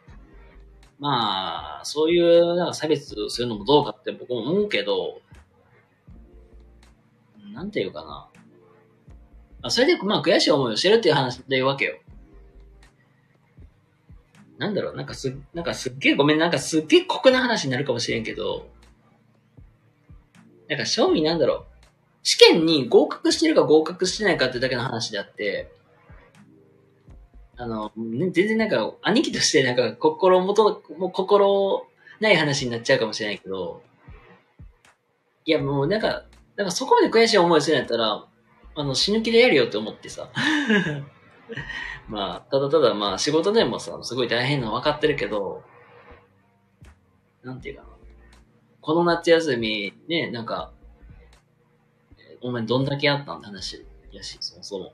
[1.00, 5.22] まあ、そういうなんか差別するのもどうかって僕も思うけど、
[7.54, 8.30] なんていうかな。
[9.64, 11.98] あそれで、まあ、悔しい思いをしてるっていう話でいうわけよ。
[14.58, 18.68] なんだろう、なんかす、なんかすっげえごめん、なんかすっげえ酷な話になるかもしれんけど、
[20.68, 21.67] なんか、正味なんだろう。
[22.28, 25.72] 試験に合格してるか合格してないかってだけの話であって、
[27.56, 31.88] あの、全然なんか、兄貴としてなんか、心もと、もう心
[32.20, 33.82] ない話になっちゃうかもしれないけど、
[35.46, 36.26] いやもうなんか、
[36.58, 38.28] なんかそこまで悔しい思いするんやったら、
[38.76, 40.30] あの、死ぬ気でやるよって思ってさ。
[42.10, 45.64] まあ、ただただまあ仕事でもさ、すごい大変なの分かってるけど、
[47.42, 47.88] なんていうかな。
[48.82, 50.74] この夏休み、ね、なんか、
[52.42, 53.38] お前どんだけあったん？
[53.38, 54.94] って話やし、そもそも。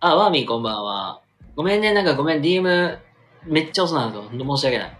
[0.00, 1.20] あ、ワーミーこんばんは。
[1.56, 2.98] ごめんね、なんかごめん、DM
[3.44, 4.22] めっちゃ遅なると。
[4.22, 4.98] ほんと申し訳ない。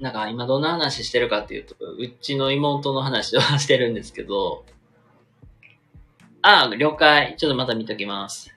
[0.00, 4.64] なんか今どんな話してるかっていうと、うちの妹の話を してるんですけど、
[6.42, 7.36] あ、了解。
[7.38, 8.51] ちょっとまた見ときます。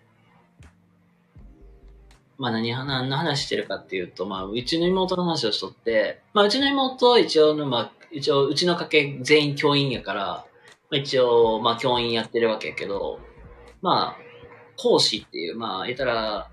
[2.37, 10.45] まあ何、何の話してるかっていうと、まあ、うちの妹の話をしとって、まあ、うちの妹は、一応、まあ、一応、うちの家系全員教員やから、ま
[10.91, 13.19] あ、一応、まあ、教員やってるわけやけど、
[13.81, 14.25] まあ、
[14.77, 16.49] 講師っていう、まあ、言ったら、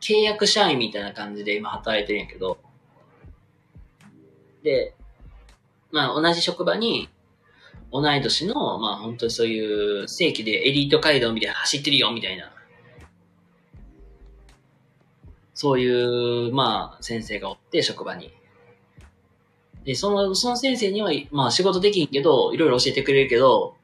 [0.00, 2.58] 契約社員みたいな感じで今働いてるんやけど、
[4.62, 4.94] で、
[5.90, 7.08] まあ、同じ職場に、
[7.92, 12.52] 同い年の、まあ、本当にそういう正規でエリート街道みたいな走ってるよ、みたいな。
[15.56, 18.30] そういう、まあ、先生がおって、職場に。
[19.84, 23.74] で、その、その先生には、まあ、仕事できんけど、いろいろ教えてくれるけど、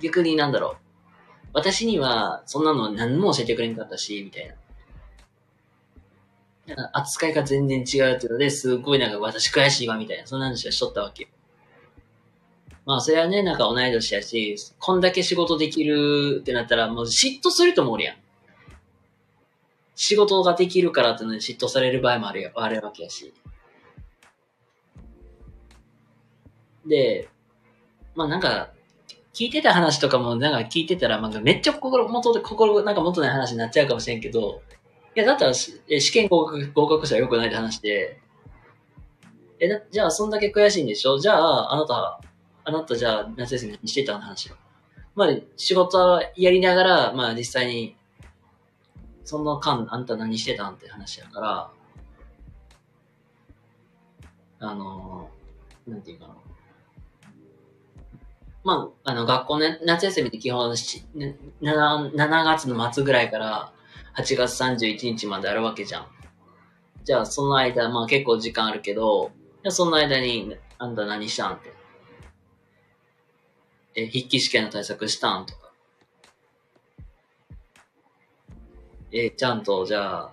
[0.00, 1.48] 逆になんだろう。
[1.52, 4.56] 私には、そんなの何も教えてくれんかったし、みたい
[6.76, 6.90] な。
[6.92, 11.28] 扱いが全然違うっていうので、すごいなんか私悔しいわ、みたいな、そんな話はしとったわけよ。
[12.84, 18.16] まあ、それはね、なんか同い年やし、こんだけ仕事できるってなったら、もう嫉妬すると思うやん。
[19.96, 23.34] 仕事ができるからってのに嫉妬される場合もある、あるわけやし。
[26.86, 27.28] で、
[28.14, 28.70] まあなんか、
[29.34, 34.62] 聞いてた話とかも、なんか聞いてたら、なんかめっちゃ心元で、心、なんか元ない話になっちゃうかもしれんけど、
[35.14, 35.80] いや、だったら試
[36.12, 38.20] 験合格、合格したらよくないって話で、
[39.58, 41.18] え、じゃあそんだけ悔しいんでしょ？
[41.18, 42.20] じゃあ、あなた、
[42.64, 44.56] あなたじゃあ夏休み何してたの話よ。
[45.14, 47.95] まあ、仕事はやりながら、まあ実際に、
[49.26, 51.70] その間、あんた何してたんって話やから、
[54.60, 55.28] あの、
[55.86, 56.36] なんていうかな。
[58.62, 61.04] まあ、あの、学校ね、夏休みって基本7、
[61.60, 63.72] 7, 7月の末ぐらいから
[64.16, 66.06] 8月31日まであるわけじゃん。
[67.02, 69.32] じゃあ、その間、まあ結構時間あるけど、
[69.68, 71.72] その間に、あんた何したんって。
[73.96, 75.65] え、筆記試験の対策したんとか。
[79.18, 80.32] え、ちゃんと、じゃあ、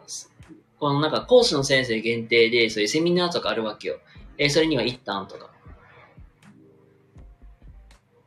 [0.80, 4.00] このなんか講師の先生限定で、そういうセミナーとかあるわけよ。
[4.38, 5.52] え、それには行ったんとか。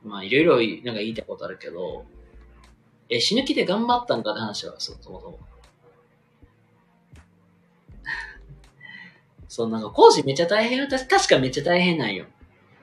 [0.03, 2.07] まあ、いろいろなんか言いたいことあるけど、
[3.11, 5.39] え、死ぬ気で頑張ったんかって話は、そう、そもそも。
[9.49, 12.25] そう、なんか講師めっちゃ大変確かめっちゃ大変なんよ。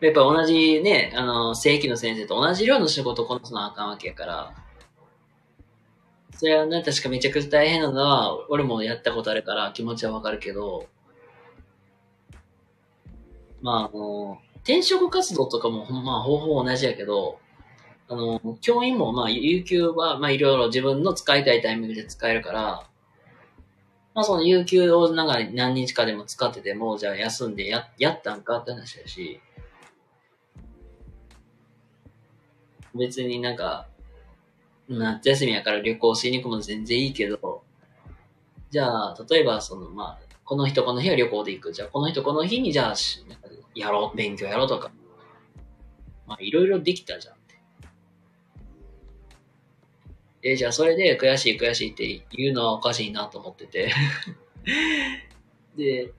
[0.02, 4.54] やっぱ同じね、あの、正規の先生と同じ量の仕事をこなすのあかんわけやから、
[6.44, 10.90] それはね、確かめちゃくちゃ大変なのは、俺もやったことあるから気持ちはわかるけど、
[13.61, 17.40] まあ、あの、転職活動とかも、まあ、方法同じやけど、
[18.10, 22.90] あの、教員も、まあ、有給は、まあ、いろいろ自分の使いたいタイミングで使えるから、
[24.14, 29.40] まあ、その有給をなんか何日かでも使ってても、じゃあ休んでや、やったんかって話だし、
[32.94, 33.88] 別になんか、
[34.89, 37.64] 夏休みやから旅行しに行くも全然いいけど、
[38.69, 41.73] じゃあ、例えばその、まあ、この人この日は旅行で行く。
[41.73, 42.93] じゃあ、この人この日にじゃあ、
[43.76, 44.91] やろう、勉強やろうとか。
[46.27, 47.55] まあ、いろいろできたじゃんって。
[50.43, 53.93] え、じゃあそれで悔しい悔しいって言うのはおかしいなと思ってて
[55.77, 56.11] で、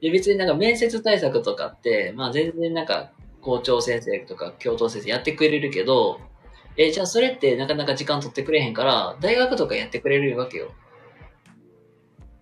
[0.00, 6.20] で、別になんか面接対策とかって、まあ全然なんか校長先生とか教頭先生やってくれるけど、
[6.78, 10.72] え、じゃあそれってなかなか時間取ってくれへんから、大学とかやってくれるわけよ。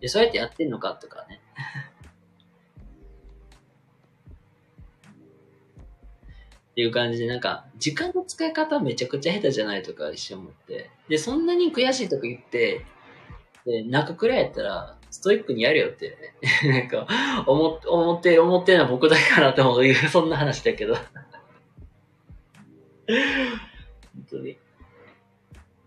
[0.00, 1.40] で、そうやってやってんのかとかね。
[6.72, 10.90] っていう感じで、なんか、時間の使い方めちゃくちゃ下手じゃないとか一瞬思って。
[11.08, 12.84] で、そんなに悔しいとか言って、
[13.64, 16.18] で、泣くくらいやったら、ストイックにやるよって、
[16.68, 17.06] なんか、
[17.46, 20.96] 思って、思って、思ってるのは僕だかなって思う、そんな話だけど。
[24.14, 24.58] 本当に。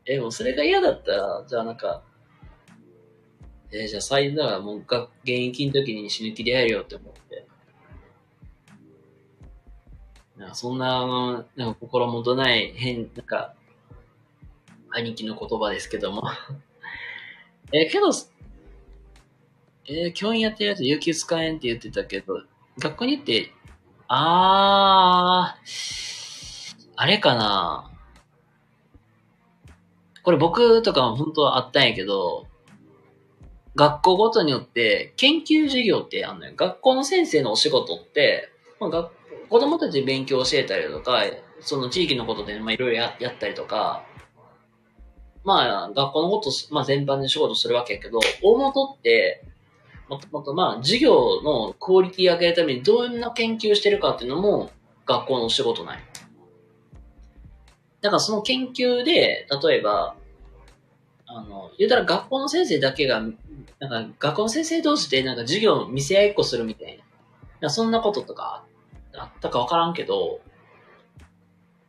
[0.05, 2.03] え、もうそれが嫌だったら、じゃあなんか、
[3.71, 7.45] えー、じゃあ最初はもうが現役の時に死ぬ気でやるよって思って。
[10.37, 13.53] なんかそんな、なんか心もとない変、なんか、
[14.91, 16.23] 兄貴の言葉ですけども
[17.73, 18.11] えー、けど、
[19.85, 22.43] えー、教員やってるやつ有給使えんって言ってたけど、
[22.79, 23.51] 学校に行って、
[24.07, 27.91] あー、あれかな
[30.27, 32.47] これ僕とかも本当はあったんやけど、
[33.75, 36.51] 学校ごとによって研究授業ってあんのよ。
[36.53, 38.51] 学校の先生のお仕事って、
[38.81, 39.09] まあ、
[39.49, 41.23] 子供たちに勉強教えたりとか、
[41.61, 44.03] その地域のことで、いろいろやったりとか、
[45.45, 49.45] まあ、学校のこと、まあ、全般で仕事するわけやけど、大元って、
[50.09, 54.71] もともとまあ、授業のクオリティ上げるためにどんな研究してるかっていうのも、
[55.05, 56.03] 学校のお仕事ない。
[58.07, 60.15] だからその研究で、例えば、
[61.25, 63.21] あの、言うたら学校の先生だけが、
[63.79, 66.97] なんか学校の先生同士でなんか授業見せ合いっこするみたい
[67.59, 67.69] な。
[67.69, 68.63] そんなこととか
[69.13, 70.39] あったかわからんけど、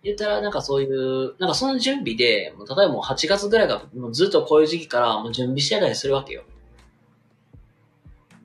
[0.02, 6.42] 言ったらなんかそういう、なんかその準備で、例えばもう8月ぐらいがもうずっとこういう時期からもう準備してたりするわけよ。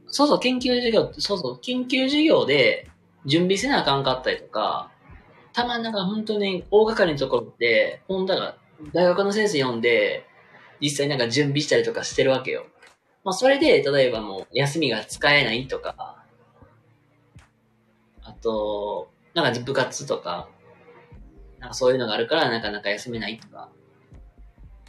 [0.07, 2.87] そうそう、研究授業、そうそう、研究授業で
[3.25, 4.91] 準備せなあかんかったりとか、
[5.53, 8.57] たまになんか本当に大掛かりのところって、本だが
[8.91, 10.25] 大学の先生読んで、
[10.81, 12.65] 実際なんか準備したりとかしてるわけよ。
[13.23, 16.25] まあそれで、例えばもう休みが使えないとか、
[18.23, 20.49] あと、なんか部活とか、
[21.59, 23.69] なんかそういうのがあるからなかなか休めないとか、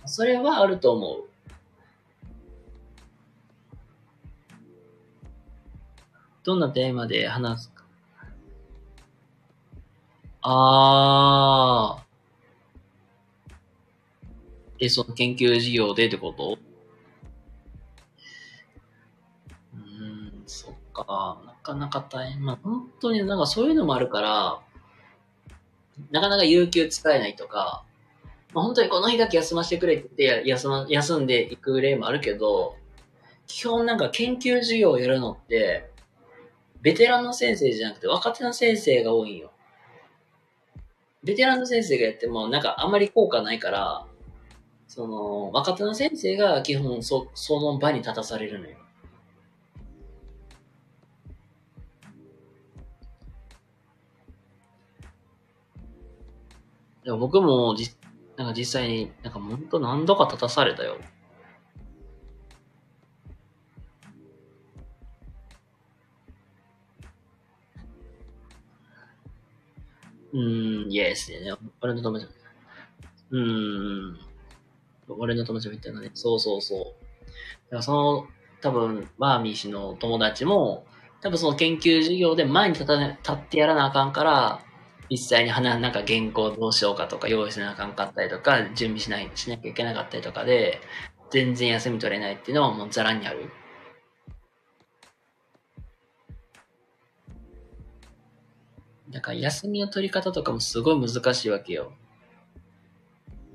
[0.07, 1.29] それはあると思う。
[6.43, 7.74] どんなテーマで話す
[10.45, 12.05] かあー。
[14.81, 16.59] え、その研究事業でってこと？
[19.75, 21.41] うーん、そっか。
[21.47, 22.45] なかなか大変。
[22.45, 24.61] まあ、本当になんかそういうのもあるから、
[26.11, 27.85] なかなか有給使えないとか、
[28.53, 32.77] まあ、本当にこの日だけ休ませてくれって休ま、休んでいく例もあるけど、
[33.47, 35.89] 基本なんか研究授業をやるのって、
[36.83, 39.53] ベテランの先生じゃなくて若手の先生が多いんよ。
[41.25, 44.07] ベテランの先生がやってもなんかあんまり効果ないから、
[44.87, 48.77] その、若手の先生が基本そ、その場に立たされるのよ。
[57.05, 57.91] でも僕もじ、
[58.37, 60.97] なんか実際に、なんか本当何度か立たされたよ。
[70.35, 71.53] うーん、イエスでね。
[71.81, 72.33] 俺の友達。
[73.31, 74.19] うん。
[75.09, 76.11] 俺の友達も言ったのね。
[76.15, 76.79] そうそうそう。
[76.79, 78.27] だからその、
[78.61, 80.87] 多分、マーミー氏の友達も、
[81.21, 84.61] 多分その研究授業で前に立た、ね、立ってやらなあかんから、
[85.09, 90.81] 実際に花、なんか原稿どうしようかとか用意しなあかんかったりとか、準備しない、しなきゃいけなかったりとかで、
[91.31, 93.51] 全然休み取れないっていうのはもうザラにある。
[99.15, 101.93] だか休みの取り方とかもすごい難しいわけよ。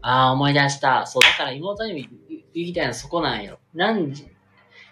[0.01, 1.05] ああ、思い出した。
[1.05, 2.09] そう、だから妹にも
[2.53, 3.59] 言いたいのはそこなんよ。
[3.73, 4.27] なんじ、い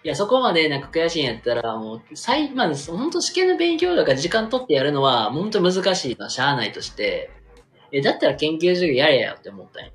[0.04, 7.30] や、そこまでなんか悔しいんやったら、もう、最、まあ、本当試験の勉強とか時間取ってやるのは、本当難しいのはしゃあないとして、
[7.90, 9.92] え、だったら研究授業やれやって思ったんよ。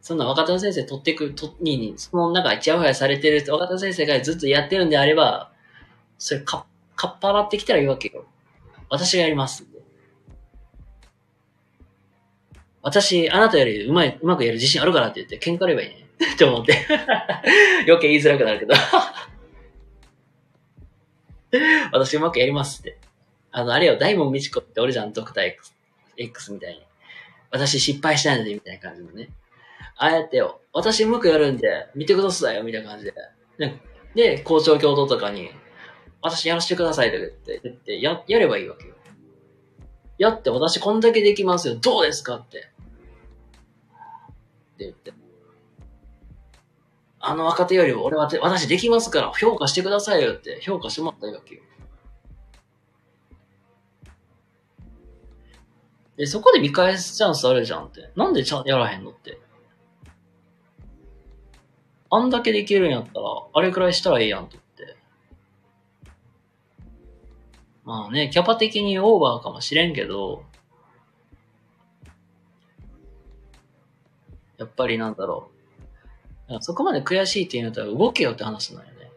[0.00, 5.52] そんな若手の先生取ってく、と、に、に、その中、ちやほやされてる若手の先生がずっとやってるんであれば、
[6.18, 6.66] それか、
[6.96, 8.26] かっぱらってきたらいいわけよ。
[8.94, 9.66] 私がやります。
[12.80, 16.06] 私、あなたよりうまい、うまくやる自信あるからって言って喧嘩ればいいね。
[16.34, 16.86] って思って。
[17.88, 18.74] 余計言いづらくなるけど。
[21.92, 22.98] 私うまくやりますって。
[23.50, 25.74] あの、あれよ、大門みちこって俺じゃん、ドクター X,
[26.16, 26.82] X みたいに。
[27.50, 29.28] 私失敗しないので、みたいな感じのね。
[29.96, 33.14] ああやってよ、私うまくやるんで、見てくださいよ、みたいな感じで。
[34.14, 35.50] で、校長共同とかに、
[36.24, 38.94] 私やらせてくださいとか言って、言ってや、やればいいわけよ。
[40.16, 42.58] やって、私こんだけできますよ、どうですかって。
[42.58, 42.70] って
[44.78, 45.12] 言って。
[47.20, 51.62] あの若手より俺は、私できますから評価してくださいよって評価してもらったわけよ。
[56.16, 58.10] で、そこで見返すチャンスあるじゃんって。
[58.16, 59.38] なんでちゃやらへんのって。
[62.08, 64.48] あんだけできるんやったら、あれくらいしたらいいやんっ
[67.84, 70.44] まあね、キャパ的にオーバーかもしれんけど、
[74.56, 75.50] やっぱりなんだろ
[76.48, 76.58] う。
[76.60, 79.10] そこまで悔しいって言うんだったら動けよって話なんよね。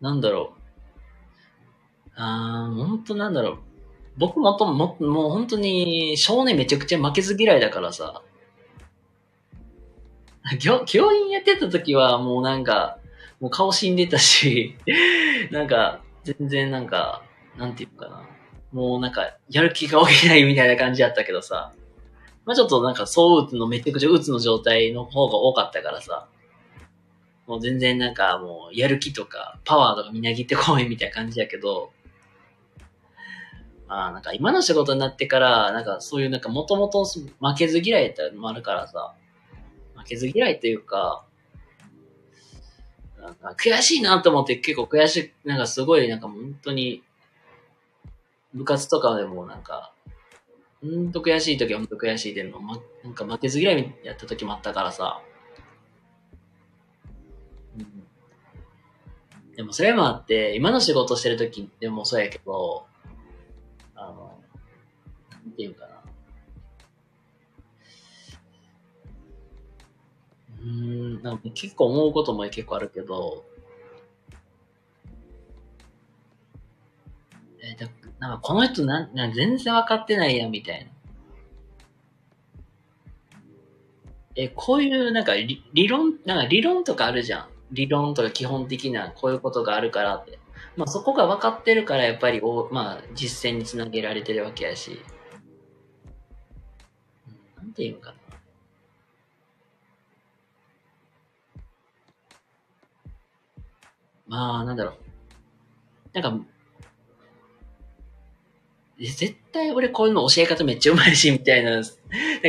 [0.00, 2.10] なんだろう。
[2.16, 3.58] あー、ほんとなんだろう。
[4.18, 8.22] 僕もとも、もう本当に少年めちゃくちゃ負けず嫌いだからさ。
[10.60, 12.98] 教教員やってた時はもうなんか、
[13.40, 14.76] もう顔死んでたし、
[15.50, 17.22] なんか、全然なんか、
[17.56, 18.28] なんていうかな。
[18.72, 21.72] もうなんか、やる気が起きないみたいな感じやったけどさ。
[22.44, 26.26] まあちょっとなんか、そう打つのめちゃくちゃ打つの状態の方が多かったからさ。
[27.46, 31.92] もう全然なんかもう、やる気とか、パワーとかみなぎってこいみたいな感じやけど、
[33.86, 39.14] まあなんか今の仕事になってから、なんかそういうなんかもともと負けず嫌いってのもあるからさ、
[40.08, 41.24] 負けず嫌いというか、
[43.20, 47.02] なんか悔しいなと思って結構悔しい、なんかすごいなんか本当に、
[48.54, 49.92] 部活とかでもなんか、
[50.80, 55.20] ほんと悔しい時はほんと悔しいでも、ま、なんか負けず嫌いやった時もあったからさ、
[57.76, 62.86] うん、でもそれもあって、今の仕事してる時でもそうやけど、
[63.94, 64.38] あの、
[65.32, 65.87] なんていうか
[70.60, 73.44] うん、なんか結構思うことも結構あるけど、
[77.60, 80.90] えーだなんかこの人なんなん全然分かってないやんみたいな。
[84.34, 87.48] え、こういうなんか理理論、なんか理論とかあるじゃん。
[87.72, 90.38] 理論とか基本的なこういうことがあるからって。
[90.76, 95.00] まあそこが分かってるからやっぱりお、まあ実践につなげられてるわけやし。
[97.28, 98.17] うんなんていうのかな。
[104.28, 106.20] まあ、なんだろう。
[106.20, 106.44] なんか、
[108.98, 111.92] 絶対俺こういうの教え方めっちゃうまいし、みたいななんか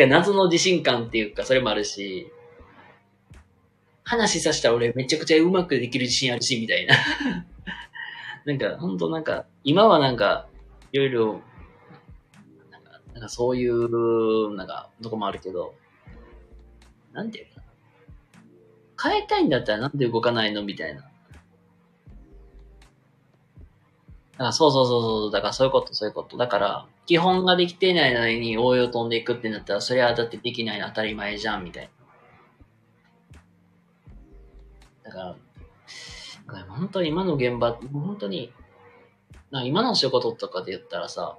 [0.07, 2.31] 謎の自信感っていうか、それもあるし、
[4.03, 6.95] 話させたら俺めちゃくちゃうまくできる自信あるし、みたいな。
[8.45, 10.47] なんか、ほんとなんか、今はなんか、
[10.91, 11.41] いろいろ、
[12.71, 15.75] なんか、なんかそういう、なんか、とこもあるけど、
[17.13, 17.61] なんていうか。
[19.01, 20.63] 変えたいんだったらなんで動かないの？
[20.63, 21.08] みたいな。
[24.39, 25.31] あそうそうそうそう。
[25.31, 26.37] だからそういうこと、そういうこと。
[26.37, 31.89] だから、基本ができてないのに応用飛んでいくってなったら、それはだってできないの当たり前じゃん、みたい
[35.03, 35.11] な。
[35.11, 35.35] だから、
[36.49, 38.51] から本当に今の現場、本当に、
[39.51, 41.37] な今の仕事とかで言ったらさ、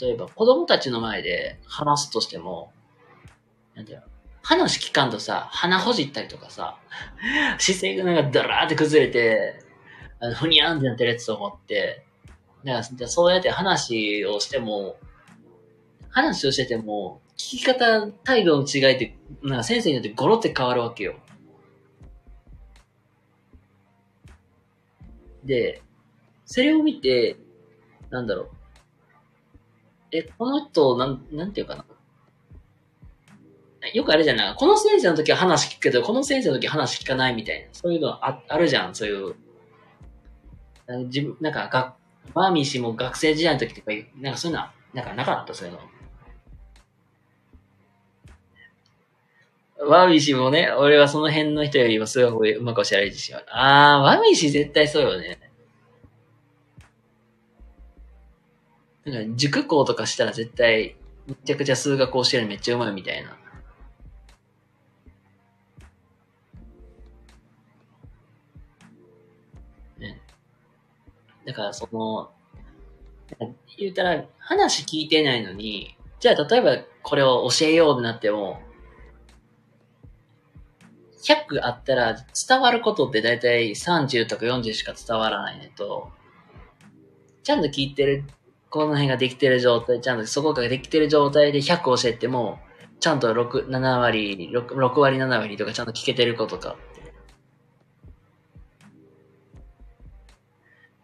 [0.00, 2.72] 例えば子供たちの前で話すとしても、
[3.74, 4.02] なんだよ、
[4.42, 6.78] 話聞かんとさ、鼻ほじったりとかさ、
[7.58, 9.64] 姿勢がなんかダラーって崩れて、
[10.20, 12.04] あの、ふにゃんってなってるやつと思って、
[12.64, 14.96] だからそうやって話をしても、
[16.10, 21.14] 話をしてても、聞き方、態度の違いって、なんか先生によってゴロって変わるわけよ。
[25.44, 25.82] で、
[26.44, 27.36] それを見て、
[28.10, 28.50] なんだろう。
[30.12, 31.84] え、この人、なん、なんていうかな。
[33.94, 37.68] よくあれじゃないこの先生の時は話聞くけど、この先生の時は話聞かないみたいな。
[37.72, 39.34] そういうのああるじゃん、そういう。
[40.98, 41.94] 自分、なんか、が、
[42.34, 45.54] バーミー氏も学生時代の時とか、なんかそういうのは、なんかなかった？
[45.54, 45.80] そういうの。
[49.88, 53.46] ワーミー氏もね、俺はその辺の人よりもすごいうまく教えられてしまう。
[53.48, 55.38] あー、ワーミー氏絶対そうよね。
[59.06, 60.96] なんか塾校とかしたら絶対、
[61.26, 63.36] めちゃくちゃ数学教えるのめっちゃうまいみたいな。
[71.50, 72.30] だからその、
[73.76, 78.60] 言うたら話聞いてないのに、じゃあ例えばこれを教えようってなっても、
[81.24, 82.16] 100あったら
[82.48, 86.12] 伝わることって大体30とか40しか伝わらないねと、
[87.42, 88.24] ちゃんと聞いてる、
[88.68, 92.60] この辺ができてる状態、ちゃんとそこができてる状態で100教えても、
[93.00, 96.76] ちゃんと6、7割6、6割7割とかちゃんと聞けてることか。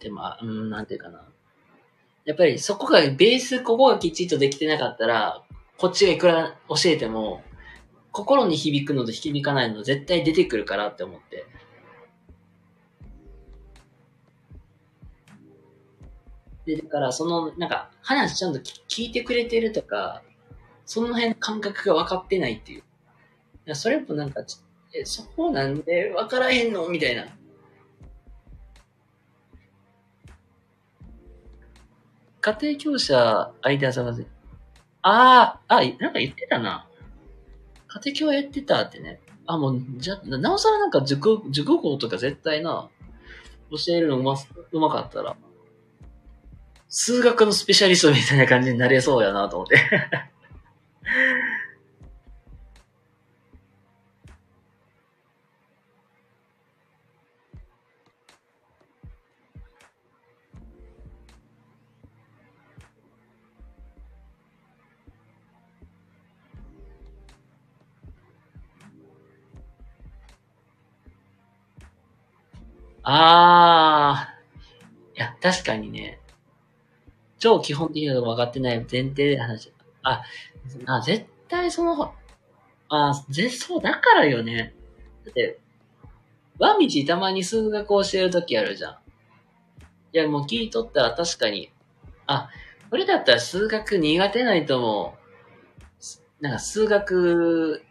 [0.06, 1.20] でも、うん、なんていうかな。
[2.24, 5.42] やっぱりそこが、ベース、ここがきっちっとできてなかったら、
[5.78, 7.42] こっちがいくら教えても、
[8.12, 11.44] 心に響くのと響かないの絶対出てくるからって思って。
[16.66, 20.22] で、だから、その、なんか、話ちゃんと聞いてくれてるとか、
[20.84, 23.74] その辺感覚が分かってないっていう。
[23.74, 24.44] それもなんか、
[24.94, 26.88] え、そこなんで分からへんの？
[26.88, 27.26] みたいな。
[32.47, 34.05] 家庭教師は相手はさ
[35.02, 36.86] ああ、あ、なんか言ってたな。
[37.89, 39.18] 家庭教やってたってね。
[39.47, 42.89] あ、もう、じゃ、なおさらなんか塾、塾校とか絶対な、
[43.70, 44.36] 教えるのうま、
[44.70, 45.36] うまかったら、
[46.89, 49.77] 数学のスペシャリストみたいな感じになれそうやなと思って
[73.08, 74.34] ああ、
[75.16, 76.18] いや、確かにね、
[77.38, 79.72] 超基本的なのが分かってない前提で話。
[80.02, 80.24] あ、
[80.86, 82.12] あ絶対その、
[82.88, 84.74] あ、ぜ、そう、だからよね。
[85.24, 85.60] だって、
[86.58, 88.92] ワミチたまに数学教えるときあるじゃん。
[88.92, 88.96] い
[90.18, 91.70] や、もう聞いとったら確かに、
[92.26, 92.50] あ、
[92.90, 95.14] これだったら数学苦手ないとも、
[96.40, 97.84] なんか数学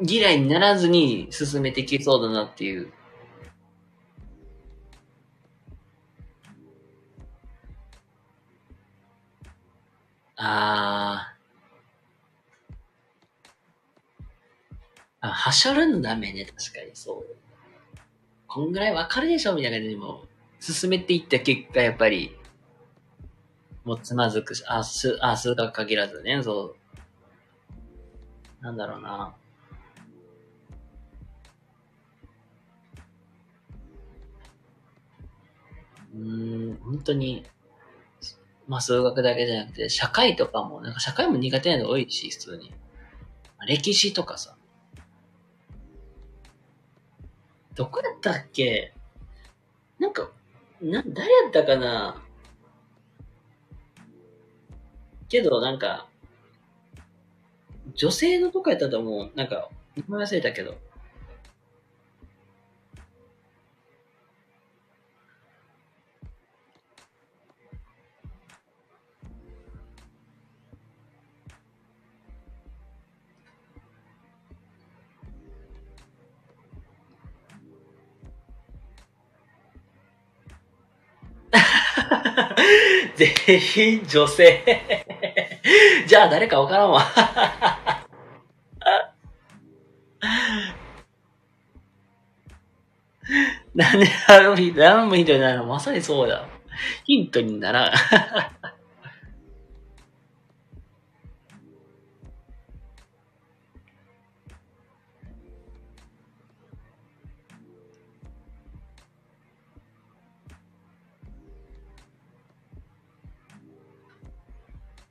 [0.00, 2.92] 嫌いにならずに進めてきそうだなっていう
[10.42, 11.34] あ
[15.20, 15.28] あ。
[15.28, 17.36] はしょるのダメね、確かにそう。
[18.46, 20.24] こんぐらいわかるでしょみたいな感じでも、
[20.58, 22.34] 進めていった結果、やっぱり、
[23.84, 26.74] もうつまずくし、あ、す、あ、数学限らずね、そ
[28.60, 28.64] う。
[28.64, 29.34] なんだろうな。
[36.14, 37.44] うん、本当に、
[38.70, 42.72] まあ数学だけじゃなくて、社会とかも、なんか社会も苦手なの多いし、普通に。
[43.66, 44.56] 歴史とかさ。
[47.74, 48.94] どこやったっけ？
[49.98, 50.30] なんか、
[50.80, 52.22] な、誰やったかな？
[55.28, 56.08] けど、なんか、
[57.96, 59.32] 女性のとかやったと思う。
[59.34, 60.76] なんか、名前忘れたけど。
[83.16, 84.62] 全員女性。
[86.06, 87.02] じゃあ誰かわからんわ。
[93.74, 96.44] なんで何もヒント、何もヒントになるのまさにそうだ。
[97.04, 97.92] ヒントにならん。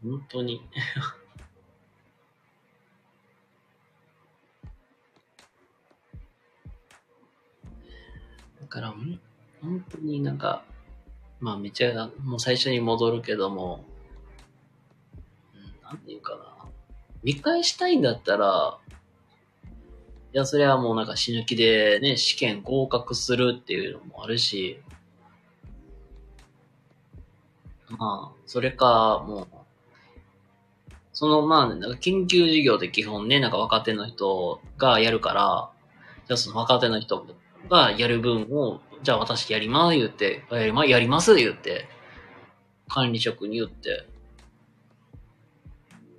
[0.04, 0.62] 本当に。
[8.62, 9.20] だから、ん
[9.62, 10.64] 本当になんか、
[11.40, 13.84] まあめちゃ、もう最初に戻るけども、
[15.54, 16.70] うんなんていうかな。
[17.24, 18.80] 見返したいんだったら、
[20.32, 24.80] いや、それはもうなんか死ぬ気でね、試験合格するっていうのもあるし、
[27.90, 29.59] まあ、それか、もう、
[31.20, 35.70] その、まあ、なんか研究授業で基本ね、なんか若手の人がやるから、
[36.26, 37.28] じゃあその若手の人
[37.70, 41.90] がやる分を、じゃあ私やります言って、やりまやります言って、
[42.88, 44.08] 管理職に言って、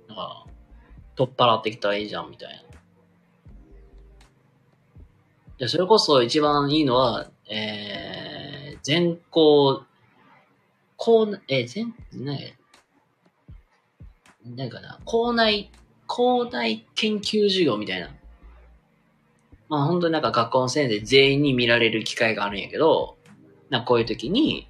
[0.07, 0.45] なんか、
[1.15, 2.61] 取っ払ってきたらいいじゃん、みたいな。
[5.57, 9.81] で、それこそ一番いいのは、えー、全校、
[10.95, 12.60] 校内、えー、全、ね、
[14.45, 15.71] なんかな、校内、
[16.07, 18.09] 校内研究授業みたいな。
[19.69, 23.17] まあ本当になんか学校の先生全員に見られる機会があるんやけど、
[23.69, 24.67] なこういう時に、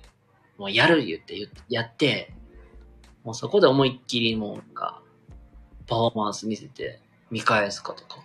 [0.57, 2.33] もうやるって言って、やって、
[3.23, 5.01] もうそこで思いっきりもうなんか、
[5.87, 6.99] パフォーマンス見せて
[7.31, 8.23] 見返すかとか。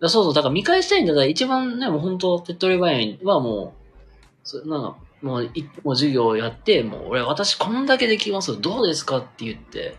[0.00, 9.92] だそうそう、だから見返したいんだったら一番ね、もう本当手っ取り早いはもう、そなんか、もう、いもう授業をやって、もう俺、私こんだけできますどうですかって言って、っ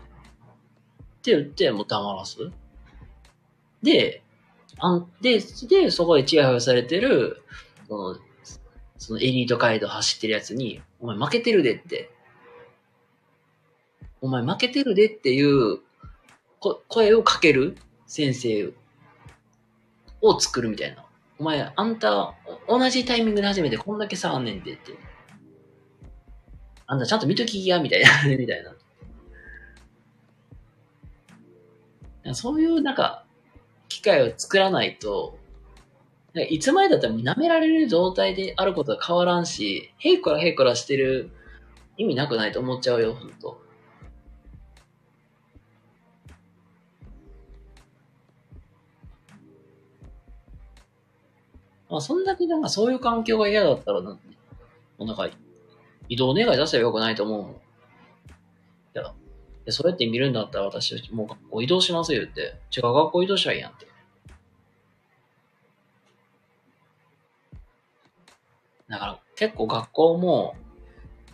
[1.22, 2.36] て言って、もう黙らす。
[3.82, 4.22] で、
[4.78, 7.42] あんで、で、そこでチヤホヤされてる、
[7.88, 8.16] その、
[8.98, 12.10] そのエリート街道走ってるやつに、お前負けてるでって。
[14.20, 15.80] お前負けてるでっていう
[16.60, 17.76] こ声をかける
[18.06, 18.72] 先生
[20.22, 21.04] を作るみたいな。
[21.38, 22.34] お前、あんた、
[22.68, 24.92] 同じタイミングで始めてこんだけ差あんねんでって。
[26.86, 28.08] あんたちゃんと見ときや、みたいな、
[28.38, 28.64] みたい
[32.24, 32.34] な。
[32.34, 33.24] そういう、なんか、
[33.88, 35.38] 機会を作らないと、
[36.48, 41.30] いつまでだったら舐められる状態であることは変わらんし、へいこらへいこらしてる
[41.98, 43.61] 意味なくないと思っちゃうよ、ほんと。
[51.92, 54.18] まあ、そんだけなんかそういう環境が嫌だったらなん、も
[55.00, 55.28] うなんか、
[56.08, 57.52] 移動願い出せばよくないと思うもん。
[57.52, 57.56] い
[58.94, 59.12] や、
[59.68, 62.54] そうやって見るんだったら私、もう学校移動しますよって。
[62.74, 63.86] 違う学校移動したらいいやんって。
[68.88, 70.54] だから結構学校も、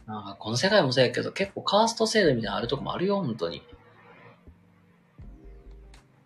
[0.09, 3.63] なんかこの世界もそうやけど、結構カースト制度みたいなのあるとこもあるよ、本当に。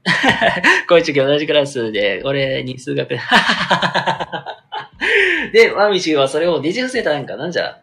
[0.88, 3.16] こいつ同じクラスで、俺に数学
[5.52, 7.82] で、 ワミシはそれをねじ伏せたんかな、じゃあ。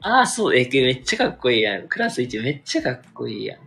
[0.00, 1.88] ああ、そう、え、めっちゃかっこいいやん。
[1.88, 3.60] クラス1めっちゃかっこいいやん。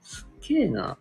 [0.00, 0.96] すっげえな。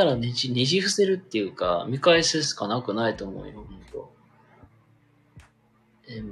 [0.00, 4.12] だからねじ、ねじ伏せるっていうか、見返すしかなくないと思うよ、ほんと。
[6.08, 6.22] え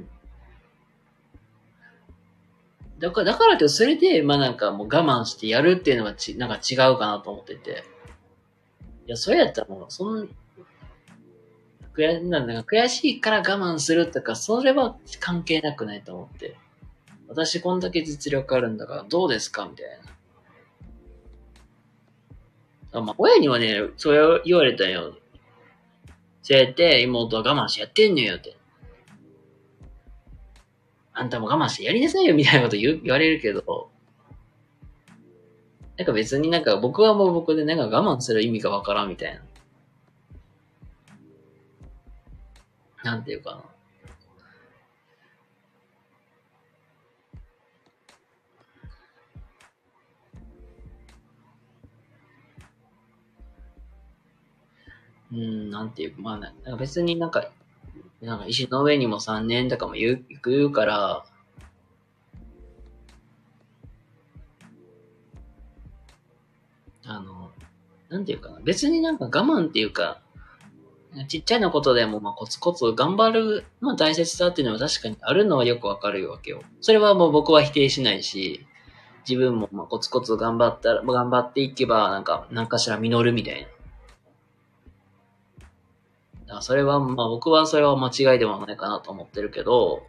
[2.99, 7.85] だから、だからって、それで、まあなんかもう我慢してやるっていうのがち、なんか違うかなと思ってて。
[9.07, 10.29] いや、それやったらもう、そん、
[11.95, 16.57] 悔なんか悔しいから我慢するとか、それは関係なくないと思って。
[17.29, 20.18] 私こんだけ実力あるんだからどうですかみたいな。
[22.93, 25.15] あまあ、親にはね、そう言われたよ。
[26.43, 28.57] そうやって妹は我慢してやってんのよって。
[31.13, 33.91] あんたも我慢してやりなさいよみたいなこと言言われるけど、
[35.97, 39.43] なんか別になんか僕はもう僕でなんか我慢する意味がわからんみたいな。
[43.03, 43.78] なんていうかな。
[55.33, 57.51] うん、なんていうか、まあ、なんか別になんか、
[58.21, 61.25] なんか石の上にも3年とかも言う、言うから、
[67.05, 67.53] あの、
[68.09, 68.61] なんていうかな。
[68.61, 70.21] 別になんか我慢っていうか、
[71.27, 76.63] ちっちゃいなことでも、まあ、コツコツ頑張るの大切さっていうのは確かにあるのはよくわかるわけよ。
[76.81, 78.67] それはもう僕は否定しないし、
[79.29, 83.69] 自分もまあコツコツ頑張ったら、頑張っていけば、なんか、何かしら実るみたいな。
[86.49, 90.07] だからそれは、まあ僕はそれは間違いではないかなと思ってるけど、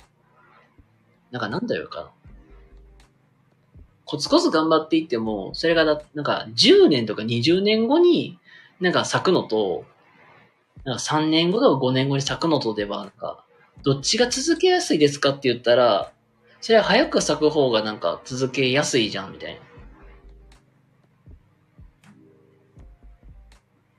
[1.32, 2.12] なんかなんだよかな。
[4.06, 8.40] コツコツ頑張っていっても、それがだ、なんか10年とか20年後に
[8.80, 9.86] なんか咲くのと、
[10.86, 13.44] なんか3年後とか5年後に咲くのとでは、なんか、
[13.84, 16.14] どっちが続けやすいですかって言ったら、
[16.62, 19.60] それは早く咲く方がなんか続けやすいじゃん、みたい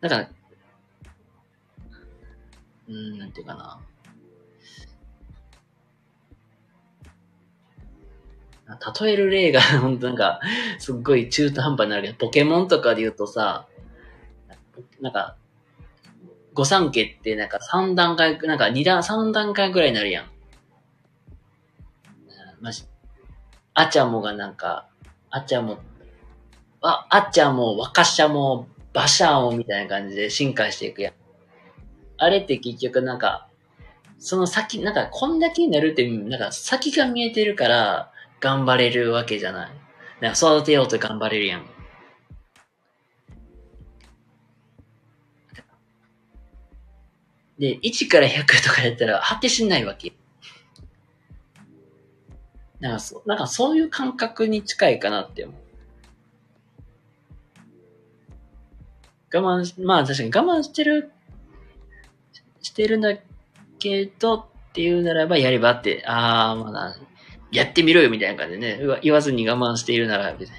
[0.02, 0.08] な。
[0.08, 0.39] だから、
[2.90, 3.80] うん、なんていうかな。
[9.02, 10.40] 例える例が、 本当なんか、
[10.78, 13.66] すっごい中途半端になるけど、ポケモンとかで言うとさ、
[15.00, 15.36] なんか、
[16.52, 20.30] 御三家ってなんか3段階、なんか2段、3段階ぐらいになるやん。
[22.60, 22.84] まじ、
[23.74, 24.88] あちゃもがなんか、
[25.30, 25.78] あちゃも、
[26.82, 31.19] あ、あちゃも、若しゃも、馬車もみたいな感じで進化していくやん。
[32.20, 33.48] あれって結局なんか、
[34.18, 39.70] その先、なんかこんだけになるって、なんか先が見えてるから頑張れるわけじゃない。
[40.20, 41.66] なんか育てようと頑張れるやん。
[47.58, 50.12] で、1から100とかやったら果てしないわけ。
[52.80, 55.56] なんかそ、なんかそういう感覚に近いかなって思う。
[59.32, 61.12] 我慢、まあ確かに我慢してる
[62.62, 63.16] してるんだ
[63.78, 66.96] けどっていうならばやればって、ああ、まだ、
[67.50, 70.56] やってみろよみたいな感じでね、言わずに我慢しているなら別に。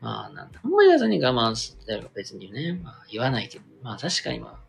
[0.00, 0.60] まあ、なんだ。
[0.62, 4.68] あんま言わずに我慢してる別にね、まあ言わないけど、まあ確かにまあ。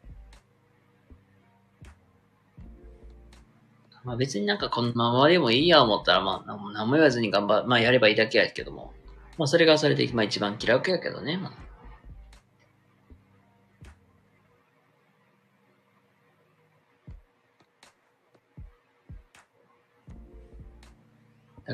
[4.04, 8.94] まあ別になんかこのままでもいいや思ったら、まあ何も言わずに頑張、まあやればいいだけやけども。
[9.38, 11.38] まあそれがそれで、まあ一番気楽やけどね。
[11.38, 11.69] まあ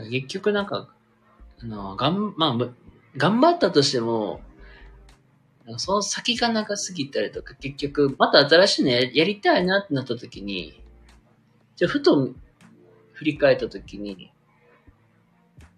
[0.04, 0.90] 結局なんか、
[1.62, 2.70] あの、がん、まあ、
[3.18, 4.42] 頑張ったとしても、
[5.78, 10.82] その先が長すぎたりとか、結局、また新しいのやりたいなってなった時に、
[11.76, 12.30] じゃふと
[13.14, 14.32] 振り返った時に、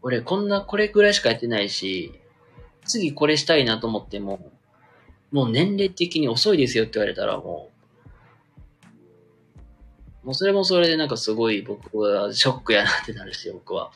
[0.01, 2.13] 俺こんなこれぐらいしかやってないし、
[2.85, 4.51] 次これしたいなと思っても、
[5.31, 7.76] もう年齢的に遅いですよって言われたらもう、
[10.27, 13.91] もうそれもそれでなんかすごい僕はショックやなってなるし、僕は。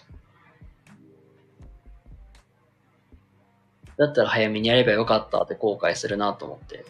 [3.98, 6.86] だったら早めにやればよかったって後悔するなと思って。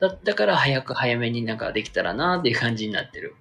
[0.00, 3.36] だだから早く早めになんかできたらなっていう感じになってる。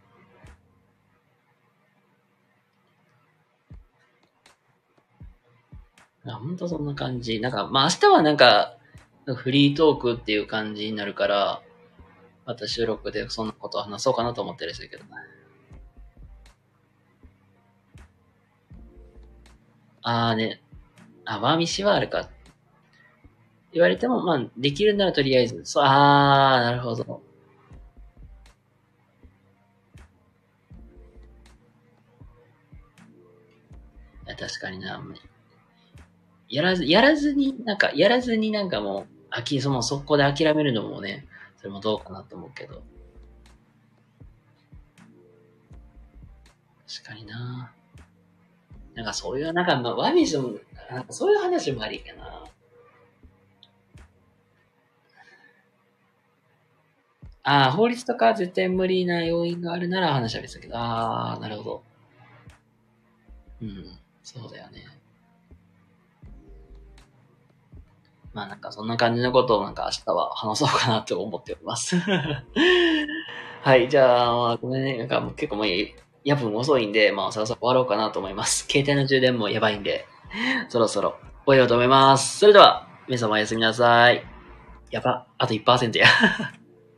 [6.26, 7.40] あ、ほんとそんな感じ。
[7.40, 8.78] なんか、まあ明日はなんか、
[9.26, 11.62] フリートークっていう感じになるから、
[12.46, 15.10] また収録でそんなことを話そうかなと思ってるんですけどね。
[20.04, 20.62] ああね、
[21.26, 22.30] あ、ワーミシはあるか。
[23.72, 27.22] 言われても、まあ、できるならとりあえず、そう、ああ、なるほど。
[34.26, 35.02] いや、確かにな。
[36.52, 41.26] やらず、やらずに、なんか、やらずになんかもう、あき、その速攻で諦めるのもね、
[41.58, 42.84] それもどうかなと思うけど。
[46.88, 47.74] 確かにな
[48.96, 50.52] なんかそういう、なんか、まあ、ワビスも、
[50.90, 52.44] なんかそういう話もありかな
[57.44, 61.84] ああ、法律とか絶対無理な要因があるなら話は別だけど、ああ、なるほど。
[63.62, 64.91] うん、そうだよね。
[68.34, 71.98] まあなんかそんな感じのことをなんか明日は話そうかなと思っております
[73.64, 74.98] はい、じゃあ、まあ、ごめんね。
[74.98, 75.68] なんかもう結構もう
[76.24, 78.66] 夜分遅いんで、まあそろそろ終わろうかなと思います。
[78.68, 80.08] 携帯の充電もやばいんで、
[80.70, 82.40] そろそろ終えようと思います。
[82.40, 84.24] それでは、皆様おやすみなさい。
[84.90, 86.08] やば、あと1%や。